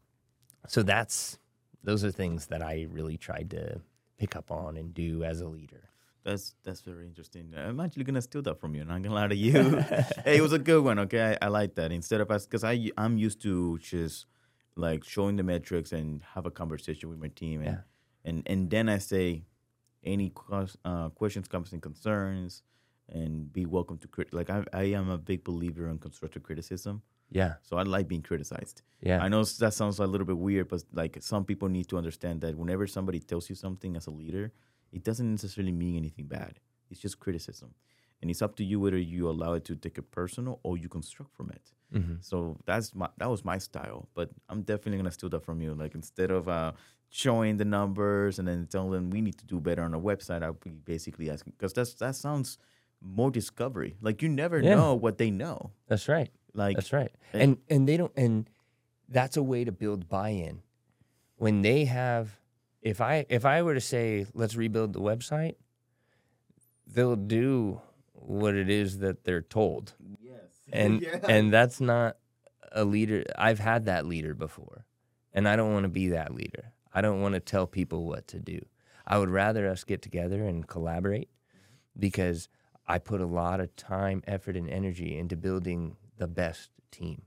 so 0.68 0.84
that's 0.84 1.38
those 1.84 2.04
are 2.04 2.12
things 2.12 2.48
that 2.48 2.62
I 2.62 2.88
really 2.90 3.18
tried 3.18 3.50
to 3.52 3.82
pick 4.18 4.36
up 4.36 4.52
on 4.52 4.78
and 4.78 4.94
do 4.94 5.24
as 5.24 5.42
a 5.42 5.48
leader. 5.48 5.90
That's 6.24 6.56
that's 6.64 6.82
very 6.82 7.06
interesting. 7.08 7.54
I'm 7.56 7.80
actually 7.80 8.04
gonna 8.04 8.22
steal 8.22 8.42
that 8.44 8.60
from 8.60 8.76
you. 8.76 8.84
Not 8.86 9.02
gonna 9.02 9.16
lie 9.16 9.28
to 9.28 9.36
you. 9.36 9.78
hey, 10.26 10.38
it 10.38 10.42
was 10.42 10.54
a 10.54 10.60
good 10.60 10.84
one. 10.84 11.00
Okay, 11.00 11.38
I, 11.42 11.46
I 11.46 11.48
like 11.50 11.76
that. 11.76 11.92
Instead 11.92 12.22
of 12.22 12.30
us, 12.30 12.46
because 12.46 12.64
I 12.64 12.92
I'm 12.98 13.18
used 13.18 13.42
to 13.44 13.78
just 13.80 14.26
like 14.76 15.04
showing 15.04 15.38
the 15.38 15.44
metrics 15.44 15.92
and 15.92 16.22
have 16.34 16.46
a 16.46 16.52
conversation 16.52 17.10
with 17.10 17.20
my 17.20 17.30
team, 17.30 17.62
and 17.62 17.68
Yeah. 17.78 17.82
and 18.26 18.44
and 18.48 18.70
then 18.70 18.90
I 18.90 18.98
say 19.00 19.46
any 20.04 20.32
uh, 20.86 21.10
questions, 21.10 21.48
comments, 21.48 21.72
and 21.74 21.82
concerns, 21.82 22.64
and 23.08 23.52
be 23.52 23.66
welcome 23.66 23.98
to 24.00 24.08
crit. 24.08 24.34
Like 24.34 24.50
I 24.50 24.64
I 24.74 24.84
am 25.00 25.10
a 25.10 25.18
big 25.18 25.44
believer 25.46 25.88
in 25.90 26.00
constructive 26.00 26.44
criticism, 26.44 27.02
Yeah. 27.32 27.54
so 27.62 27.78
I 27.78 27.84
like 27.84 28.08
being 28.10 28.22
criticized. 28.24 28.82
Yeah. 29.02 29.24
I 29.24 29.30
know 29.30 29.44
that 29.44 29.74
sounds 29.74 30.00
a 30.00 30.06
little 30.06 30.28
bit 30.28 30.38
weird, 30.38 30.68
but 30.68 30.84
like 30.94 31.18
some 31.22 31.46
people 31.46 31.70
need 31.70 31.88
to 31.90 31.98
understand 31.98 32.42
that 32.42 32.56
whenever 32.58 32.88
somebody 32.88 33.20
tells 33.22 33.50
you 33.50 33.56
something 33.56 33.96
as 33.96 34.08
a 34.08 34.12
leader, 34.12 34.52
it 34.92 35.04
doesn't 35.04 35.30
necessarily 35.32 35.72
mean 35.72 35.96
anything 35.96 36.26
bad. 36.28 36.60
It's 36.90 37.00
just 37.00 37.20
criticism. 37.20 37.74
And 38.22 38.30
it's 38.30 38.42
up 38.42 38.56
to 38.58 38.64
you 38.66 38.80
whether 38.82 38.98
you 38.98 39.30
allow 39.30 39.54
it 39.54 39.64
to 39.66 39.76
take 39.76 39.98
it 39.98 40.12
personal 40.12 40.60
or 40.64 40.78
you 40.78 40.90
construct 40.90 41.34
from 41.38 41.50
it. 41.52 41.72
hmm 41.94 42.16
So 42.22 42.58
that's 42.66 42.94
my 42.94 43.08
that 43.18 43.30
was 43.30 43.46
my 43.46 43.58
style. 43.60 44.10
But 44.14 44.30
I'm 44.50 44.62
definitely 44.64 44.98
gonna 44.98 45.12
steal 45.12 45.30
that 45.30 45.44
from 45.46 45.62
you. 45.62 45.74
Like 45.74 45.96
instead 45.96 46.30
of 46.32 46.50
uh, 46.50 46.72
showing 47.10 47.58
the 47.58 47.66
numbers 47.66 48.38
and 48.40 48.48
then 48.48 48.68
telling 48.68 48.92
them 48.92 49.10
we 49.10 49.22
need 49.22 49.38
to 49.38 49.46
do 49.46 49.60
better 49.62 49.84
on 49.84 49.94
our 49.96 50.02
website, 50.02 50.44
I'll 50.44 50.54
be 50.54 50.72
basically 50.94 51.30
asking 51.32 51.54
because 51.58 51.72
that's 51.74 51.94
that 51.96 52.16
sounds 52.16 52.58
more 53.02 53.32
discovery. 53.32 53.96
Like 54.02 54.22
you 54.22 54.28
never 54.28 54.60
Yeah. 54.60 54.76
know 54.76 54.96
what 54.96 55.18
they 55.18 55.32
know. 55.32 55.72
That's 55.88 56.08
right. 56.10 56.30
Like 56.54 56.76
That's 56.76 56.92
right. 56.92 57.12
and- 57.34 57.42
And 57.42 57.58
and 57.70 57.88
they 57.88 57.96
don't 57.96 58.12
and 58.18 58.50
that's 59.08 59.38
a 59.38 59.44
way 59.44 59.64
to 59.64 59.72
build 59.72 60.10
buy-in. 60.10 60.62
When 61.38 61.62
they 61.62 61.86
have 61.86 62.38
if 62.82 63.02
I 63.02 63.26
if 63.30 63.46
I 63.46 63.62
were 63.62 63.74
to 63.74 63.82
say 63.82 64.26
let's 64.34 64.56
rebuild 64.56 64.94
the 64.94 65.02
website, 65.02 65.56
they'll 66.88 67.16
do 67.16 67.82
what 68.14 68.56
it 68.56 68.70
is 68.70 69.00
that 69.00 69.24
they're 69.24 69.42
told. 69.42 69.94
yes. 70.22 70.36
And 70.72 71.04
and 71.30 71.54
that's 71.54 71.82
not 71.82 72.18
a 72.72 72.86
leader 72.86 73.24
I've 73.38 73.60
had 73.60 73.86
that 73.86 74.06
leader 74.06 74.34
before. 74.34 74.86
And 75.34 75.48
I 75.48 75.56
don't 75.56 75.74
want 75.74 75.84
to 75.84 75.90
be 75.90 76.10
that 76.10 76.34
leader. 76.34 76.74
I 76.94 77.02
don't 77.02 77.22
want 77.22 77.36
to 77.36 77.40
tell 77.40 77.68
people 77.68 78.06
what 78.06 78.28
to 78.30 78.40
do. 78.40 78.60
I 79.06 79.18
would 79.18 79.30
rather 79.30 79.68
us 79.68 79.84
get 79.84 80.02
together 80.02 80.44
and 80.44 80.68
collaborate 80.68 81.30
because 81.98 82.50
I 82.88 82.98
put 82.98 83.22
a 83.22 83.26
lot 83.28 83.60
of 83.60 83.76
time, 83.76 84.24
effort, 84.26 84.56
and 84.56 84.70
energy 84.70 85.18
into 85.18 85.36
building 85.36 85.96
the 86.18 86.28
best 86.28 86.72
team. 86.92 87.24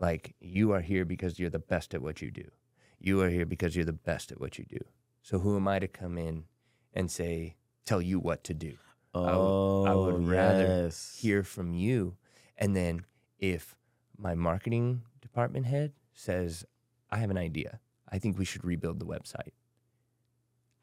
Like 0.00 0.34
you 0.40 0.72
are 0.72 0.80
here 0.80 1.04
because 1.04 1.38
you're 1.38 1.50
the 1.50 1.58
best 1.58 1.94
at 1.94 2.02
what 2.02 2.22
you 2.22 2.30
do. 2.30 2.50
You 2.98 3.20
are 3.20 3.28
here 3.28 3.46
because 3.46 3.76
you're 3.76 3.84
the 3.84 3.92
best 3.92 4.32
at 4.32 4.40
what 4.40 4.58
you 4.58 4.64
do. 4.64 4.78
So 5.22 5.38
who 5.38 5.56
am 5.56 5.68
I 5.68 5.78
to 5.78 5.88
come 5.88 6.18
in 6.18 6.44
and 6.92 7.10
say, 7.10 7.56
tell 7.84 8.00
you 8.00 8.18
what 8.18 8.44
to 8.44 8.54
do? 8.54 8.74
Oh, 9.14 9.84
I 9.86 9.94
would 9.94 10.26
rather 10.26 10.84
yes. 10.84 11.16
Hear 11.20 11.42
from 11.42 11.74
you. 11.74 12.16
And 12.56 12.74
then 12.74 13.04
if 13.38 13.76
my 14.18 14.34
marketing 14.34 15.02
department 15.20 15.66
head 15.66 15.92
says, 16.12 16.64
I 17.10 17.18
have 17.18 17.30
an 17.30 17.38
idea. 17.38 17.80
I 18.10 18.18
think 18.18 18.38
we 18.38 18.44
should 18.44 18.64
rebuild 18.64 18.98
the 18.98 19.06
website. 19.06 19.52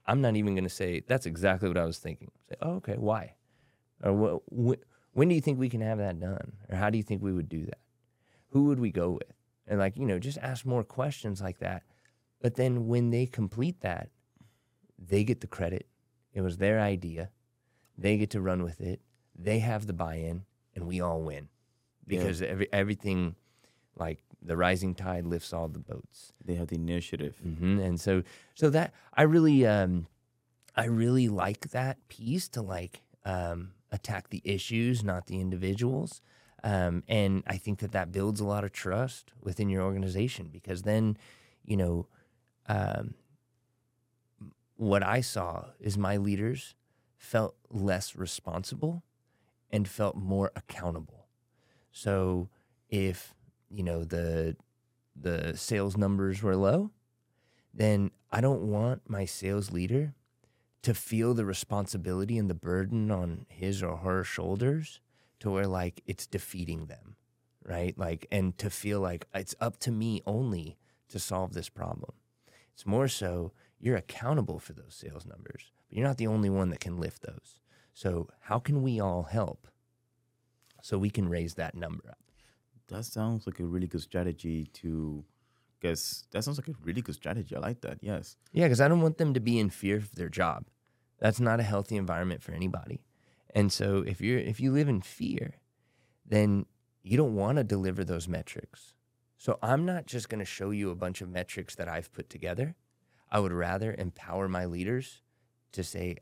I'm 0.05 0.21
not 0.21 0.35
even 0.35 0.55
going 0.55 0.63
to 0.63 0.69
say, 0.69 1.01
that's 1.07 1.25
exactly 1.25 1.67
what 1.67 1.77
I 1.77 1.85
was 1.85 1.99
thinking. 1.99 2.31
Say, 2.49 2.55
oh, 2.61 2.75
okay, 2.75 2.95
why? 2.97 3.35
Or 4.03 4.13
what, 4.13 4.41
wh- 4.51 5.15
when 5.15 5.29
do 5.29 5.35
you 5.35 5.41
think 5.41 5.59
we 5.59 5.69
can 5.69 5.81
have 5.81 5.99
that 5.99 6.19
done? 6.19 6.53
Or 6.69 6.75
how 6.75 6.89
do 6.89 6.97
you 6.97 7.03
think 7.03 7.21
we 7.21 7.33
would 7.33 7.49
do 7.49 7.65
that? 7.65 7.79
Who 8.49 8.65
would 8.65 8.79
we 8.79 8.91
go 8.91 9.11
with? 9.11 9.33
And 9.67 9.79
like, 9.79 9.97
you 9.97 10.05
know, 10.05 10.19
just 10.19 10.37
ask 10.39 10.65
more 10.65 10.83
questions 10.83 11.41
like 11.41 11.59
that. 11.59 11.83
But 12.41 12.55
then 12.55 12.87
when 12.87 13.09
they 13.11 13.25
complete 13.25 13.81
that, 13.81 14.09
they 14.97 15.23
get 15.23 15.41
the 15.41 15.47
credit. 15.47 15.87
It 16.33 16.41
was 16.41 16.57
their 16.57 16.79
idea. 16.79 17.29
They 17.97 18.17
get 18.17 18.29
to 18.31 18.41
run 18.41 18.63
with 18.63 18.81
it. 18.81 19.01
They 19.37 19.59
have 19.59 19.85
the 19.87 19.93
buy-in, 19.93 20.43
and 20.75 20.87
we 20.87 21.01
all 21.01 21.21
win 21.21 21.49
Yeah. 22.07 22.17
because 22.19 22.41
every 22.41 22.67
everything, 22.73 23.35
like 23.95 24.19
the 24.41 24.57
rising 24.57 24.95
tide 24.95 25.25
lifts 25.25 25.53
all 25.53 25.67
the 25.67 25.79
boats. 25.79 26.33
They 26.43 26.55
have 26.55 26.67
the 26.67 26.75
initiative. 26.75 27.37
hmm 27.37 27.79
And 27.79 27.99
so, 27.99 28.23
so 28.55 28.69
that 28.71 28.93
I 29.13 29.23
really, 29.23 29.65
um, 29.67 30.07
I 30.75 30.85
really 30.85 31.27
like 31.29 31.69
that 31.71 31.97
piece 32.07 32.47
to 32.49 32.61
like 32.61 33.01
um, 33.25 33.73
attack 33.91 34.29
the 34.29 34.41
issues, 34.43 35.03
not 35.03 35.27
the 35.27 35.39
individuals. 35.39 36.21
Um, 36.63 37.03
and 37.07 37.43
I 37.47 37.57
think 37.57 37.79
that 37.79 37.91
that 37.91 38.11
builds 38.11 38.39
a 38.39 38.45
lot 38.45 38.63
of 38.63 38.71
trust 38.71 39.33
within 39.41 39.69
your 39.69 39.83
organization 39.83 40.49
because 40.51 40.83
then, 40.83 41.17
you 41.65 41.75
know, 41.77 42.07
um, 42.67 43.15
what 44.77 45.03
I 45.03 45.21
saw 45.21 45.65
is 45.79 45.97
my 45.97 46.17
leaders 46.17 46.75
felt 47.17 47.55
less 47.69 48.15
responsible 48.15 49.03
and 49.69 49.87
felt 49.87 50.15
more 50.15 50.51
accountable. 50.55 51.27
So 51.91 52.49
if 52.89 53.35
you 53.69 53.83
know 53.83 54.03
the 54.03 54.55
the 55.15 55.55
sales 55.57 55.97
numbers 55.97 56.41
were 56.41 56.55
low, 56.55 56.91
then 57.73 58.11
I 58.31 58.41
don't 58.41 58.63
want 58.63 59.09
my 59.09 59.25
sales 59.25 59.71
leader 59.71 60.13
to 60.83 60.93
feel 60.93 61.33
the 61.33 61.45
responsibility 61.45 62.37
and 62.37 62.49
the 62.49 62.55
burden 62.55 63.11
on 63.11 63.45
his 63.49 63.83
or 63.83 63.97
her 63.97 64.23
shoulders 64.23 64.99
to 65.39 65.51
where 65.51 65.67
like 65.67 66.01
it's 66.07 66.25
defeating 66.27 66.87
them, 66.87 67.15
right? 67.63 67.97
Like 67.97 68.27
and 68.31 68.57
to 68.57 68.69
feel 68.69 68.99
like 68.99 69.27
it's 69.33 69.55
up 69.59 69.77
to 69.81 69.91
me 69.91 70.21
only 70.25 70.77
to 71.09 71.19
solve 71.19 71.53
this 71.53 71.69
problem. 71.69 72.13
It's 72.73 72.85
more 72.85 73.07
so 73.07 73.51
you're 73.79 73.97
accountable 73.97 74.59
for 74.59 74.73
those 74.73 74.93
sales 74.93 75.25
numbers, 75.25 75.71
but 75.87 75.97
you're 75.97 76.07
not 76.07 76.17
the 76.17 76.27
only 76.27 76.49
one 76.49 76.69
that 76.69 76.79
can 76.79 76.99
lift 76.99 77.23
those. 77.23 77.59
So 77.93 78.29
how 78.41 78.59
can 78.59 78.81
we 78.81 78.99
all 78.99 79.23
help 79.23 79.67
so 80.81 80.97
we 80.97 81.09
can 81.09 81.29
raise 81.29 81.55
that 81.55 81.75
number 81.75 82.09
up? 82.09 82.19
That 82.87 83.05
sounds 83.05 83.45
like 83.47 83.59
a 83.59 83.65
really 83.65 83.87
good 83.87 84.01
strategy 84.01 84.65
to 84.73 85.25
guess 85.81 86.25
that 86.31 86.43
sounds 86.43 86.59
like 86.59 86.67
a 86.67 86.75
really 86.83 87.01
good 87.01 87.15
strategy. 87.15 87.55
I 87.55 87.59
like 87.59 87.81
that. 87.81 87.97
Yes. 88.01 88.37
Yeah, 88.51 88.65
because 88.65 88.81
I 88.81 88.87
don't 88.87 89.01
want 89.01 89.17
them 89.17 89.33
to 89.33 89.39
be 89.39 89.59
in 89.59 89.69
fear 89.69 89.97
of 89.97 90.13
their 90.15 90.29
job. 90.29 90.65
That's 91.19 91.39
not 91.39 91.59
a 91.59 91.63
healthy 91.63 91.97
environment 91.97 92.43
for 92.43 92.51
anybody. 92.51 93.03
And 93.53 93.71
so 93.71 94.03
if 94.05 94.21
you're 94.21 94.39
if 94.39 94.59
you 94.59 94.71
live 94.71 94.89
in 94.89 95.01
fear, 95.01 95.55
then 96.25 96.65
you 97.03 97.17
don't 97.17 97.35
want 97.35 97.57
to 97.57 97.63
deliver 97.63 98.03
those 98.03 98.27
metrics. 98.27 98.93
So 99.41 99.57
I'm 99.63 99.87
not 99.87 100.05
just 100.05 100.29
going 100.29 100.37
to 100.37 100.45
show 100.45 100.69
you 100.69 100.91
a 100.91 100.95
bunch 100.95 101.19
of 101.19 101.27
metrics 101.27 101.73
that 101.73 101.89
I've 101.89 102.13
put 102.13 102.29
together. 102.29 102.75
I 103.31 103.39
would 103.39 103.51
rather 103.51 103.95
empower 103.97 104.47
my 104.47 104.65
leaders 104.65 105.23
to 105.71 105.83
say, 105.83 106.17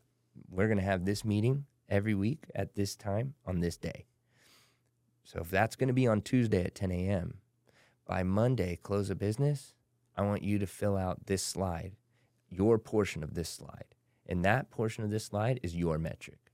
we're 0.50 0.68
going 0.68 0.78
to 0.78 0.86
have 0.86 1.04
this 1.04 1.26
meeting 1.26 1.66
every 1.90 2.16
week 2.16 2.46
at 2.56 2.76
this 2.76 2.96
time 2.96 3.34
on 3.46 3.60
this 3.60 3.76
day. 3.76 4.06
So 5.26 5.42
if 5.42 5.50
that's 5.50 5.76
going 5.76 5.90
to 5.90 5.94
be 5.94 6.08
on 6.08 6.22
Tuesday 6.22 6.64
at 6.64 6.76
10 6.76 6.92
a.m., 6.94 7.40
by 8.08 8.24
Monday, 8.24 8.80
close 8.82 9.10
of 9.10 9.20
business, 9.20 9.74
I 10.16 10.22
want 10.22 10.44
you 10.44 10.58
to 10.58 10.66
fill 10.66 10.96
out 10.96 11.26
this 11.26 11.44
slide, 11.44 11.98
your 12.48 12.80
portion 12.80 13.22
of 13.22 13.34
this 13.34 13.50
slide. 13.50 13.96
And 14.28 14.46
that 14.46 14.72
portion 14.72 15.04
of 15.04 15.10
this 15.10 15.26
slide 15.26 15.60
is 15.62 15.76
your 15.76 15.98
metric. 15.98 16.49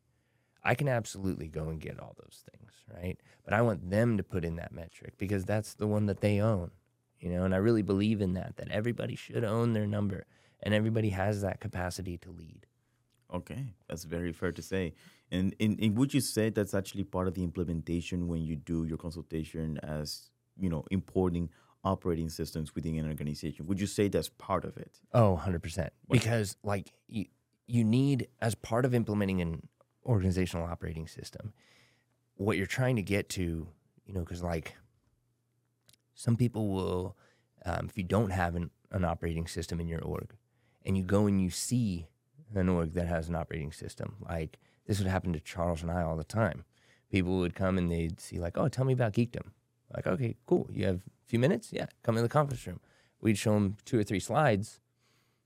I 0.66 0.76
can 0.76 0.88
absolutely 0.88 1.48
go 1.48 1.70
and 1.70 1.80
get 1.80 2.00
all 2.00 2.16
those 2.18 2.44
things, 2.52 2.72
right? 2.94 3.18
But 3.44 3.54
I 3.54 3.62
want 3.62 3.90
them 3.90 4.18
to 4.18 4.24
put 4.24 4.44
in 4.44 4.56
that 4.56 4.74
metric 4.74 5.14
because 5.18 5.46
that's 5.46 5.76
the 5.76 5.88
one 5.88 6.08
that 6.08 6.22
they 6.22 6.42
own, 6.42 6.72
you 7.20 7.30
know, 7.30 7.44
and 7.44 7.54
I 7.54 7.58
really 7.58 7.84
believe 7.84 8.20
in 8.20 8.34
that, 8.34 8.58
that 8.58 8.70
everybody 8.70 9.16
should 9.16 9.44
own 9.44 9.74
their 9.74 9.86
number 9.86 10.26
and 10.64 10.74
everybody 10.74 11.10
has 11.10 11.42
that 11.42 11.62
capacity 11.62 12.18
to 12.18 12.32
lead. 12.32 12.66
Okay, 13.34 13.74
that's 13.88 14.04
very 14.04 14.34
fair 14.34 14.52
to 14.52 14.62
say. 14.62 14.94
And 15.32 15.56
in, 15.60 15.78
in 15.78 15.96
would 15.96 16.14
you 16.14 16.22
say 16.22 16.50
that's 16.50 16.74
actually 16.74 17.04
part 17.04 17.28
of 17.28 17.36
the 17.36 17.44
implementation 17.44 18.28
when 18.28 18.44
you 18.44 18.56
do 18.56 18.86
your 18.86 18.98
consultation 18.98 19.80
as 19.84 20.30
you 20.58 20.70
know 20.70 20.86
importing 20.92 21.50
operating 21.86 22.30
systems 22.30 22.74
within 22.76 22.98
an 22.98 23.08
organization? 23.08 23.68
Would 23.68 23.80
you 23.80 23.88
say 23.88 24.08
that's 24.08 24.30
part 24.30 24.66
of 24.66 24.76
it? 24.76 25.00
Oh, 25.14 25.40
100%. 25.42 25.90
Because, 26.10 26.58
like, 26.64 26.92
you, 27.08 27.26
you 27.68 27.84
need, 27.84 28.28
as 28.42 28.56
part 28.56 28.86
of 28.86 28.96
implementing 28.96 29.40
an 29.42 29.68
organizational 30.06 30.66
operating 30.66 31.08
system, 31.08 31.54
what 32.36 32.58
you're 32.58 32.66
trying 32.66 32.96
to 32.96 33.02
get 33.02 33.30
to, 33.30 33.68
you 34.06 34.14
know, 34.14 34.22
because, 34.22 34.44
like, 34.44 34.76
some 36.14 36.36
people 36.36 36.70
will, 36.70 37.18
um, 37.66 37.88
if 37.90 37.98
you 37.98 38.04
don't 38.04 38.32
have 38.32 38.56
an, 38.56 38.70
an 38.92 39.04
operating 39.04 39.48
system 39.48 39.80
in 39.80 39.88
your 39.88 40.02
org 40.02 40.36
and 40.86 40.98
you 40.98 41.04
go 41.04 41.28
and 41.28 41.42
you 41.42 41.50
see 41.50 42.08
an 42.54 42.70
org 42.70 42.94
that 42.94 43.08
has 43.08 43.28
an 43.28 43.36
operating 43.36 43.72
system, 43.72 44.16
like, 44.22 44.60
this 44.86 45.00
would 45.00 45.08
happen 45.08 45.34
to 45.34 45.40
Charles 45.40 45.82
and 45.82 45.92
I 45.92 46.04
all 46.04 46.16
the 46.16 46.24
time. 46.24 46.64
People 47.10 47.40
would 47.40 47.56
come 47.56 47.78
and 47.78 47.92
they'd 47.92 48.20
see, 48.20 48.40
like, 48.40 48.58
oh, 48.58 48.68
tell 48.68 48.86
me 48.86 48.94
about 48.94 49.14
Geekdom. 49.14 49.52
Like, 49.94 50.08
okay, 50.08 50.36
cool. 50.46 50.70
You 50.72 50.86
have 50.86 50.98
a 50.98 51.28
few 51.28 51.40
minutes? 51.40 51.70
Yeah, 51.72 51.88
come 52.04 52.18
in 52.18 52.24
the 52.24 52.30
conference 52.30 52.66
room. 52.68 52.80
We'd 53.22 53.38
show 53.38 53.54
them 53.54 53.78
two 53.86 53.98
or 53.98 54.04
three 54.04 54.20
slides. 54.20 54.80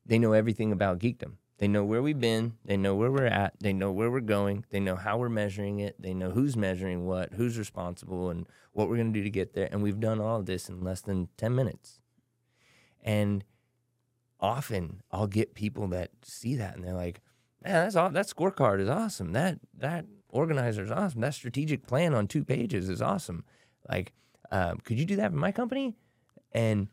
They 0.06 0.20
know 0.20 0.34
everything 0.34 0.72
about 0.72 1.00
Geekdom. 1.00 1.34
They 1.60 1.68
know 1.68 1.84
where 1.84 2.02
we've 2.02 2.20
been. 2.20 2.54
They 2.64 2.78
know 2.78 2.96
where 2.96 3.12
we're 3.12 3.26
at. 3.26 3.54
They 3.60 3.74
know 3.74 3.92
where 3.92 4.10
we're 4.10 4.22
going. 4.22 4.66
They 4.72 4.80
know 4.80 4.96
how 4.96 5.18
we're 5.18 5.30
measuring 5.30 5.80
it. 5.80 6.02
They 6.02 6.14
know 6.14 6.32
who's 6.32 6.56
measuring 6.56 7.06
what, 7.06 7.34
who's 7.34 7.58
responsible, 7.58 8.30
and 8.30 8.48
what 8.72 8.90
we're 8.90 8.96
going 8.96 9.14
to 9.14 9.20
do 9.20 9.24
to 9.24 9.30
get 9.30 9.54
there. 9.54 9.68
And 9.70 9.84
we've 9.84 10.00
done 10.00 10.22
all 10.22 10.40
of 10.40 10.46
this 10.46 10.70
in 10.70 10.82
less 10.82 11.02
than 11.02 11.28
10 11.38 11.54
minutes. 11.54 12.00
And 13.04 13.44
often 14.40 15.02
I'll 15.12 15.28
get 15.28 15.54
people 15.54 15.88
that 15.90 16.12
see 16.24 16.56
that 16.56 16.76
and 16.76 16.84
they're 16.84 16.94
like, 16.94 17.22
man, 17.64 17.84
that's 17.84 17.96
all, 17.96 18.10
that 18.10 18.28
scorecard 18.28 18.80
is 18.80 18.90
awesome. 18.90 19.34
That 19.34 19.60
that 19.78 20.06
organizer 20.30 20.84
is 20.84 20.92
awesome. 20.92 21.22
That 21.22 21.34
strategic 21.34 21.86
plan 21.86 22.14
on 22.14 22.28
two 22.28 22.44
pages 22.44 22.90
is 22.90 23.02
awesome. 23.02 23.44
Like, 23.90 24.14
um, 24.52 24.78
could 24.84 25.00
you 25.00 25.06
do 25.06 25.18
that 25.18 25.32
for 25.32 25.38
my 25.38 25.52
company? 25.52 25.98
And 26.52 26.88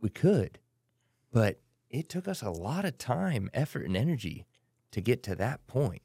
we 0.00 0.08
could, 0.08 0.58
but 1.32 1.60
it 1.90 2.08
took 2.08 2.26
us 2.28 2.42
a 2.42 2.50
lot 2.50 2.84
of 2.84 2.98
time, 2.98 3.50
effort, 3.54 3.84
and 3.84 3.96
energy 3.96 4.46
to 4.92 5.00
get 5.00 5.22
to 5.24 5.34
that 5.36 5.66
point. 5.66 6.02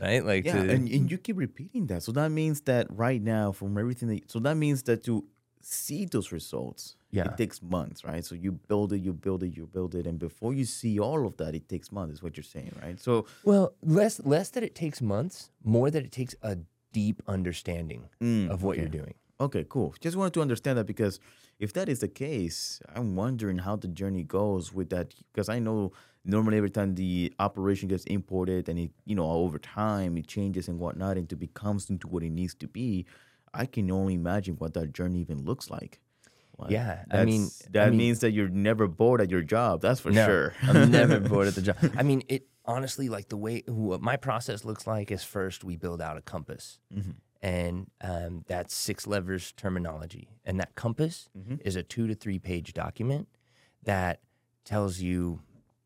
Right? 0.00 0.24
Like, 0.24 0.44
Yeah, 0.44 0.62
to, 0.62 0.70
and, 0.70 0.88
and 0.88 1.10
you 1.10 1.18
keep 1.18 1.36
repeating 1.38 1.86
that. 1.86 2.02
So 2.02 2.12
that 2.12 2.30
means 2.30 2.62
that 2.62 2.86
right 2.90 3.22
now, 3.22 3.52
from 3.52 3.78
everything 3.78 4.08
that, 4.08 4.30
so 4.30 4.40
that 4.40 4.56
means 4.56 4.82
that 4.84 5.04
to 5.04 5.24
see 5.60 6.04
those 6.04 6.32
results, 6.32 6.96
Yeah. 7.12 7.26
it 7.26 7.36
takes 7.36 7.62
months, 7.62 8.04
right? 8.04 8.24
So 8.24 8.34
you 8.34 8.52
build 8.52 8.92
it, 8.92 8.98
you 9.02 9.12
build 9.12 9.42
it, 9.44 9.56
you 9.56 9.66
build 9.66 9.94
it, 9.94 10.06
and 10.06 10.18
before 10.18 10.52
you 10.52 10.64
see 10.64 10.98
all 10.98 11.24
of 11.26 11.36
that, 11.36 11.54
it 11.54 11.68
takes 11.68 11.92
months. 11.92 12.14
Is 12.14 12.22
what 12.22 12.36
you're 12.36 12.44
saying, 12.44 12.72
right? 12.82 12.98
So 13.00 13.26
well, 13.44 13.74
less 13.82 14.20
less 14.24 14.50
that 14.50 14.62
it 14.64 14.74
takes 14.74 15.00
months, 15.00 15.50
more 15.62 15.90
that 15.90 16.02
it 16.04 16.12
takes 16.12 16.34
a 16.42 16.58
deep 16.92 17.22
understanding 17.28 18.08
Mm, 18.20 18.50
of 18.50 18.62
what 18.62 18.76
you're 18.78 18.88
doing. 18.88 19.14
Okay, 19.40 19.64
cool. 19.68 19.94
Just 20.00 20.16
wanted 20.16 20.32
to 20.34 20.42
understand 20.42 20.78
that 20.78 20.86
because 20.86 21.18
if 21.58 21.72
that 21.72 21.88
is 21.88 22.00
the 22.00 22.08
case, 22.08 22.80
I'm 22.94 23.16
wondering 23.16 23.58
how 23.58 23.76
the 23.76 23.88
journey 23.88 24.22
goes 24.22 24.72
with 24.72 24.90
that. 24.90 25.14
Because 25.32 25.48
I 25.48 25.58
know 25.58 25.92
normally 26.24 26.56
every 26.56 26.70
time 26.70 26.94
the 26.94 27.32
operation 27.38 27.88
gets 27.88 28.04
imported 28.04 28.68
and 28.68 28.78
it, 28.78 28.90
you 29.04 29.14
know, 29.14 29.28
over 29.30 29.58
time 29.58 30.16
it 30.16 30.26
changes 30.26 30.68
and 30.68 30.78
whatnot 30.78 31.16
and 31.18 31.30
it 31.30 31.36
becomes 31.36 31.90
into 31.90 32.06
what 32.08 32.22
it 32.22 32.30
needs 32.30 32.54
to 32.56 32.68
be, 32.68 33.06
I 33.52 33.66
can 33.66 33.90
only 33.90 34.14
imagine 34.14 34.54
what 34.56 34.74
that 34.74 34.92
journey 34.92 35.20
even 35.20 35.44
looks 35.44 35.68
like. 35.70 36.00
Like, 36.56 36.70
Yeah, 36.70 37.04
I 37.10 37.24
mean- 37.24 37.48
that 37.72 37.88
I 37.88 37.90
mean- 37.90 37.98
means 37.98 38.20
that 38.20 38.30
you're 38.30 38.48
never 38.48 38.86
bored 38.86 39.20
at 39.20 39.30
your 39.30 39.42
job. 39.42 39.80
That's 39.80 39.98
for 40.00 40.12
No, 40.12 40.24
sure. 40.26 40.54
I'm 40.62 40.90
never 40.92 41.18
bored 41.28 41.48
at 41.48 41.56
the 41.56 41.62
job. 41.62 41.76
I 41.96 42.04
mean, 42.04 42.22
it 42.28 42.46
honestly, 42.64 43.08
like 43.08 43.28
the 43.28 43.36
way 43.36 43.62
what 43.66 44.00
my 44.00 44.16
process 44.16 44.64
looks 44.64 44.86
like 44.86 45.10
is 45.10 45.24
first 45.24 45.64
we 45.64 45.76
build 45.76 46.00
out 46.00 46.16
a 46.16 46.20
compass, 46.22 46.78
mm-hmm. 46.94 47.10
And 47.44 47.90
um, 48.00 48.44
that's 48.48 48.74
six 48.74 49.06
levers 49.06 49.52
terminology, 49.52 50.30
and 50.44 50.58
that 50.58 50.74
compass 50.74 51.28
is 51.60 51.76
a 51.76 51.82
two 51.82 52.06
to 52.06 52.14
three 52.14 52.38
page 52.38 52.72
document 52.72 53.28
that 53.82 54.20
tells 54.64 55.00
you 55.00 55.40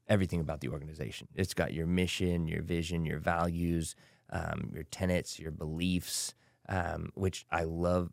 everything 0.06 0.40
about 0.40 0.60
the 0.60 0.68
organization. 0.68 1.26
It's 1.34 1.54
got 1.54 1.74
your 1.74 1.86
mission, 1.86 2.46
your 2.46 2.62
vision, 2.62 3.04
your 3.04 3.18
values, 3.18 3.96
um, 4.30 4.70
your 4.72 4.84
tenets, 4.84 5.38
your 5.38 5.50
beliefs, 5.50 6.34
um, 6.68 7.10
which 7.14 7.44
I 7.50 7.64
love. 7.64 8.12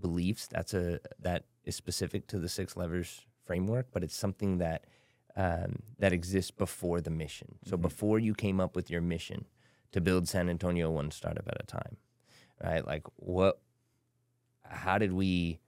Beliefs. 0.00 0.48
That's 0.48 0.74
a 0.74 0.98
that 1.20 1.44
is 1.64 1.76
specific 1.76 2.26
to 2.28 2.40
the 2.40 2.48
six 2.48 2.76
levers 2.76 3.24
framework, 3.44 3.86
but 3.92 4.02
it's 4.02 4.16
something 4.16 4.58
that 4.58 4.84
um, 5.36 5.78
that 6.00 6.12
exists 6.12 6.50
before 6.50 7.00
the 7.00 7.10
mission. 7.10 7.58
So 7.64 7.76
before 7.76 8.18
you 8.18 8.34
came 8.34 8.58
up 8.60 8.74
with 8.74 8.90
your 8.90 9.00
mission 9.00 9.46
to 9.92 10.00
build 10.00 10.26
San 10.26 10.48
Antonio 10.48 10.90
one 10.90 11.12
startup 11.12 11.46
at 11.46 11.62
a 11.62 11.66
time, 11.66 11.98
right? 12.62 12.86
Like 12.86 13.04
what? 13.16 13.60
How 14.62 14.98
did 14.98 15.12
we? 15.12 15.60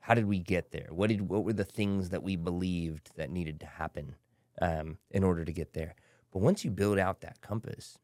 How 0.00 0.14
did 0.14 0.26
we 0.26 0.38
get 0.38 0.70
there? 0.70 0.88
What 0.90 1.08
did? 1.08 1.28
What 1.28 1.44
were 1.44 1.52
the 1.52 1.64
things 1.64 2.10
that 2.10 2.22
we 2.22 2.36
believed 2.36 3.10
that 3.16 3.30
needed 3.30 3.60
to 3.60 3.66
happen 3.66 4.16
um, 4.60 4.98
in 5.10 5.24
order 5.24 5.44
to 5.44 5.52
get 5.52 5.72
there? 5.72 5.94
But 6.32 6.42
once 6.42 6.64
you 6.64 6.70
build 6.70 6.98
out 6.98 7.20
that 7.20 7.40
compass, 7.40 7.98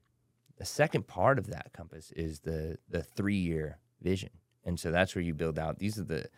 the 0.57 0.65
second 0.65 1.07
part 1.07 1.39
of 1.39 1.49
that 1.49 1.73
compass 1.73 2.13
is 2.13 2.41
the 2.41 2.79
the 2.89 3.03
three 3.03 3.37
year 3.37 3.79
vision, 4.01 4.31
and 4.65 4.79
so 4.79 4.91
that's 4.91 5.15
where 5.15 5.25
you 5.25 5.35
build 5.35 5.59
out. 5.59 5.79
These 5.79 5.99
are 5.99 6.05
the 6.05 6.29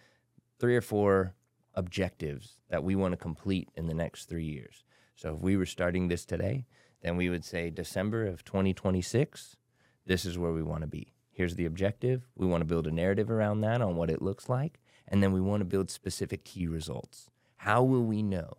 three 0.59 0.77
or 0.77 0.81
four 0.81 1.35
objectives 1.75 2.59
that 2.69 2.85
we 2.85 2.95
want 2.95 3.13
to 3.13 3.17
complete 3.17 3.69
in 3.77 3.87
the 3.87 3.95
next 3.95 4.27
three 4.27 4.45
years. 4.45 4.85
So 5.17 5.35
if 5.35 5.41
we 5.41 5.57
were 5.57 5.67
starting 5.67 6.09
this 6.09 6.25
today, 6.25 6.67
then 7.03 7.17
we 7.17 7.29
would 7.29 7.45
say 7.45 7.71
December 7.71 8.27
of 8.27 8.45
2026, 8.45 9.57
this 10.07 10.25
is 10.25 10.39
where 10.39 10.53
we 10.53 10.63
want 10.63 10.83
to 10.83 10.87
be. 10.87 11.13
Here's 11.33 11.55
the 11.57 11.64
objective. 11.64 12.28
We 12.37 12.47
want 12.47 12.61
to 12.61 12.66
build 12.66 12.87
a 12.87 12.91
narrative 12.93 13.30
around 13.30 13.62
that 13.62 13.80
on 13.80 13.97
what 13.97 14.11
it 14.11 14.22
looks 14.22 14.49
like. 14.49 14.78
And 15.09 15.22
then 15.22 15.33
we 15.33 15.41
want 15.41 15.61
to 15.61 15.64
build 15.64 15.91
specific 15.91 16.45
key 16.45 16.66
results. 16.66 17.30
How 17.57 17.83
will 17.83 18.05
we 18.05 18.22
know, 18.22 18.59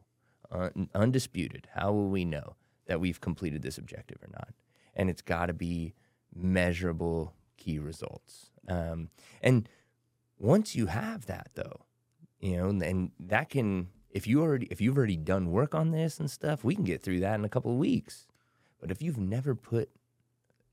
un- 0.51 0.89
undisputed, 0.93 1.67
how 1.75 1.91
will 1.93 2.09
we 2.09 2.25
know 2.25 2.55
that 2.87 2.99
we've 2.99 3.21
completed 3.21 3.61
this 3.61 3.77
objective 3.77 4.17
or 4.23 4.29
not? 4.31 4.49
And 4.95 5.09
it's 5.09 5.21
got 5.21 5.47
to 5.47 5.53
be 5.53 5.93
measurable 6.35 7.33
key 7.57 7.79
results. 7.79 8.51
Um, 8.67 9.09
and 9.41 9.67
once 10.39 10.75
you 10.75 10.87
have 10.87 11.25
that, 11.27 11.49
though, 11.53 11.85
you 12.39 12.57
know, 12.57 12.69
and, 12.69 13.11
that 13.19 13.49
can, 13.49 13.89
if 14.09 14.27
you 14.27 14.41
already, 14.41 14.67
if 14.69 14.81
you've 14.81 14.97
already 14.97 15.17
done 15.17 15.51
work 15.51 15.73
on 15.73 15.91
this 15.91 16.19
and 16.19 16.29
stuff, 16.29 16.63
we 16.63 16.75
can 16.75 16.83
get 16.83 17.01
through 17.01 17.19
that 17.21 17.35
in 17.35 17.45
a 17.45 17.49
couple 17.49 17.71
of 17.71 17.77
weeks. 17.77 18.27
But 18.79 18.91
if 18.91 19.01
you've 19.01 19.17
never 19.17 19.55
put 19.55 19.89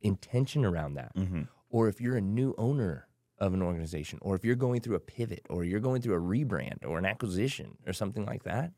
intention 0.03 0.64
around 0.64 0.94
that, 0.94 1.14
Mhm. 1.14 1.48
Or 1.71 1.89
if 1.89 2.01
you're 2.01 2.16
a 2.16 2.21
new 2.21 2.55
owner 2.59 3.07
of 3.39 3.55
an 3.55 3.62
organization, 3.62 4.18
or 4.21 4.35
if 4.35 4.45
you're 4.45 4.55
going 4.55 4.81
through 4.81 4.97
a 4.97 5.01
pivot, 5.01 5.47
or 5.49 5.64
you're 5.64 5.81
going 5.81 6.03
through 6.03 6.14
a 6.14 6.21
rebrand 6.21 6.85
or 6.85 6.99
an 6.99 7.07
acquisition 7.07 7.79
or 7.87 7.93
something 7.93 8.27
like 8.27 8.43
that, 8.43 8.73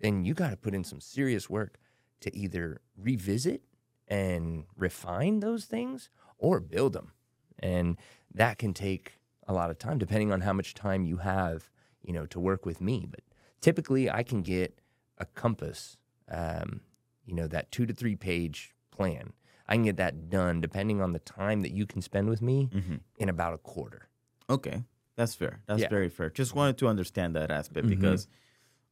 then 0.00 0.24
you 0.24 0.34
got 0.34 0.50
to 0.50 0.56
put 0.56 0.74
in 0.74 0.84
some 0.84 1.00
serious 1.00 1.50
work 1.50 1.78
to 2.20 2.36
either 2.36 2.80
revisit 2.96 3.62
and 4.06 4.64
refine 4.76 5.40
those 5.40 5.64
things 5.64 6.10
or 6.38 6.60
build 6.60 6.92
them. 6.92 7.12
And 7.58 7.96
that 8.32 8.58
can 8.58 8.72
take 8.72 9.18
a 9.46 9.52
lot 9.52 9.70
of 9.70 9.78
time 9.78 9.98
depending 9.98 10.32
on 10.32 10.42
how 10.42 10.52
much 10.52 10.74
time 10.74 11.04
you 11.04 11.18
have, 11.18 11.68
you 12.02 12.12
know, 12.12 12.26
to 12.26 12.38
work 12.38 12.64
with 12.64 12.80
me. 12.80 13.06
But 13.10 13.20
typically 13.60 14.10
I 14.10 14.22
can 14.22 14.42
get 14.42 14.80
a 15.18 15.24
compass, 15.26 15.96
um, 16.30 16.80
you 17.24 17.34
know, 17.34 17.48
that 17.48 17.72
two 17.72 17.86
to 17.86 17.92
three 17.92 18.16
page 18.16 18.74
plan. 18.90 19.32
I 19.68 19.74
can 19.74 19.84
get 19.84 19.96
that 19.98 20.30
done 20.30 20.60
depending 20.60 21.00
on 21.02 21.12
the 21.12 21.18
time 21.18 21.62
that 21.62 21.72
you 21.72 21.86
can 21.86 22.00
spend 22.02 22.28
with 22.28 22.40
me 22.42 22.70
in 23.18 23.28
about 23.28 23.54
a 23.54 23.58
quarter. 23.58 24.08
Okay, 24.48 24.84
that's 25.16 25.34
fair. 25.34 25.60
That's 25.66 25.82
Yeah. 25.82 25.88
very 25.90 26.08
fair. 26.08 26.30
Just 26.30 26.54
wanted 26.54 26.78
to 26.78 26.88
understand 26.88 27.36
that 27.36 27.50
aspect 27.50 27.86
Mhm. 27.86 27.90
because 27.90 28.28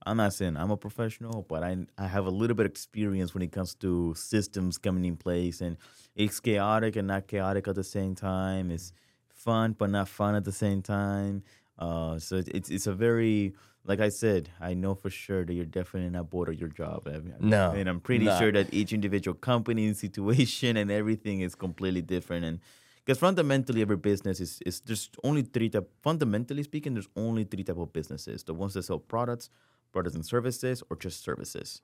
I'm 0.05 0.19
not 0.19 0.35
saying 0.35 0.57
I'm 0.57 0.71
a 0.71 0.77
professional, 0.77 1.43
but 1.49 1.63
I 1.65 1.87
I 1.99 2.07
have 2.07 2.27
a 2.27 2.31
little 2.31 2.55
bit 2.55 2.67
of 2.67 2.71
experience 2.73 3.33
when 3.35 3.43
it 3.43 3.51
comes 3.53 3.75
to 3.77 4.15
systems 4.15 4.79
coming 4.79 5.05
in 5.05 5.17
place, 5.17 5.61
and 5.61 5.79
it's 6.15 6.39
chaotic 6.41 6.95
and 6.97 7.09
not 7.09 7.27
chaotic 7.27 7.67
at 7.69 7.75
the 7.75 7.83
same 7.85 8.15
time. 8.15 8.71
It's 8.71 8.93
fun 9.29 9.73
but 9.73 9.91
not 9.91 10.09
fun 10.09 10.35
at 10.35 10.45
the 10.45 10.53
same 10.53 10.83
time. 10.83 11.43
Uh, 11.79 12.19
so 12.19 12.37
it's 12.37 12.71
it's 12.71 12.87
a 12.87 12.95
very 12.95 13.55
like 13.87 14.01
I 14.01 14.09
said, 14.09 14.51
I 14.61 14.75
know 14.75 14.95
for 14.95 15.11
sure 15.11 15.45
that 15.45 15.53
you're 15.55 15.65
definitely 15.65 16.11
not 16.11 16.31
bored 16.31 16.49
of 16.49 16.59
your 16.61 16.69
job. 16.69 17.07
I 17.07 17.19
mean, 17.19 17.35
No, 17.41 17.71
and 17.71 17.89
I'm 17.89 18.01
pretty 18.01 18.25
no. 18.27 18.39
sure 18.39 18.53
that 18.53 18.73
each 18.73 18.93
individual 18.93 19.35
company 19.37 19.93
situation 19.95 20.77
and 20.77 20.91
everything 20.91 21.41
is 21.41 21.55
completely 21.55 22.03
different 22.03 22.45
and 22.45 22.61
because 23.05 23.19
fundamentally 23.21 23.83
every 23.83 23.97
business 23.97 24.41
is, 24.41 24.61
is 24.67 24.81
there's 24.81 25.11
only 25.23 25.43
three 25.43 25.69
type 25.69 25.89
fundamentally 26.03 26.63
speaking 26.65 26.95
there's 26.95 27.09
only 27.17 27.45
three 27.45 27.63
type 27.63 27.77
of 27.79 27.93
businesses 27.93 28.43
the 28.45 28.55
ones 28.55 28.75
that 28.75 28.83
sell 28.83 28.99
products 28.99 29.49
products 29.93 30.15
and 30.17 30.27
services 30.27 30.83
or 30.91 30.97
just 30.97 31.23
services 31.23 31.83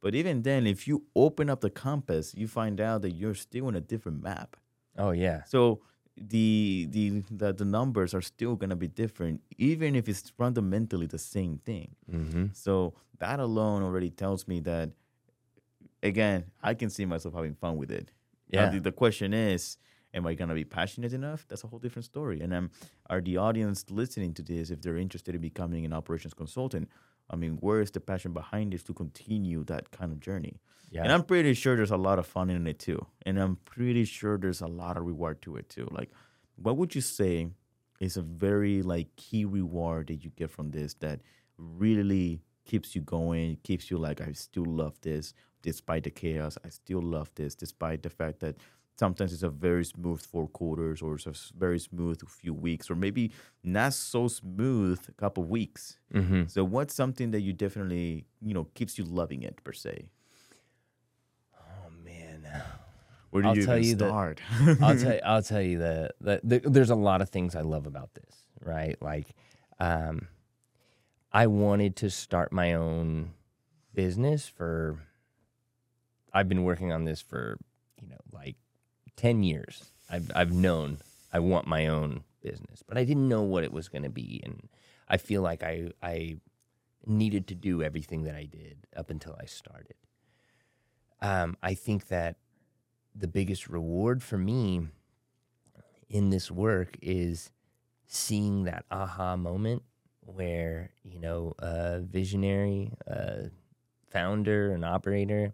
but 0.00 0.14
even 0.14 0.42
then 0.42 0.66
if 0.66 0.86
you 0.86 1.04
open 1.16 1.50
up 1.50 1.60
the 1.60 1.70
compass 1.70 2.34
you 2.34 2.46
find 2.46 2.80
out 2.80 3.02
that 3.02 3.12
you're 3.12 3.34
still 3.34 3.68
in 3.68 3.74
a 3.74 3.80
different 3.80 4.22
map 4.22 4.56
Oh, 4.96 5.10
yeah. 5.10 5.42
so 5.44 5.82
the 6.16 6.86
the 6.90 7.22
the, 7.30 7.52
the 7.52 7.64
numbers 7.64 8.14
are 8.14 8.22
still 8.22 8.54
going 8.56 8.70
to 8.70 8.76
be 8.76 8.86
different 8.88 9.40
even 9.58 9.94
if 9.96 10.08
it's 10.08 10.30
fundamentally 10.30 11.06
the 11.06 11.18
same 11.18 11.58
thing 11.58 11.94
Mm-hmm. 12.10 12.46
so 12.52 12.94
that 13.18 13.40
alone 13.40 13.82
already 13.82 14.10
tells 14.10 14.46
me 14.48 14.60
that, 14.60 14.90
again, 16.02 16.44
I 16.62 16.74
can 16.74 16.90
see 16.90 17.04
myself 17.04 17.34
having 17.34 17.54
fun 17.54 17.76
with 17.76 17.90
it. 17.90 18.10
Yeah. 18.48 18.70
the, 18.70 18.80
the 18.80 18.92
question 18.92 19.32
is, 19.32 19.78
am 20.12 20.26
I 20.26 20.34
gonna 20.34 20.54
be 20.54 20.64
passionate 20.64 21.12
enough? 21.12 21.46
That's 21.48 21.64
a 21.64 21.66
whole 21.66 21.78
different 21.78 22.04
story. 22.04 22.40
And 22.40 22.52
um, 22.52 22.70
are 23.08 23.20
the 23.20 23.36
audience 23.36 23.84
listening 23.90 24.34
to 24.34 24.42
this 24.42 24.70
if 24.70 24.82
they're 24.82 24.96
interested 24.98 25.34
in 25.34 25.40
becoming 25.40 25.84
an 25.84 25.92
operations 25.92 26.34
consultant? 26.34 26.88
I 27.30 27.36
mean, 27.36 27.58
where 27.60 27.80
is 27.80 27.90
the 27.90 28.00
passion 28.00 28.32
behind 28.32 28.72
this 28.72 28.82
to 28.84 28.94
continue 28.94 29.64
that 29.64 29.90
kind 29.90 30.12
of 30.12 30.20
journey? 30.20 30.60
Yeah. 30.90 31.02
And 31.02 31.12
I'm 31.12 31.24
pretty 31.24 31.54
sure 31.54 31.76
there's 31.76 31.90
a 31.90 31.96
lot 31.96 32.18
of 32.18 32.26
fun 32.26 32.50
in 32.50 32.66
it 32.66 32.78
too. 32.78 33.04
And 33.26 33.38
I'm 33.38 33.56
pretty 33.64 34.04
sure 34.04 34.38
there's 34.38 34.60
a 34.60 34.66
lot 34.66 34.96
of 34.96 35.04
reward 35.04 35.42
to 35.42 35.56
it 35.56 35.68
too. 35.68 35.88
Like, 35.90 36.10
what 36.56 36.76
would 36.76 36.94
you 36.94 37.00
say 37.00 37.48
is 38.00 38.16
a 38.16 38.22
very 38.22 38.82
like 38.82 39.14
key 39.16 39.44
reward 39.44 40.08
that 40.08 40.22
you 40.24 40.30
get 40.36 40.50
from 40.50 40.70
this 40.70 40.94
that 40.94 41.20
really 41.58 42.42
keeps 42.64 42.94
you 42.94 43.00
going, 43.00 43.58
keeps 43.62 43.90
you 43.90 43.98
like, 43.98 44.20
I 44.20 44.32
still 44.32 44.66
love 44.66 45.00
this 45.00 45.34
despite 45.62 46.04
the 46.04 46.10
chaos. 46.10 46.58
I 46.64 46.68
still 46.68 47.02
love 47.02 47.30
this 47.34 47.54
despite 47.54 48.02
the 48.02 48.10
fact 48.10 48.40
that 48.40 48.56
sometimes 48.96 49.32
it's 49.32 49.42
a 49.42 49.48
very 49.50 49.84
smooth 49.84 50.20
four 50.22 50.46
quarters 50.48 51.02
or 51.02 51.14
it's 51.16 51.26
a 51.26 51.32
very 51.58 51.78
smooth 51.78 52.20
few 52.28 52.54
weeks 52.54 52.90
or 52.90 52.94
maybe 52.94 53.32
not 53.62 53.92
so 53.92 54.28
smooth 54.28 55.00
a 55.08 55.12
couple 55.12 55.42
weeks. 55.44 55.98
Mm-hmm. 56.12 56.44
So 56.46 56.64
what's 56.64 56.94
something 56.94 57.30
that 57.32 57.40
you 57.40 57.52
definitely, 57.52 58.26
you 58.40 58.54
know, 58.54 58.64
keeps 58.74 58.96
you 58.98 59.04
loving 59.04 59.42
it 59.42 59.62
per 59.64 59.72
se? 59.72 60.06
Oh, 61.58 61.90
man. 62.04 62.46
Where 63.30 63.42
do 63.42 63.48
I'll 63.48 63.56
you 63.56 63.66
tell 63.66 63.78
you 63.78 63.96
that- 63.96 64.08
start? 64.08 64.40
I'll 64.80 64.96
tell 64.98 65.18
I'll 65.24 65.42
tell 65.42 65.62
you 65.62 65.78
that 65.78 66.12
that 66.20 66.40
the, 66.48 66.60
there's 66.60 66.90
a 66.90 66.94
lot 66.94 67.20
of 67.20 67.30
things 67.30 67.56
I 67.56 67.62
love 67.62 67.86
about 67.86 68.14
this, 68.14 68.36
right? 68.64 68.96
Like, 69.02 69.34
um, 69.80 70.28
I 71.32 71.48
wanted 71.48 71.96
to 71.96 72.10
start 72.10 72.52
my 72.52 72.74
own 72.74 73.32
business 73.92 74.46
for 74.46 75.00
I've 76.32 76.48
been 76.48 76.62
working 76.64 76.92
on 76.92 77.04
this 77.04 77.20
for 77.20 77.58
you 78.00 78.08
know 78.08 78.18
like 78.32 78.56
ten 79.16 79.42
years. 79.42 79.90
I've 80.10 80.30
I've 80.34 80.52
known 80.52 80.98
I 81.32 81.38
want 81.40 81.66
my 81.66 81.86
own 81.86 82.24
business, 82.42 82.82
but 82.86 82.96
I 82.96 83.04
didn't 83.04 83.28
know 83.28 83.42
what 83.42 83.64
it 83.64 83.72
was 83.72 83.88
going 83.88 84.04
to 84.04 84.10
be, 84.10 84.40
and 84.44 84.68
I 85.08 85.16
feel 85.16 85.42
like 85.42 85.62
I 85.62 85.90
I 86.02 86.36
needed 87.06 87.46
to 87.48 87.54
do 87.54 87.82
everything 87.82 88.24
that 88.24 88.34
I 88.34 88.44
did 88.44 88.86
up 88.96 89.10
until 89.10 89.36
I 89.40 89.46
started. 89.46 89.96
Um, 91.20 91.56
I 91.62 91.74
think 91.74 92.08
that 92.08 92.36
the 93.14 93.28
biggest 93.28 93.68
reward 93.68 94.22
for 94.22 94.38
me 94.38 94.88
in 96.08 96.30
this 96.30 96.50
work 96.50 96.96
is 97.00 97.50
seeing 98.06 98.64
that 98.64 98.84
aha 98.90 99.36
moment 99.36 99.82
where 100.20 100.90
you 101.02 101.18
know 101.18 101.54
a 101.58 102.00
visionary, 102.00 102.92
a 103.06 103.50
founder, 104.10 104.72
an 104.72 104.84
operator 104.84 105.52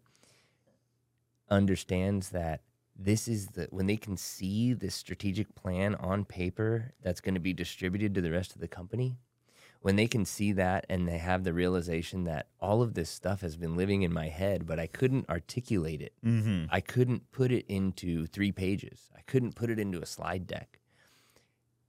understands 1.48 2.30
that 2.30 2.60
this 3.02 3.26
is 3.26 3.48
the 3.48 3.66
when 3.70 3.86
they 3.86 3.96
can 3.96 4.16
see 4.16 4.72
this 4.74 4.94
strategic 4.94 5.54
plan 5.54 5.94
on 5.96 6.24
paper 6.24 6.92
that's 7.02 7.20
going 7.20 7.34
to 7.34 7.40
be 7.40 7.52
distributed 7.52 8.14
to 8.14 8.20
the 8.20 8.30
rest 8.30 8.54
of 8.54 8.60
the 8.60 8.68
company 8.68 9.16
when 9.80 9.96
they 9.96 10.06
can 10.06 10.26
see 10.26 10.52
that 10.52 10.84
and 10.90 11.08
they 11.08 11.16
have 11.16 11.42
the 11.42 11.54
realization 11.54 12.24
that 12.24 12.48
all 12.60 12.82
of 12.82 12.92
this 12.92 13.08
stuff 13.08 13.40
has 13.40 13.56
been 13.56 13.74
living 13.74 14.02
in 14.02 14.12
my 14.12 14.28
head 14.28 14.66
but 14.66 14.78
i 14.78 14.86
couldn't 14.86 15.28
articulate 15.28 16.02
it. 16.02 16.12
Mm-hmm. 16.24 16.66
i 16.70 16.80
couldn't 16.80 17.30
put 17.32 17.50
it 17.50 17.64
into 17.68 18.26
three 18.26 18.52
pages. 18.52 19.08
I 19.16 19.22
couldn't 19.22 19.54
put 19.54 19.70
it 19.70 19.78
into 19.78 20.00
a 20.00 20.06
slide 20.06 20.46
deck. 20.46 20.80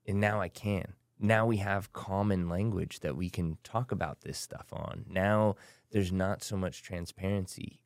And 0.08 0.20
now 0.20 0.40
i 0.40 0.48
can. 0.48 0.94
Now 1.20 1.46
we 1.46 1.58
have 1.58 1.94
common 1.94 2.50
language 2.50 3.02
that 3.02 3.16
we 3.16 3.30
can 3.30 3.58
talk 3.64 3.92
about 3.92 4.22
this 4.22 4.40
stuff 4.40 4.68
on. 4.72 5.06
Now 5.10 5.56
there's 5.92 6.12
not 6.12 6.42
so 6.42 6.56
much 6.56 6.82
transparency. 6.82 7.82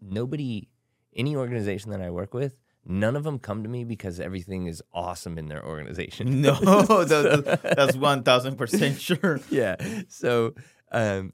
Nobody 0.00 0.68
any 1.16 1.34
organization 1.34 1.90
that 1.90 2.00
I 2.00 2.10
work 2.10 2.34
with, 2.34 2.56
none 2.84 3.16
of 3.16 3.24
them 3.24 3.38
come 3.38 3.62
to 3.62 3.68
me 3.68 3.84
because 3.84 4.20
everything 4.20 4.66
is 4.66 4.82
awesome 4.92 5.38
in 5.38 5.48
their 5.48 5.64
organization. 5.64 6.40
No, 6.40 6.54
that, 6.60 7.60
that's 7.62 7.96
one 7.96 8.22
thousand 8.22 8.56
percent 8.56 9.00
sure. 9.00 9.40
yeah. 9.50 9.76
So, 10.08 10.54
um, 10.92 11.32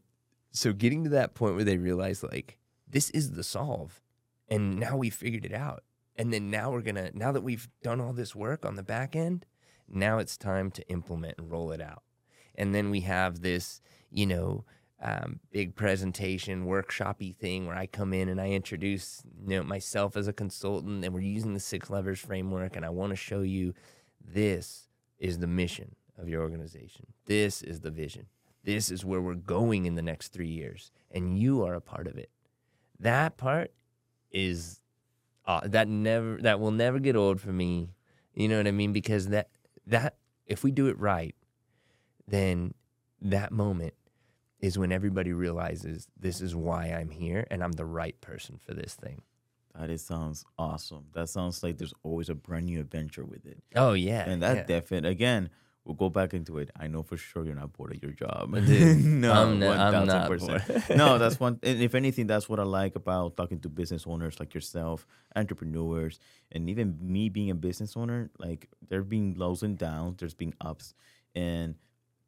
so 0.51 0.72
getting 0.72 1.05
to 1.05 1.11
that 1.11 1.35
point 1.35 1.55
where 1.55 1.64
they 1.64 1.78
realize 1.78 2.22
like 2.22 2.59
this 2.89 3.11
is 3.11 3.33
the 3.33 3.45
solve, 3.45 4.01
and 4.49 4.78
now 4.78 4.97
we 4.97 5.11
figured 5.11 5.45
it 5.45 5.55
out, 5.55 5.85
and 6.16 6.33
then 6.33 6.51
now 6.51 6.70
we're 6.70 6.83
gonna 6.83 7.11
now 7.14 7.33
that 7.33 7.43
we've 7.43 7.68
done 7.83 8.01
all 8.01 8.12
this 8.12 8.35
work 8.35 8.64
on 8.64 8.76
the 8.76 8.83
back 8.83 9.14
end, 9.14 9.47
now 9.89 10.18
it's 10.18 10.37
time 10.37 10.70
to 10.72 10.89
implement 10.89 11.39
and 11.39 11.51
roll 11.51 11.72
it 11.72 11.80
out, 11.80 12.03
and 12.55 12.74
then 12.74 12.91
we 12.91 13.01
have 13.01 13.43
this, 13.43 13.80
you 14.11 14.26
know. 14.26 14.64
Um, 15.05 15.40
big 15.50 15.74
presentation 15.74 16.64
workshopy 16.64 17.34
thing 17.34 17.66
where 17.66 17.74
I 17.74 17.86
come 17.86 18.12
in 18.12 18.28
and 18.28 18.40
I 18.40 18.50
introduce 18.50 19.24
you 19.48 19.57
know 19.57 19.64
myself 19.64 20.16
as 20.16 20.28
a 20.28 20.32
consultant 20.32 21.05
and 21.05 21.12
we're 21.12 21.20
using 21.20 21.55
the 21.55 21.61
six 21.61 21.90
levers 21.90 22.20
framework 22.20 22.76
and 22.76 22.86
I 22.86 22.90
want 22.90 23.11
to 23.11 23.16
show 23.16 23.40
you 23.40 23.74
this 24.24 24.86
is 25.18 25.40
the 25.40 25.48
mission 25.48 25.96
of 26.18 26.28
your 26.28 26.42
organization. 26.42 27.07
This 27.26 27.62
is 27.62 27.80
the 27.80 27.90
vision. 27.90 28.26
This 28.64 28.90
is 28.90 29.05
where 29.05 29.20
we're 29.20 29.34
going 29.34 29.86
in 29.86 29.96
the 29.96 30.03
next 30.03 30.28
three 30.28 30.48
years, 30.48 30.92
and 31.11 31.38
you 31.38 31.64
are 31.64 31.74
a 31.74 31.80
part 31.80 32.07
of 32.07 32.16
it. 32.16 32.30
That 33.00 33.36
part 33.36 33.72
is 34.30 34.82
uh, 35.46 35.61
that 35.64 35.88
never 35.88 36.38
that 36.42 36.61
will 36.61 36.70
never 36.70 36.98
get 36.98 37.16
old 37.16 37.40
for 37.40 37.53
me. 37.53 37.90
You 38.34 38.48
know 38.48 38.59
what 38.59 38.68
I 38.68 38.72
mean? 38.72 38.92
Because 38.92 39.28
that 39.28 39.48
that 39.86 40.16
if 40.46 40.62
we 40.62 40.70
do 40.70 40.86
it 40.86 40.98
right, 40.98 41.34
then 42.26 42.74
that 43.20 43.50
moment 43.50 43.94
is 44.63 44.79
when 44.79 44.93
everybody 44.93 45.33
realizes 45.33 46.07
this 46.19 46.41
is 46.41 46.55
why 46.55 46.87
I'm 46.87 47.11
here 47.11 47.47
and 47.51 47.63
I'm 47.63 47.73
the 47.73 47.85
right 47.85 48.19
person 48.23 48.59
for 48.65 48.73
this 48.73 48.95
thing. 48.95 49.21
That 49.79 49.91
is 49.91 50.03
sounds 50.05 50.45
awesome. 50.59 51.07
That 51.15 51.29
sounds 51.29 51.63
like 51.63 51.79
there's 51.79 51.95
always 52.03 52.29
a 52.31 52.35
brand 52.35 52.67
new 52.67 52.81
adventure 52.81 53.25
with 53.25 53.45
it, 53.47 53.63
Oh 53.75 53.93
yeah, 53.95 54.29
and 54.29 54.41
that 54.43 54.57
yeah. 54.57 54.63
definitely 54.65 55.11
again. 55.11 55.51
We'll 55.85 55.97
go 55.97 56.09
back 56.11 56.33
into 56.33 56.59
it. 56.59 56.71
I 56.79 56.87
know 56.87 57.03
for 57.03 57.17
sure 57.17 57.45
you're 57.45 57.57
not 57.57 57.73
bored 57.73 57.93
of 57.97 58.01
your 58.05 58.13
job. 58.13 58.55
Dude, 58.55 59.05
no, 59.25 59.33
I'm 59.33 59.59
not- 59.59 59.79
I'm 59.95 60.07
not 60.07 60.29
bored. 60.29 60.63
no, 60.97 61.19
that's 61.23 61.41
one. 61.41 61.59
And 61.65 61.83
if 61.83 61.97
anything, 61.97 62.29
that's 62.29 62.49
what 62.49 62.61
I 62.61 62.63
like 62.63 62.95
about 62.95 63.37
talking 63.37 63.59
to 63.63 63.69
business 63.69 64.05
owners 64.07 64.39
like 64.39 64.55
yourself, 64.55 65.05
entrepreneurs, 65.35 66.21
and 66.53 66.71
even 66.71 66.97
me 67.01 67.29
being 67.31 67.51
a 67.51 67.57
business 67.57 67.97
owner. 67.97 68.31
Like 68.39 68.69
there 68.89 69.03
being 69.03 69.35
lows 69.35 69.65
and 69.65 69.77
downs, 69.77 70.19
there's 70.19 70.35
been 70.35 70.55
ups, 70.61 70.95
and 71.35 71.75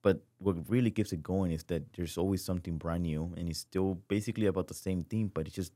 but 0.04 0.16
what 0.38 0.56
really 0.68 0.90
keeps 0.90 1.12
it 1.16 1.22
going 1.22 1.50
is 1.50 1.64
that 1.64 1.82
there's 1.94 2.18
always 2.18 2.44
something 2.44 2.76
brand 2.76 3.04
new, 3.04 3.32
and 3.38 3.48
it's 3.48 3.60
still 3.60 3.94
basically 4.08 4.46
about 4.46 4.66
the 4.68 4.74
same 4.74 5.00
thing, 5.02 5.30
but 5.34 5.46
it's 5.46 5.56
just 5.56 5.72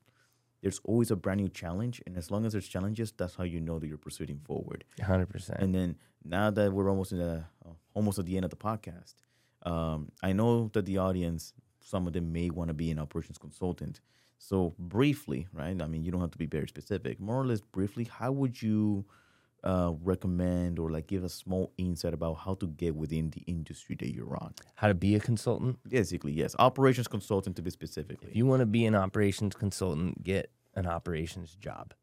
there's 0.61 0.81
always 0.85 1.11
a 1.11 1.17
brand 1.17 1.41
new 1.41 1.49
challenge, 1.49 2.03
and 2.07 2.17
as 2.17 2.31
long 2.31 2.45
as 2.45 2.53
there's 2.53 2.69
challenges, 2.69 3.11
that's 3.17 3.37
how 3.37 3.45
you 3.45 3.59
know 3.59 3.79
that 3.79 3.87
you're 3.89 4.05
proceeding 4.09 4.41
forward. 4.45 4.85
hundred 5.01 5.31
percent. 5.31 5.59
And 5.63 5.75
then 5.75 5.97
now 6.25 6.51
that 6.51 6.73
we're 6.75 6.91
almost 6.91 7.13
in 7.13 7.19
the 7.19 7.45
uh, 7.65 7.73
almost 7.95 8.19
at 8.19 8.27
the 8.27 8.37
end 8.37 8.45
of 8.45 8.51
the 8.51 8.63
podcast, 8.71 9.15
um, 9.63 10.13
I 10.23 10.33
know 10.33 10.71
that 10.75 10.85
the 10.85 10.99
audience, 10.99 11.55
some 11.81 12.07
of 12.07 12.13
them 12.13 12.31
may 12.31 12.51
want 12.51 12.69
to 12.69 12.75
be 12.75 12.91
an 12.91 12.99
operations 12.99 13.39
consultant. 13.39 14.01
So 14.39 14.75
briefly, 14.79 15.49
right? 15.53 15.81
I 15.81 15.87
mean, 15.87 16.05
you 16.05 16.13
don't 16.13 16.21
have 16.21 16.31
to 16.33 16.39
be 16.39 16.47
very 16.47 16.69
specific. 16.69 17.19
More 17.19 17.41
or 17.41 17.47
less, 17.47 17.61
briefly, 17.61 18.05
how 18.05 18.31
would 18.33 18.61
you 18.61 19.07
uh, 19.65 19.93
recommend 20.03 20.79
or 20.79 20.91
like 20.91 21.07
give 21.07 21.25
a 21.25 21.29
small 21.29 21.73
insight 21.79 22.15
about 22.15 22.35
how 22.35 22.55
to 22.55 22.69
get 22.69 22.95
within 22.95 23.31
the 23.31 23.43
industry 23.43 23.97
that 24.01 24.13
you're 24.13 24.37
on? 24.37 24.55
How 24.77 24.89
to 24.89 24.95
be 24.95 25.15
a 25.15 25.21
consultant? 25.21 25.79
Basically, 25.89 26.33
yes, 26.33 26.55
operations 26.59 27.09
consultant 27.09 27.57
to 27.57 27.63
be 27.63 27.71
specifically. 27.71 28.31
If 28.31 28.37
you 28.37 28.47
want 28.47 28.61
to 28.61 28.67
be 28.67 28.87
an 28.87 28.95
operations 28.95 29.55
consultant, 29.55 30.23
get 30.23 30.51
an 30.75 30.87
operations 30.87 31.57
job. 31.61 31.95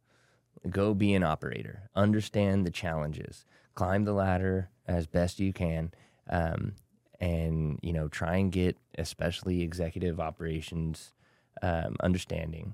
Go 0.70 0.94
be 0.94 1.14
an 1.14 1.24
operator. 1.24 1.90
Understand 1.96 2.66
the 2.66 2.72
challenges. 2.72 3.46
Climb 3.76 4.06
the 4.06 4.14
ladder 4.14 4.70
as 4.88 5.06
best 5.06 5.40
you 5.40 5.54
can, 5.54 5.92
um, 6.30 6.74
and 7.20 7.80
you 7.82 7.94
know 7.94 8.08
try 8.08 8.38
and 8.38 8.52
get 8.52 8.78
especially 8.98 9.62
executive 9.62 10.20
operations 10.20 11.14
um, 11.62 11.98
understanding. 12.00 12.74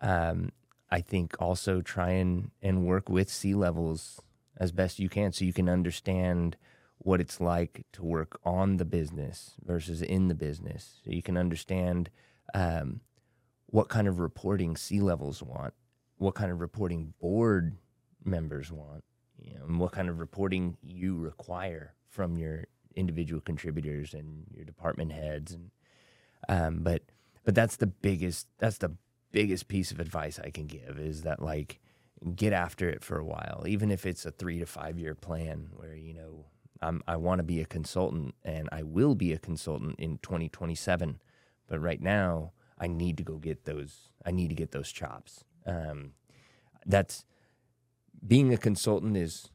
Um, 0.00 0.50
I 0.90 1.00
think 1.00 1.40
also 1.40 1.80
try 1.80 2.10
and 2.10 2.50
and 2.62 2.86
work 2.86 3.08
with 3.08 3.30
C 3.30 3.54
levels 3.54 4.20
as 4.56 4.72
best 4.72 4.98
you 4.98 5.08
can, 5.08 5.32
so 5.32 5.44
you 5.44 5.52
can 5.52 5.68
understand 5.68 6.56
what 6.98 7.20
it's 7.20 7.40
like 7.40 7.84
to 7.92 8.02
work 8.02 8.40
on 8.44 8.76
the 8.76 8.84
business 8.84 9.54
versus 9.64 10.00
in 10.00 10.28
the 10.28 10.34
business. 10.34 11.00
So 11.04 11.10
you 11.10 11.22
can 11.22 11.36
understand 11.36 12.08
um, 12.54 13.00
what 13.66 13.88
kind 13.88 14.08
of 14.08 14.18
reporting 14.18 14.76
C 14.76 15.00
levels 15.00 15.42
want, 15.42 15.74
what 16.18 16.34
kind 16.34 16.50
of 16.50 16.60
reporting 16.60 17.12
board 17.20 17.76
members 18.24 18.70
want, 18.70 19.04
you 19.38 19.54
know, 19.54 19.64
and 19.66 19.78
what 19.80 19.92
kind 19.92 20.08
of 20.08 20.18
reporting 20.18 20.76
you 20.82 21.16
require 21.16 21.94
from 22.08 22.38
your 22.38 22.66
individual 22.94 23.40
contributors 23.40 24.14
and 24.14 24.44
your 24.54 24.64
department 24.64 25.12
heads. 25.12 25.52
And 25.52 25.70
um, 26.48 26.82
but 26.82 27.02
but 27.44 27.54
that's 27.54 27.76
the 27.76 27.86
biggest 27.86 28.46
that's 28.58 28.78
the 28.78 28.92
biggest 29.34 29.66
piece 29.66 29.90
of 29.90 29.98
advice 29.98 30.38
I 30.38 30.50
can 30.50 30.68
give 30.68 30.96
is 31.00 31.22
that 31.22 31.42
like 31.42 31.80
get 32.36 32.52
after 32.52 32.88
it 32.88 33.02
for 33.02 33.18
a 33.18 33.24
while, 33.24 33.64
even 33.66 33.90
if 33.90 34.06
it's 34.06 34.24
a 34.24 34.30
three 34.30 34.60
to 34.60 34.66
five 34.66 34.96
year 34.96 35.16
plan 35.16 35.70
where 35.74 35.96
you 35.96 36.14
know 36.14 36.46
I'm, 36.80 37.02
I 37.08 37.16
want 37.16 37.40
to 37.40 37.42
be 37.42 37.60
a 37.60 37.64
consultant 37.66 38.36
and 38.44 38.68
I 38.70 38.84
will 38.84 39.16
be 39.16 39.32
a 39.32 39.38
consultant 39.38 39.96
in 39.98 40.18
2027. 40.18 41.20
But 41.66 41.80
right 41.80 42.00
now, 42.00 42.52
I 42.78 42.86
need 42.86 43.16
to 43.16 43.24
go 43.24 43.38
get 43.38 43.64
those. 43.64 44.12
I 44.24 44.30
need 44.30 44.48
to 44.50 44.54
get 44.54 44.70
those 44.70 44.92
chops. 44.92 45.42
Um, 45.66 46.12
that's 46.86 47.24
being 48.24 48.54
a 48.54 48.56
consultant 48.56 49.16
is 49.16 49.50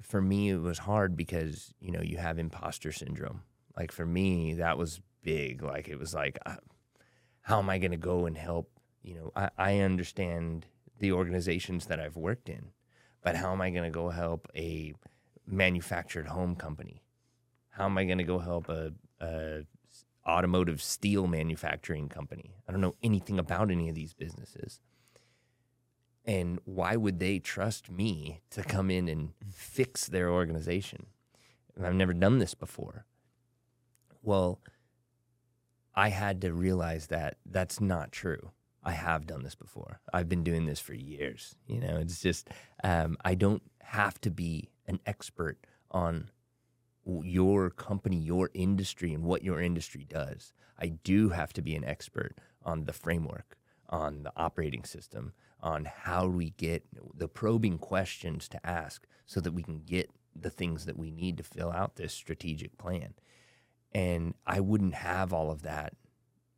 for 0.00 0.22
me. 0.22 0.50
It 0.50 0.60
was 0.60 0.78
hard 0.78 1.16
because 1.16 1.74
you 1.80 1.90
know 1.90 2.02
you 2.02 2.18
have 2.18 2.38
imposter 2.38 2.92
syndrome. 2.92 3.42
Like 3.76 3.90
for 3.90 4.06
me, 4.06 4.54
that 4.54 4.78
was 4.78 5.00
big. 5.22 5.60
Like 5.60 5.88
it 5.88 5.98
was 5.98 6.14
like, 6.14 6.38
uh, 6.46 6.56
how 7.42 7.58
am 7.58 7.68
I 7.68 7.78
going 7.78 7.90
to 7.90 7.96
go 7.96 8.26
and 8.26 8.38
help? 8.38 8.70
You 9.04 9.14
know, 9.16 9.32
I, 9.36 9.50
I 9.58 9.78
understand 9.80 10.66
the 10.98 11.12
organizations 11.12 11.86
that 11.86 12.00
I've 12.00 12.16
worked 12.16 12.48
in, 12.48 12.70
but 13.22 13.36
how 13.36 13.52
am 13.52 13.60
I 13.60 13.70
going 13.70 13.84
to 13.84 13.90
go 13.90 14.08
help 14.08 14.48
a 14.56 14.94
manufactured 15.46 16.28
home 16.28 16.56
company? 16.56 17.02
How 17.68 17.84
am 17.84 17.98
I 17.98 18.04
going 18.04 18.18
to 18.18 18.24
go 18.24 18.38
help 18.38 18.68
a, 18.70 18.92
a 19.20 19.66
automotive 20.26 20.80
steel 20.80 21.26
manufacturing 21.26 22.08
company? 22.08 22.54
I 22.66 22.72
don't 22.72 22.80
know 22.80 22.94
anything 23.02 23.38
about 23.38 23.70
any 23.70 23.90
of 23.90 23.94
these 23.94 24.14
businesses. 24.14 24.80
And 26.24 26.58
why 26.64 26.96
would 26.96 27.18
they 27.18 27.38
trust 27.38 27.90
me 27.90 28.40
to 28.50 28.62
come 28.62 28.90
in 28.90 29.08
and 29.08 29.34
fix 29.52 30.06
their 30.06 30.30
organization? 30.30 31.06
And 31.76 31.86
I've 31.86 31.94
never 31.94 32.14
done 32.14 32.38
this 32.38 32.54
before. 32.54 33.04
Well, 34.22 34.60
I 35.94 36.08
had 36.08 36.40
to 36.40 36.54
realize 36.54 37.08
that 37.08 37.36
that's 37.44 37.80
not 37.82 38.10
true. 38.10 38.52
I 38.84 38.92
have 38.92 39.26
done 39.26 39.42
this 39.42 39.54
before. 39.54 40.00
I've 40.12 40.28
been 40.28 40.44
doing 40.44 40.66
this 40.66 40.80
for 40.80 40.94
years. 40.94 41.56
You 41.66 41.80
know, 41.80 41.96
it's 41.96 42.20
just 42.20 42.50
um, 42.82 43.16
I 43.24 43.34
don't 43.34 43.62
have 43.80 44.20
to 44.22 44.30
be 44.30 44.70
an 44.86 45.00
expert 45.06 45.58
on 45.90 46.30
your 47.06 47.70
company, 47.70 48.16
your 48.16 48.50
industry, 48.54 49.12
and 49.12 49.24
what 49.24 49.42
your 49.42 49.60
industry 49.60 50.04
does. 50.08 50.52
I 50.78 50.88
do 50.88 51.30
have 51.30 51.52
to 51.54 51.62
be 51.62 51.74
an 51.74 51.84
expert 51.84 52.38
on 52.64 52.84
the 52.84 52.92
framework, 52.92 53.56
on 53.88 54.22
the 54.22 54.32
operating 54.36 54.84
system, 54.84 55.32
on 55.60 55.86
how 55.86 56.26
we 56.26 56.50
get 56.50 56.84
the 57.16 57.28
probing 57.28 57.78
questions 57.78 58.48
to 58.48 58.66
ask 58.66 59.06
so 59.26 59.40
that 59.40 59.52
we 59.52 59.62
can 59.62 59.80
get 59.80 60.10
the 60.34 60.50
things 60.50 60.84
that 60.84 60.98
we 60.98 61.10
need 61.10 61.36
to 61.38 61.42
fill 61.42 61.70
out 61.70 61.96
this 61.96 62.12
strategic 62.12 62.76
plan. 62.76 63.14
And 63.92 64.34
I 64.46 64.60
wouldn't 64.60 64.94
have 64.94 65.32
all 65.32 65.50
of 65.50 65.62
that 65.62 65.94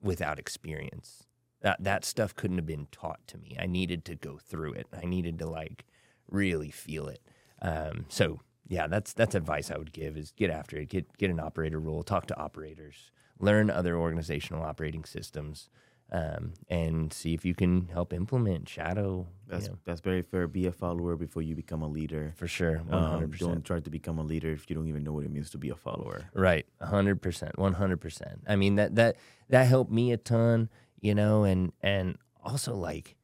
without 0.01 0.39
experience. 0.39 1.25
That 1.67 1.83
that 1.83 2.05
stuff 2.05 2.33
couldn't 2.37 2.59
have 2.59 2.67
been 2.67 2.87
taught 2.93 3.27
to 3.27 3.39
me. 3.39 3.57
I 3.61 3.67
needed 3.67 4.05
to 4.05 4.15
go 4.15 4.39
through 4.39 4.75
it. 4.75 4.87
I 5.03 5.05
needed 5.05 5.37
to 5.41 5.47
like 5.49 5.85
really 6.31 6.71
feel 6.71 7.09
it. 7.09 7.21
Um, 7.61 8.05
so 8.09 8.39
yeah, 8.69 8.87
that's 8.87 9.13
that's 9.13 9.35
advice 9.35 9.69
I 9.73 9.77
would 9.77 9.93
give 9.93 10.17
is 10.17 10.31
get 10.31 10.49
after 10.49 10.77
it. 10.77 10.89
Get 10.91 11.19
get 11.19 11.29
an 11.29 11.41
operator 11.41 11.81
role. 11.81 12.05
Talk 12.05 12.27
to 12.29 12.37
operators. 12.39 13.11
Learn 13.41 13.69
other 13.69 13.97
organizational 13.97 14.63
operating 14.63 15.05
systems 15.05 15.69
um, 16.13 16.53
and 16.71 17.13
see 17.13 17.35
if 17.35 17.45
you 17.45 17.53
can 17.55 17.89
help 17.89 18.13
implement 18.13 18.69
shadow. 18.69 19.27
That's 19.49 19.65
you 19.65 19.71
know, 19.71 19.79
that's 19.85 20.01
very 20.01 20.23
fair. 20.23 20.47
Be 20.47 20.67
a 20.67 20.73
follower 20.73 21.17
before 21.17 21.43
you 21.43 21.57
become 21.57 21.83
a 21.83 21.89
leader. 21.89 22.33
for 22.37 22.47
sure, 22.47 22.77
Um, 22.91 23.03
hundred 23.11 23.33
percent. 23.33 23.51
don't 23.51 23.65
try 23.65 23.81
to 23.81 23.91
become 23.91 24.19
a 24.21 24.23
leader 24.23 24.53
if 24.53 24.71
you 24.71 24.77
don't 24.77 24.87
even 24.87 25.03
know 25.03 25.13
what 25.13 25.25
it 25.25 25.33
means 25.33 25.51
to 25.51 25.59
be 25.59 25.71
a 25.71 25.75
follower. 25.77 26.31
Right, 26.33 26.65
hundred 26.81 27.21
percent, 27.23 27.59
one 27.59 27.73
hundred 27.73 28.01
percent. 28.01 28.43
I 28.47 28.55
mean 28.55 28.77
that 28.77 28.95
that 28.95 29.17
that 29.49 29.67
helped 29.67 29.91
me 29.91 30.13
a 30.13 30.17
ton, 30.17 30.69
you 31.01 31.15
know, 31.15 31.45
and 31.45 31.73
and 31.83 32.19
also 32.43 32.75
like, 32.75 33.17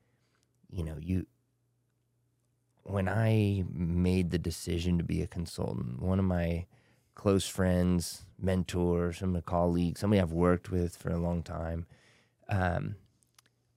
you 0.71 0.85
know, 0.85 0.97
you 1.01 1.27
when 2.85 3.09
I 3.09 3.65
made 3.73 4.31
the 4.31 4.39
decision 4.39 4.99
to 4.99 5.05
be 5.05 5.23
a 5.23 5.27
consultant, 5.27 6.03
one 6.03 6.19
of 6.19 6.25
my 6.25 6.67
close 7.15 7.47
friends, 7.47 8.25
mentors, 8.39 9.19
some 9.19 9.41
colleagues, 9.43 10.01
somebody 10.01 10.21
I've 10.21 10.33
worked 10.33 10.71
with 10.71 10.97
for 10.97 11.11
a 11.11 11.19
long 11.19 11.43
time, 11.43 11.87
um, 12.49 12.97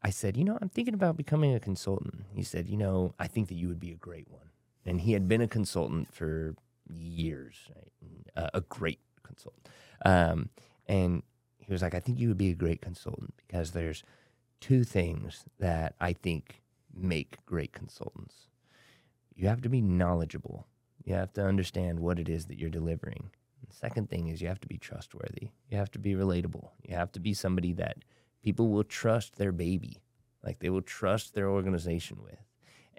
I 0.02 0.10
said, 0.10 0.38
you 0.38 0.44
know, 0.44 0.58
I'm 0.62 0.70
thinking 0.70 0.94
about 0.94 1.18
becoming 1.18 1.54
a 1.54 1.60
consultant. 1.60 2.26
He 2.34 2.44
said, 2.44 2.68
you 2.68 2.78
know, 2.78 3.14
I 3.20 3.28
think 3.28 3.48
that 3.50 3.56
you 3.56 3.68
would 3.68 3.80
be 3.80 3.92
a 3.92 3.96
great 3.96 4.30
one. 4.30 4.50
And 4.86 5.02
he 5.02 5.14
had 5.14 5.28
been 5.28 5.42
a 5.42 5.48
consultant 5.48 6.14
for 6.14 6.56
years, 6.88 7.56
right? 7.76 7.92
uh, 8.36 8.50
a 8.54 8.62
great 8.62 9.00
consultant. 9.24 9.68
Um, 10.06 10.50
and 10.88 11.24
he 11.66 11.74
was 11.74 11.82
like, 11.82 11.96
I 11.96 12.00
think 12.00 12.20
you 12.20 12.28
would 12.28 12.38
be 12.38 12.52
a 12.52 12.56
great 12.56 12.82
consultant 12.82 13.34
because 13.48 13.72
there's 13.72 14.04
two 14.62 14.84
things 14.84 15.44
that 15.60 15.96
I 16.00 16.14
think 16.14 16.62
make 16.94 17.44
great 17.46 17.74
consultants. 17.74 18.48
You 19.36 19.48
have 19.48 19.62
to 19.62 19.70
be 19.70 19.82
knowledgeable. 19.82 20.68
You 21.04 21.16
have 21.16 21.34
to 21.34 21.46
understand 21.46 22.00
what 22.00 22.20
it 22.20 22.30
is 22.30 22.46
that 22.46 22.58
you're 22.58 22.70
delivering. 22.70 23.32
The 23.68 23.76
second 23.76 24.10
thing 24.10 24.28
is 24.28 24.42
you 24.42 24.48
have 24.48 24.62
to 24.62 24.68
be 24.68 24.78
trustworthy. 24.78 25.50
You 25.70 25.78
have 25.78 25.92
to 25.92 26.00
be 26.00 26.14
relatable. 26.14 26.70
You 26.84 26.96
have 26.96 27.12
to 27.14 27.20
be 27.20 27.34
somebody 27.34 27.74
that 27.74 27.98
people 28.44 28.70
will 28.70 28.84
trust 28.84 29.38
their 29.38 29.52
baby, 29.52 30.04
like 30.44 30.60
they 30.60 30.70
will 30.70 30.82
trust 30.82 31.34
their 31.34 31.50
organization 31.50 32.20
with. 32.24 32.40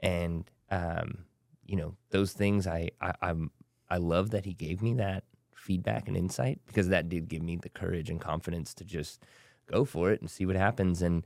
And 0.01 0.51
um, 0.71 1.25
you 1.65 1.77
know, 1.77 1.95
those 2.11 2.33
things 2.33 2.67
I, 2.67 2.91
I 3.01 3.13
I'm 3.23 3.51
I 3.89 3.99
love 3.99 4.31
that 4.31 4.45
he 4.45 4.53
gave 4.53 4.83
me 4.83 4.95
that 4.95 5.25
feedback 5.67 6.09
and 6.09 6.17
insight 6.17 6.59
because 6.67 6.89
that 6.89 7.09
did 7.09 7.29
give 7.29 7.43
me 7.43 7.57
the 7.57 7.69
courage 7.81 8.09
and 8.11 8.21
confidence 8.21 8.75
to 8.75 8.85
just 8.85 9.23
go 9.67 9.85
for 9.85 10.13
it 10.13 10.21
and 10.21 10.31
see 10.31 10.47
what 10.47 10.57
happens. 10.57 11.03
And 11.03 11.25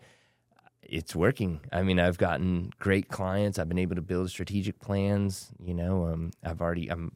it's 0.83 1.15
working. 1.15 1.61
I 1.71 1.83
mean, 1.83 2.01
I've 2.01 2.19
gotten 2.19 2.73
great 2.79 3.09
clients. 3.09 3.59
I've 3.59 3.69
been 3.69 3.85
able 3.87 3.97
to 3.97 4.03
build 4.13 4.31
strategic 4.31 4.81
plans. 4.81 5.53
You 5.63 5.75
know, 5.75 5.95
um, 6.11 6.31
I've 6.43 6.61
already 6.61 6.91
I'm 6.91 7.13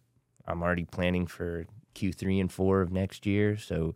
I'm 0.47 0.63
already 0.63 0.85
planning 0.85 1.27
for 1.27 1.67
Q 1.95 2.13
three 2.13 2.39
and 2.41 2.53
four 2.53 2.83
of 2.83 2.93
next 2.93 3.27
year. 3.27 3.57
So 3.57 3.95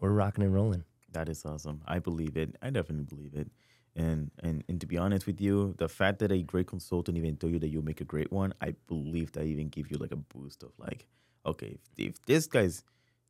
we're 0.00 0.12
rocking 0.12 0.44
and 0.44 0.54
rolling. 0.54 0.84
That 1.12 1.28
is 1.28 1.44
awesome. 1.44 1.80
I 1.86 1.98
believe 1.98 2.36
it. 2.36 2.56
I 2.62 2.70
definitely 2.70 3.04
believe 3.14 3.34
it. 3.34 3.48
And 3.94 4.30
and 4.38 4.64
and 4.68 4.80
to 4.80 4.86
be 4.86 4.98
honest 4.98 5.26
with 5.26 5.40
you, 5.40 5.74
the 5.78 5.88
fact 5.88 6.18
that 6.20 6.32
a 6.32 6.42
great 6.42 6.66
consultant 6.66 7.16
even 7.18 7.36
told 7.36 7.52
you 7.52 7.58
that 7.58 7.68
you'll 7.68 7.90
make 7.90 8.00
a 8.00 8.10
great 8.14 8.32
one, 8.32 8.54
I 8.60 8.74
believe 8.86 9.32
that 9.32 9.44
even 9.44 9.68
give 9.68 9.90
you 9.90 9.98
like 9.98 10.12
a 10.12 10.22
boost 10.34 10.62
of 10.62 10.72
like, 10.78 11.06
okay, 11.46 11.78
if, 11.96 12.08
if 12.08 12.22
this 12.26 12.46
guy's 12.46 12.84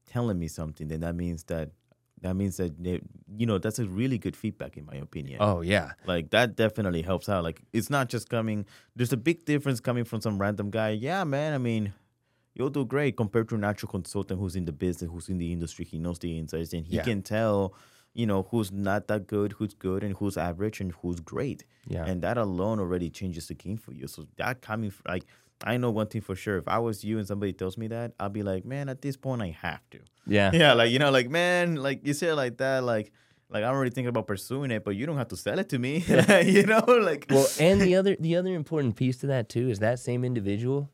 telling 0.06 0.38
me 0.38 0.48
something, 0.48 0.88
then 0.88 1.00
that 1.00 1.14
means 1.14 1.44
that 1.44 1.70
that 2.20 2.36
means 2.36 2.56
that 2.58 2.72
you 3.36 3.46
know 3.46 3.58
that's 3.58 3.78
a 3.80 3.86
really 3.86 4.16
good 4.18 4.36
feedback 4.36 4.76
in 4.76 4.86
my 4.86 4.94
opinion. 4.94 5.38
Oh 5.40 5.60
yeah, 5.60 5.92
Like 6.06 6.30
that 6.30 6.54
definitely 6.56 7.02
helps 7.02 7.28
out. 7.28 7.42
Like 7.44 7.62
it's 7.72 7.90
not 7.90 8.08
just 8.08 8.28
coming. 8.28 8.64
There's 8.94 9.12
a 9.12 9.16
big 9.16 9.44
difference 9.44 9.80
coming 9.80 10.04
from 10.04 10.20
some 10.20 10.38
random 10.40 10.70
guy. 10.70 10.90
Yeah, 10.90 11.24
man. 11.24 11.52
I 11.52 11.58
mean, 11.58 11.92
you'll 12.54 12.70
do 12.70 12.84
great 12.84 13.16
compared 13.16 13.48
to 13.48 13.56
an 13.56 13.64
actual 13.64 13.88
consultant 13.88 14.38
who's 14.38 14.54
in 14.54 14.66
the 14.66 14.72
business, 14.72 15.10
who's 15.10 15.28
in 15.28 15.38
the 15.38 15.52
industry. 15.52 15.84
He 15.84 15.98
knows 15.98 16.18
the 16.20 16.38
insights, 16.38 16.72
and 16.72 16.86
he 16.86 16.96
Yeah. 16.96 17.02
can 17.02 17.22
tell, 17.22 17.74
you 18.14 18.26
know, 18.26 18.42
who's 18.50 18.70
not 18.70 19.08
that 19.08 19.26
good, 19.26 19.52
who's 19.52 19.74
good, 19.74 20.04
and 20.04 20.14
who's 20.18 20.36
average, 20.36 20.80
and 20.80 20.92
who's 21.02 21.18
great. 21.18 21.64
yeah, 21.88 22.04
And 22.04 22.22
that 22.22 22.38
alone 22.38 22.78
already 22.78 23.10
changes 23.10 23.48
the 23.48 23.54
game 23.54 23.78
for 23.78 23.92
you. 23.92 24.06
So 24.06 24.26
that 24.36 24.60
coming 24.60 24.92
like. 25.08 25.24
I 25.64 25.76
know 25.76 25.90
one 25.90 26.08
thing 26.08 26.20
for 26.22 26.34
sure. 26.34 26.58
If 26.58 26.66
I 26.68 26.78
was 26.78 27.04
you 27.04 27.18
and 27.18 27.26
somebody 27.26 27.52
tells 27.52 27.78
me 27.78 27.88
that, 27.88 28.12
I'll 28.18 28.28
be 28.28 28.42
like, 28.42 28.64
man, 28.64 28.88
at 28.88 29.02
this 29.02 29.16
point, 29.16 29.42
I 29.42 29.56
have 29.60 29.88
to. 29.90 30.00
yeah, 30.26 30.50
Yeah, 30.54 30.72
like 30.72 30.90
you 30.90 30.98
know, 30.98 31.10
like 31.10 31.30
man, 31.30 31.76
like 31.76 32.06
you 32.06 32.14
say 32.14 32.28
it 32.28 32.34
like 32.34 32.58
that, 32.58 32.84
like 32.84 33.12
like 33.48 33.64
I'm 33.64 33.74
already 33.74 33.90
thinking 33.90 34.08
about 34.08 34.26
pursuing 34.26 34.70
it, 34.70 34.84
but 34.84 34.96
you 34.96 35.06
don't 35.06 35.18
have 35.18 35.28
to 35.28 35.36
sell 35.36 35.58
it 35.58 35.68
to 35.70 35.78
me. 35.78 35.98
you 36.44 36.64
know, 36.64 36.84
like 36.88 37.26
Well, 37.30 37.46
and 37.60 37.80
the 37.80 37.96
other 37.96 38.16
the 38.18 38.36
other 38.36 38.54
important 38.54 38.96
piece 38.96 39.18
to 39.18 39.26
that 39.28 39.48
too 39.48 39.68
is 39.68 39.78
that 39.80 39.98
same 39.98 40.24
individual, 40.24 40.90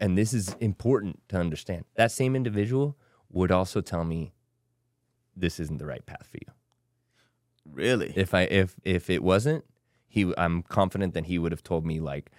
and 0.00 0.18
this 0.18 0.32
is 0.34 0.54
important 0.60 1.20
to 1.28 1.38
understand. 1.38 1.84
That 1.94 2.12
same 2.12 2.36
individual 2.36 2.96
would 3.30 3.50
also 3.52 3.80
tell 3.80 4.04
me 4.04 4.32
this 5.36 5.60
isn't 5.60 5.78
the 5.78 5.86
right 5.86 6.04
path 6.04 6.26
for 6.30 6.38
you. 6.38 6.52
really, 7.72 8.12
If 8.16 8.34
I 8.34 8.42
if 8.42 8.76
if 8.84 9.08
it 9.08 9.22
wasn't, 9.22 9.64
he 10.08 10.32
I'm 10.36 10.62
confident 10.62 11.14
that 11.14 11.26
he 11.26 11.38
would 11.38 11.52
have 11.52 11.62
told 11.62 11.86
me 11.86 12.00
like 12.00 12.30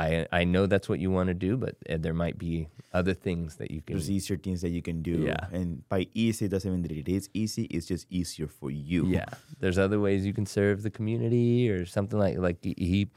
I 0.00 0.40
I 0.40 0.44
know 0.44 0.66
that's 0.66 0.88
what 0.88 0.98
you 1.04 1.10
want 1.10 1.28
to 1.28 1.34
do, 1.48 1.56
but 1.64 1.74
uh, 1.88 1.96
there 2.04 2.14
might 2.24 2.38
be 2.38 2.68
other 2.92 3.14
things 3.14 3.56
that 3.56 3.70
you 3.70 3.80
can 3.82 3.94
there's 3.96 4.10
easier 4.10 4.36
things 4.36 4.60
that 4.62 4.70
you 4.70 4.82
can 4.82 5.02
do. 5.02 5.16
Yeah. 5.30 5.46
and 5.52 5.68
by 5.88 6.00
easy 6.14 6.46
it 6.46 6.50
doesn't 6.54 6.70
mean 6.72 6.82
that 6.82 6.92
it 6.92 7.08
is 7.08 7.28
easy. 7.34 7.64
It's 7.64 7.86
just 7.86 8.06
easier 8.10 8.48
for 8.48 8.70
you. 8.70 9.06
Yeah, 9.06 9.26
there's 9.60 9.78
other 9.78 10.00
ways 10.00 10.24
you 10.26 10.32
can 10.32 10.46
serve 10.46 10.82
the 10.82 10.90
community 10.90 11.70
or 11.70 11.86
something 11.86 12.18
like 12.18 12.36
like 12.38 12.58
he 12.64 13.08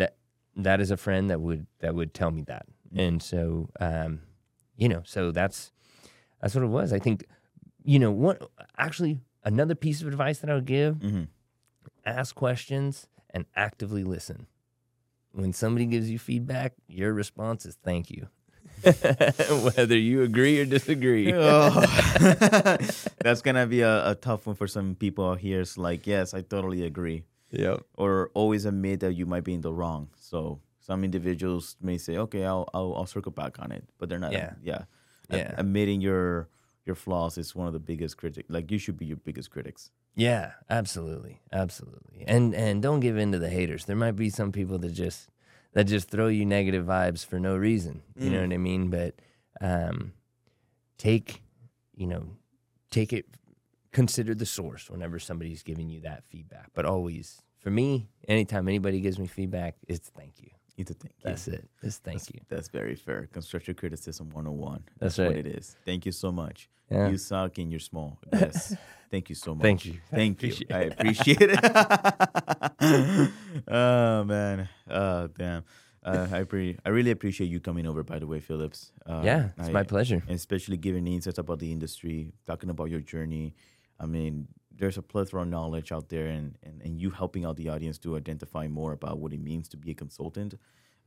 that 0.00 0.16
that 0.56 0.80
is 0.80 0.90
a 0.90 0.96
friend 0.96 1.30
that 1.30 1.40
would 1.40 1.66
that 1.80 1.94
would 1.94 2.12
tell 2.14 2.30
me 2.30 2.42
that, 2.42 2.66
and 2.94 3.22
so 3.22 3.68
um, 3.80 4.20
you 4.76 4.88
know, 4.88 5.02
so 5.04 5.30
that's 5.32 5.72
that's 6.40 6.54
what 6.54 6.64
it 6.64 6.72
was. 6.80 6.92
I 6.92 6.98
think 6.98 7.24
you 7.84 7.98
know 7.98 8.10
what 8.10 8.36
actually 8.76 9.20
another 9.44 9.74
piece 9.74 10.02
of 10.02 10.08
advice 10.08 10.38
that 10.40 10.50
I 10.50 10.54
would 10.54 10.66
give: 10.66 11.00
hmm 11.00 11.24
ask 12.04 12.34
questions 12.34 13.06
and 13.34 13.44
actively 13.54 14.02
listen. 14.04 14.46
When 15.32 15.52
somebody 15.52 15.86
gives 15.86 16.10
you 16.10 16.18
feedback, 16.18 16.74
your 16.88 17.12
response 17.12 17.66
is 17.66 17.76
thank 17.84 18.10
you. 18.10 18.28
Whether 18.82 19.96
you 19.96 20.22
agree 20.22 20.60
or 20.60 20.64
disagree. 20.64 21.32
Oh. 21.34 21.70
That's 23.20 23.42
gonna 23.42 23.66
be 23.66 23.80
a, 23.82 24.10
a 24.10 24.14
tough 24.14 24.46
one 24.46 24.56
for 24.56 24.66
some 24.68 24.94
people 24.94 25.28
out 25.30 25.38
here. 25.40 25.60
It's 25.60 25.76
like, 25.76 26.06
yes, 26.06 26.34
I 26.34 26.42
totally 26.42 26.84
agree. 26.84 27.24
Yep. 27.50 27.80
or 27.96 28.30
always 28.34 28.66
admit 28.66 29.00
that 29.00 29.14
you 29.14 29.24
might 29.24 29.42
be 29.42 29.54
in 29.54 29.62
the 29.62 29.72
wrong. 29.72 30.08
So 30.20 30.60
some 30.80 31.02
individuals 31.02 31.76
may 31.80 31.96
say, 31.96 32.18
"Okay, 32.18 32.44
I'll 32.44 32.68
I'll, 32.74 32.94
I'll 32.94 33.06
circle 33.06 33.32
back 33.32 33.58
on 33.58 33.72
it," 33.72 33.84
but 33.98 34.08
they're 34.10 34.18
not. 34.18 34.32
Yeah. 34.32 34.52
yeah. 34.62 34.82
Ad- 35.30 35.38
Yeah. 35.38 35.54
admitting 35.56 36.00
your 36.02 36.48
your 36.88 36.96
flaws 36.96 37.38
is 37.38 37.54
one 37.54 37.66
of 37.68 37.72
the 37.72 37.78
biggest 37.78 38.16
critics. 38.16 38.48
Like 38.50 38.70
you 38.72 38.78
should 38.78 38.96
be 38.98 39.06
your 39.06 39.18
biggest 39.18 39.50
critics. 39.50 39.90
Yeah, 40.16 40.52
absolutely, 40.68 41.40
absolutely. 41.52 42.24
And 42.26 42.52
and 42.54 42.82
don't 42.82 42.98
give 43.00 43.16
in 43.16 43.30
to 43.32 43.38
the 43.38 43.50
haters. 43.50 43.84
There 43.84 43.94
might 43.94 44.16
be 44.16 44.30
some 44.30 44.50
people 44.50 44.78
that 44.80 44.90
just 44.92 45.28
that 45.74 45.84
just 45.84 46.08
throw 46.10 46.26
you 46.26 46.44
negative 46.44 46.84
vibes 46.86 47.24
for 47.24 47.38
no 47.38 47.56
reason. 47.56 48.02
You 48.16 48.30
know 48.30 48.38
Mm. 48.40 48.48
what 48.48 48.54
I 48.54 48.58
mean? 48.58 48.90
But 48.90 49.14
um, 49.60 50.12
take 50.96 51.42
you 51.94 52.06
know 52.06 52.24
take 52.90 53.12
it 53.12 53.26
consider 53.92 54.34
the 54.34 54.46
source 54.46 54.90
whenever 54.90 55.18
somebody's 55.18 55.62
giving 55.62 55.88
you 55.88 56.00
that 56.00 56.24
feedback. 56.24 56.70
But 56.74 56.84
always 56.84 57.42
for 57.58 57.70
me, 57.70 58.08
anytime 58.26 58.66
anybody 58.68 59.00
gives 59.00 59.18
me 59.18 59.26
feedback, 59.26 59.76
it's 59.86 60.08
thank 60.08 60.40
you. 60.40 60.50
It's 60.78 60.92
a 60.92 60.94
thank 60.94 61.12
you. 61.18 61.24
That's 61.24 61.48
it. 61.48 61.68
It's 61.82 61.98
thank 61.98 62.18
That's, 62.20 62.30
you. 62.30 62.40
that's 62.48 62.68
very 62.68 62.94
fair. 62.94 63.28
Constructive 63.32 63.76
criticism 63.76 64.30
101. 64.30 64.84
That's 65.00 65.18
what 65.18 65.28
right. 65.28 65.36
it 65.36 65.46
is. 65.46 65.76
Thank 65.84 66.06
you 66.06 66.12
so 66.12 66.30
much. 66.30 66.68
Yeah. 66.90 67.08
You 67.08 67.18
suck 67.18 67.58
and 67.58 67.70
you're 67.70 67.80
small. 67.80 68.18
Yes. 68.32 68.74
Thank 69.10 69.28
you 69.28 69.34
so 69.34 69.54
much. 69.54 69.62
Thank 69.62 69.84
you. 69.86 69.98
Thank 70.10 70.42
you. 70.42 70.50
Appreciate 70.50 70.72
I 70.72 70.80
appreciate 70.82 71.42
it. 71.42 71.60
oh 73.68 74.24
man. 74.24 74.68
Oh 74.88 75.26
damn. 75.26 75.64
Uh, 76.04 76.28
I 76.30 76.44
pre- 76.44 76.78
I 76.84 76.90
really 76.90 77.10
appreciate 77.10 77.48
you 77.48 77.60
coming 77.60 77.86
over. 77.86 78.02
By 78.04 78.18
the 78.20 78.26
way, 78.26 78.40
Phillips. 78.40 78.92
Uh, 79.04 79.22
yeah, 79.24 79.48
it's 79.58 79.68
I- 79.68 79.72
my 79.72 79.82
pleasure. 79.82 80.22
especially 80.28 80.76
giving 80.76 81.06
insights 81.06 81.38
about 81.38 81.58
the 81.58 81.72
industry, 81.72 82.32
talking 82.46 82.70
about 82.70 82.90
your 82.90 83.00
journey. 83.00 83.54
I 83.98 84.06
mean, 84.06 84.46
there's 84.78 84.96
a 84.96 85.02
plethora 85.02 85.42
of 85.42 85.48
knowledge 85.48 85.90
out 85.92 86.08
there, 86.08 86.26
and, 86.26 86.56
and, 86.62 86.80
and 86.82 87.00
you 87.00 87.10
helping 87.10 87.44
out 87.44 87.56
the 87.56 87.68
audience 87.68 87.98
to 87.98 88.16
identify 88.16 88.68
more 88.68 88.92
about 88.92 89.18
what 89.18 89.32
it 89.32 89.40
means 89.40 89.68
to 89.68 89.76
be 89.76 89.90
a 89.90 89.94
consultant. 89.94 90.54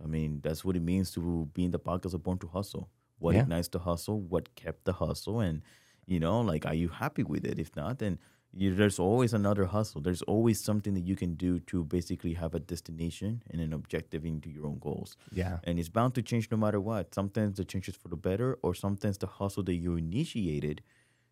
I 0.04 0.08
mean, 0.08 0.40
that's 0.44 0.66
what 0.66 0.76
it 0.76 0.82
means 0.82 1.12
to 1.12 1.50
be 1.54 1.64
in 1.66 1.72
the 1.72 1.80
podcast 1.80 2.14
of 2.14 2.24
Born 2.24 2.38
to 2.40 2.48
Hustle. 2.48 2.90
What 3.20 3.36
Yeah. 3.36 3.42
ignites 3.44 3.68
the 3.70 3.80
hustle? 3.80 4.20
What 4.20 4.56
kept 4.56 4.86
the 4.86 4.94
hustle? 4.94 5.40
And, 5.40 5.62
you 6.06 6.20
know, 6.20 6.42
like, 6.42 6.66
are 6.66 6.74
you 6.74 6.90
happy 6.90 7.24
with 7.24 7.46
it? 7.46 7.60
If 7.60 7.76
not, 7.76 8.00
then 8.00 8.18
you, 8.54 8.76
there's 8.76 9.00
always 9.00 9.34
another 9.34 9.66
hustle. 9.66 10.02
There's 10.02 10.24
always 10.24 10.60
something 10.62 10.94
that 10.96 11.06
you 11.06 11.16
can 11.16 11.36
do 11.36 11.60
to 11.72 11.84
basically 11.86 12.34
have 12.34 12.54
a 12.56 12.60
destination 12.60 13.44
and 13.50 13.62
an 13.62 13.72
objective 13.74 14.26
into 14.26 14.50
your 14.50 14.66
own 14.66 14.80
goals. 14.80 15.16
Yeah. 15.32 15.60
And 15.64 15.80
it's 15.80 15.88
bound 15.88 16.16
to 16.16 16.22
change 16.22 16.50
no 16.52 16.58
matter 16.58 16.82
what. 16.82 17.14
Sometimes 17.16 17.56
the 17.58 17.64
change 17.64 17.88
is 17.88 17.96
for 17.96 18.10
the 18.10 18.18
better, 18.18 18.58
or 18.64 18.74
sometimes 18.74 19.20
the 19.20 19.28
hustle 19.28 19.64
that 19.64 19.76
you 19.76 19.96
initiated, 19.96 20.82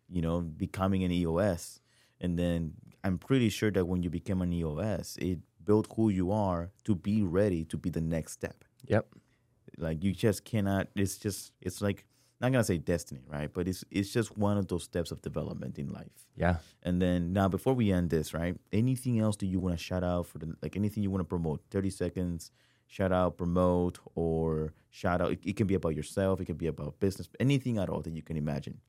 you 0.08 0.22
know, 0.22 0.40
becoming 0.40 1.04
an 1.04 1.10
EOS. 1.12 1.80
And 2.20 2.38
then 2.38 2.74
I'm 3.04 3.18
pretty 3.18 3.48
sure 3.48 3.70
that 3.70 3.86
when 3.86 4.02
you 4.02 4.10
became 4.10 4.42
an 4.42 4.52
EOS, 4.52 5.16
it 5.20 5.38
built 5.64 5.88
who 5.96 6.10
you 6.10 6.32
are 6.32 6.70
to 6.84 6.94
be 6.94 7.22
ready 7.22 7.64
to 7.66 7.76
be 7.76 7.90
the 7.90 8.00
next 8.00 8.32
step. 8.32 8.64
Yep. 8.86 9.06
Like 9.78 10.02
you 10.04 10.12
just 10.12 10.44
cannot. 10.44 10.88
It's 10.94 11.16
just. 11.16 11.52
It's 11.60 11.80
like 11.80 12.04
not 12.40 12.52
gonna 12.52 12.64
say 12.64 12.78
destiny, 12.78 13.20
right? 13.28 13.52
But 13.52 13.68
it's 13.68 13.84
it's 13.90 14.12
just 14.12 14.36
one 14.36 14.56
of 14.56 14.66
those 14.68 14.82
steps 14.84 15.10
of 15.10 15.20
development 15.22 15.78
in 15.78 15.92
life. 15.92 16.26
Yeah. 16.36 16.56
And 16.82 17.00
then 17.00 17.32
now, 17.32 17.48
before 17.48 17.74
we 17.74 17.92
end 17.92 18.10
this, 18.10 18.32
right? 18.32 18.56
Anything 18.72 19.20
else 19.20 19.36
that 19.36 19.46
you 19.46 19.60
want 19.60 19.76
to 19.76 19.82
shout 19.82 20.02
out 20.02 20.26
for 20.26 20.38
the 20.38 20.54
like 20.62 20.76
anything 20.76 21.02
you 21.02 21.10
want 21.10 21.20
to 21.20 21.26
promote? 21.28 21.62
Thirty 21.70 21.90
seconds. 21.90 22.50
Shout 22.86 23.12
out, 23.12 23.36
promote, 23.38 24.00
or 24.16 24.72
shout 24.90 25.20
out. 25.20 25.30
It, 25.30 25.40
it 25.44 25.56
can 25.56 25.68
be 25.68 25.74
about 25.74 25.94
yourself. 25.94 26.40
It 26.40 26.46
can 26.46 26.56
be 26.56 26.66
about 26.66 26.98
business. 26.98 27.28
Anything 27.38 27.78
at 27.78 27.88
all 27.88 28.00
that 28.00 28.12
you 28.12 28.22
can 28.22 28.36
imagine. 28.36 28.80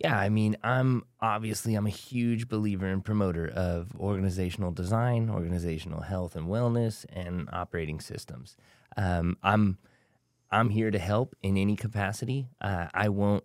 Yeah, 0.00 0.18
I 0.18 0.30
mean, 0.30 0.56
I'm 0.62 1.04
obviously 1.20 1.74
I'm 1.74 1.86
a 1.86 1.90
huge 1.90 2.48
believer 2.48 2.86
and 2.86 3.04
promoter 3.04 3.46
of 3.48 3.94
organizational 4.00 4.70
design, 4.72 5.28
organizational 5.28 6.00
health 6.00 6.36
and 6.36 6.46
wellness, 6.48 7.04
and 7.12 7.50
operating 7.52 8.00
systems. 8.00 8.56
Um, 8.96 9.36
I'm 9.42 9.76
I'm 10.50 10.70
here 10.70 10.90
to 10.90 10.98
help 10.98 11.36
in 11.42 11.58
any 11.58 11.76
capacity. 11.76 12.48
Uh, 12.62 12.86
I 12.94 13.10
won't 13.10 13.44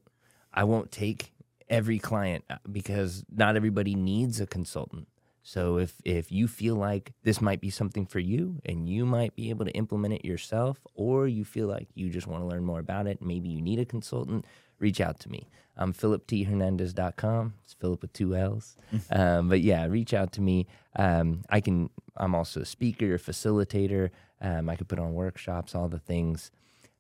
I 0.53 0.64
won't 0.64 0.91
take 0.91 1.34
every 1.70 1.99
client 1.99 2.45
uh, 2.49 2.58
because 2.72 3.26
not 3.30 3.58
everybody 3.58 3.93
needs 3.93 4.39
a 4.39 4.47
consultant. 4.47 5.10
So 5.43 5.78
if 5.78 5.95
if 6.06 6.32
you 6.32 6.47
feel 6.47 6.76
like 6.76 7.12
this 7.24 7.41
might 7.41 7.60
be 7.60 7.70
something 7.70 8.06
for 8.06 8.20
you 8.20 8.62
and 8.66 8.88
you 8.88 9.06
might 9.06 9.36
be 9.36 9.49
able 9.49 9.66
to 9.66 9.72
implement 9.72 10.14
it 10.14 10.26
yourself, 10.26 10.80
or 10.93 11.28
you 11.28 11.43
feel 11.43 11.68
like 11.68 11.89
you 11.95 12.10
just 12.10 12.28
want 12.28 12.43
to 12.43 12.47
learn 12.47 12.64
more 12.64 12.80
about 12.80 13.08
it, 13.08 13.22
maybe 13.22 13.49
you 13.49 13.62
need 13.62 13.80
a 13.80 13.86
consultant, 13.86 14.45
reach 14.80 15.01
out 15.01 15.20
to 15.20 15.30
me. 15.30 15.49
I'm 15.78 15.93
phillipthernandez.com. 15.93 17.53
It's 17.63 17.73
Phillip 17.73 18.01
with 18.01 18.13
two 18.13 18.36
L's. 18.36 18.78
um, 19.11 19.49
but 19.49 19.61
yeah, 19.61 19.86
reach 19.86 20.13
out 20.13 20.32
to 20.34 20.41
me. 20.41 20.67
Um, 20.95 21.43
I 21.49 21.59
can. 21.61 21.89
I'm 22.17 22.34
also 22.34 22.61
a 22.61 22.65
speaker, 22.65 23.15
a 23.15 23.19
facilitator. 23.19 24.09
Um, 24.41 24.69
I 24.69 24.76
could 24.76 24.88
put 24.88 24.99
on 24.99 25.13
workshops, 25.13 25.76
all 25.76 25.88
the 25.89 25.99
things. 25.99 26.51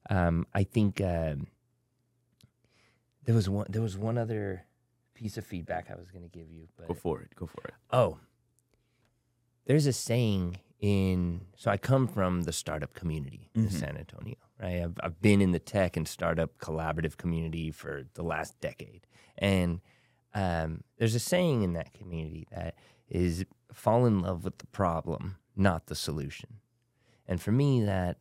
Um, 0.09 0.45
I 0.53 0.63
think 0.63 0.99
um 1.01 1.47
there 3.23 3.33
was 3.35 3.49
one. 3.49 3.65
There 3.69 3.81
was 3.81 3.97
one 3.97 4.17
other 4.17 4.65
piece 5.13 5.37
of 5.37 5.45
feedback 5.45 5.89
I 5.89 5.95
was 5.95 6.11
going 6.11 6.23
to 6.23 6.29
give 6.29 6.49
you, 6.51 6.67
but 6.77 6.87
Go 6.89 6.93
for 6.93 7.21
it. 7.21 7.33
Go 7.35 7.45
for 7.45 7.61
it. 7.67 7.73
Oh, 7.91 8.17
there's 9.65 9.85
a 9.87 9.93
saying 9.93 10.57
in. 10.79 11.41
So 11.55 11.71
I 11.71 11.77
come 11.77 12.07
from 12.07 12.43
the 12.43 12.51
startup 12.51 12.93
community 12.93 13.49
in 13.55 13.67
Mhm. 13.67 13.71
San 13.71 13.97
Antonio, 13.97 14.35
right? 14.61 14.81
I've, 14.83 14.97
I've 15.01 15.21
been 15.21 15.41
in 15.41 15.51
the 15.51 15.59
tech 15.59 15.97
and 15.97 16.07
startup 16.07 16.57
collaborative 16.57 17.17
community 17.17 17.71
for 17.71 18.03
the 18.13 18.23
last 18.23 18.59
decade. 18.61 19.07
And 19.37 19.81
um, 20.33 20.83
there's 20.97 21.15
a 21.15 21.19
saying 21.19 21.63
in 21.63 21.73
that 21.73 21.93
community 21.93 22.47
that 22.51 22.75
is 23.09 23.45
fall 23.73 24.05
in 24.05 24.19
love 24.19 24.43
with 24.43 24.57
the 24.59 24.67
problem, 24.67 25.37
not 25.55 25.87
the 25.87 25.95
solution. 25.95 26.57
And 27.27 27.41
for 27.41 27.51
me, 27.51 27.83
that 27.83 28.17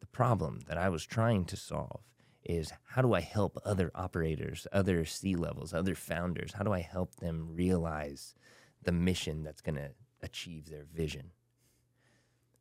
the 0.00 0.06
problem 0.06 0.60
that 0.68 0.78
I 0.78 0.88
was 0.88 1.04
trying 1.06 1.44
to 1.46 1.56
solve 1.56 2.00
is 2.44 2.72
how 2.84 3.02
do 3.02 3.14
I 3.14 3.20
help 3.20 3.58
other 3.64 3.90
operators, 3.94 4.66
other 4.72 5.04
C 5.04 5.36
levels, 5.36 5.74
other 5.74 5.94
founders? 5.94 6.54
How 6.54 6.64
do 6.64 6.72
I 6.72 6.80
help 6.80 7.16
them 7.16 7.54
realize 7.54 8.34
the 8.82 8.92
mission 8.92 9.42
that's 9.42 9.60
going 9.60 9.76
to 9.76 9.90
achieve 10.22 10.70
their 10.70 10.84
vision? 10.84 11.32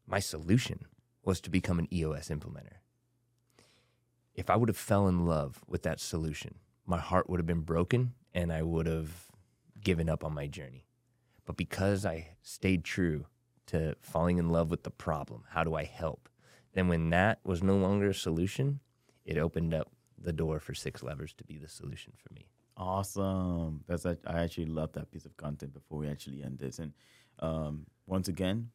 My 0.05 0.19
solution 0.19 0.85
was 1.23 1.39
to 1.41 1.49
become 1.49 1.79
an 1.79 1.93
EOS 1.93 2.29
implementer. 2.29 2.79
If 4.37 4.51
I 4.51 4.55
would 4.55 4.69
have 4.69 4.77
fell 4.77 5.07
in 5.07 5.25
love 5.25 5.63
with 5.67 5.81
that 5.81 5.99
solution, 5.99 6.59
my 6.85 6.99
heart 6.99 7.27
would 7.29 7.39
have 7.39 7.47
been 7.47 7.61
broken 7.61 8.13
and 8.35 8.53
I 8.53 8.61
would 8.61 8.85
have 8.85 9.09
given 9.81 10.07
up 10.07 10.23
on 10.23 10.33
my 10.33 10.45
journey. 10.47 10.85
But 11.45 11.57
because 11.57 12.05
I 12.05 12.35
stayed 12.43 12.83
true 12.83 13.25
to 13.67 13.95
falling 13.99 14.37
in 14.37 14.49
love 14.49 14.69
with 14.69 14.83
the 14.83 14.91
problem, 14.91 15.43
how 15.49 15.63
do 15.63 15.73
I 15.73 15.85
help? 15.85 16.29
Then 16.73 16.87
when 16.87 17.09
that 17.09 17.39
was 17.43 17.63
no 17.63 17.77
longer 17.77 18.09
a 18.09 18.13
solution, 18.13 18.79
it 19.25 19.39
opened 19.39 19.73
up 19.73 19.91
the 20.17 20.33
door 20.33 20.59
for 20.59 20.75
six 20.75 21.01
levers 21.01 21.33
to 21.33 21.43
be 21.43 21.57
the 21.57 21.67
solution 21.67 22.13
for 22.15 22.31
me. 22.33 22.45
Awesome. 22.77 23.83
That's 23.87 24.05
I 24.05 24.17
actually 24.27 24.67
love 24.67 24.91
that 24.93 25.09
piece 25.09 25.25
of 25.25 25.35
content. 25.35 25.73
Before 25.73 25.97
we 25.97 26.07
actually 26.07 26.43
end 26.43 26.59
this, 26.59 26.77
and 26.77 26.93
um, 27.39 27.87
once 28.05 28.27
again, 28.27 28.69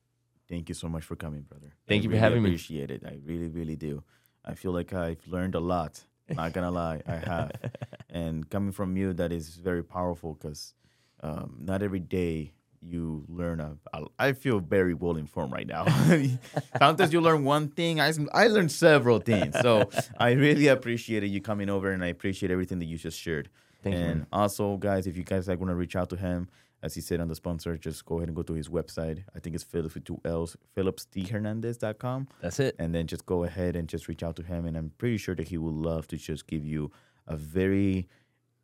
thank 0.48 0.68
you 0.68 0.74
so 0.74 0.88
much 0.88 1.04
for 1.04 1.14
coming, 1.14 1.42
brother. 1.42 1.72
Thank 1.86 2.00
I 2.00 2.04
you 2.04 2.08
for 2.08 2.14
really 2.14 2.20
having 2.20 2.42
me. 2.42 2.48
Appreciate 2.50 2.90
it. 2.90 3.04
I 3.06 3.18
really, 3.24 3.48
really 3.48 3.76
do. 3.76 4.02
I 4.45 4.55
feel 4.55 4.72
like 4.72 4.93
I've 4.93 5.26
learned 5.26 5.55
a 5.55 5.61
lot. 5.61 6.01
Not 6.28 6.53
gonna 6.53 6.70
lie, 6.70 7.03
I 7.07 7.16
have. 7.16 7.53
and 8.11 8.49
coming 8.49 8.72
from 8.72 8.97
you, 8.97 9.12
that 9.14 9.32
is 9.32 9.57
very 9.57 9.84
powerful 9.84 10.34
because 10.34 10.74
um, 11.22 11.57
not 11.61 11.82
every 11.82 12.01
day 12.01 12.53
you 12.80 13.24
learn 13.28 13.61
a, 13.61 13.76
a. 13.93 14.05
I 14.18 14.32
feel 14.32 14.59
very 14.59 14.95
well 14.95 15.16
informed 15.16 15.53
right 15.53 15.66
now. 15.66 15.86
Sometimes 16.78 17.12
you 17.12 17.20
learn 17.20 17.45
one 17.45 17.68
thing. 17.68 18.01
I 18.01 18.12
I 18.32 18.49
learned 18.49 18.72
several 18.72 19.18
things. 19.20 19.55
So 19.61 19.90
I 20.18 20.32
really 20.32 20.68
appreciated 20.68 21.28
you 21.28 21.40
coming 21.40 21.68
over, 21.68 21.90
and 21.90 22.03
I 22.03 22.09
appreciate 22.09 22.51
everything 22.51 22.78
that 22.80 22.86
you 22.86 22.99
just 22.99 23.18
shared. 23.18 23.49
Thank 23.82 23.95
you, 23.95 24.03
and 24.03 24.18
man. 24.20 24.26
also, 24.32 24.76
guys, 24.76 25.07
if 25.07 25.16
you 25.16 25.24
guys 25.24 25.49
are 25.49 25.57
to 25.57 25.74
reach 25.74 25.97
out 25.97 26.11
to 26.11 26.16
him, 26.16 26.49
as 26.83 26.95
he 26.95 27.01
said 27.01 27.20
on 27.20 27.28
the 27.28 27.35
sponsor, 27.35 27.76
just 27.76 28.05
go 28.05 28.16
ahead 28.16 28.28
and 28.28 28.37
go 28.37 28.43
to 28.43 28.55
his 28.55 28.68
website. 28.68 29.22
I 29.35 29.39
think 29.39 29.55
it's 29.55 29.64
Phillips 29.64 29.95
with 29.95 30.05
two 30.05 30.20
L's, 30.24 30.57
phillipsthernandez.com. 30.76 32.28
That's 32.41 32.59
it. 32.59 32.74
And 32.78 32.95
then 32.95 33.07
just 33.07 33.24
go 33.24 33.45
ahead 33.45 33.76
and 33.76 33.89
just 33.89 34.09
reach 34.09 34.22
out 34.22 34.37
to 34.37 34.43
him. 34.43 34.66
And 34.66 34.76
I'm 34.76 34.93
pretty 34.99 35.16
sure 35.18 35.35
that 35.37 35.49
he 35.49 35.59
would 35.59 35.74
love 35.74 36.09
to 36.09 36.16
just 36.16 36.47
give 36.47 36.64
you 36.64 36.91
a 37.26 37.37
very 37.37 38.09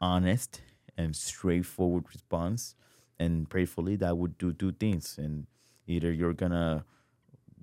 honest 0.01 0.63
and 0.97 1.15
straightforward 1.15 2.05
response. 2.13 2.75
And 3.21 3.49
prayerfully, 3.49 3.97
that 3.97 4.19
would 4.19 4.37
do 4.37 4.53
two 4.53 4.73
things. 4.73 5.17
And 5.17 5.47
either 5.87 6.13
you're 6.13 6.35
going 6.35 6.53
to 6.53 6.85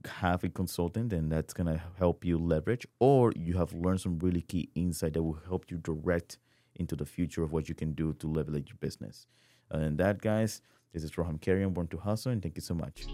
have 0.08 0.44
a 0.44 0.50
consultant 0.50 1.12
and 1.12 1.32
that's 1.32 1.54
going 1.54 1.68
to 1.68 1.82
help 1.98 2.24
you 2.24 2.38
leverage, 2.38 2.88
or 3.00 3.34
you 3.36 3.58
have 3.58 3.74
learned 3.74 4.02
some 4.02 4.20
really 4.20 4.42
key 4.42 4.70
insight 4.76 5.14
that 5.14 5.24
will 5.24 5.40
help 5.48 5.70
you 5.70 5.78
direct 5.78 6.38
into 6.76 6.96
the 6.96 7.06
future 7.06 7.44
of 7.44 7.52
what 7.52 7.68
you 7.68 7.76
can 7.76 7.94
do 7.94 8.14
to 8.14 8.28
leverage 8.28 8.70
your 8.70 8.78
business. 8.80 9.28
And 9.72 9.98
that, 9.98 10.22
guys, 10.22 10.62
this 10.94 11.04
is 11.04 11.12
Roham 11.12 11.40
Carrion, 11.42 11.72
Born 11.72 11.88
to 11.88 11.98
Hustle, 11.98 12.32
and 12.32 12.42
thank 12.42 12.56
you 12.56 12.62
so 12.62 12.74
much. 12.74 13.06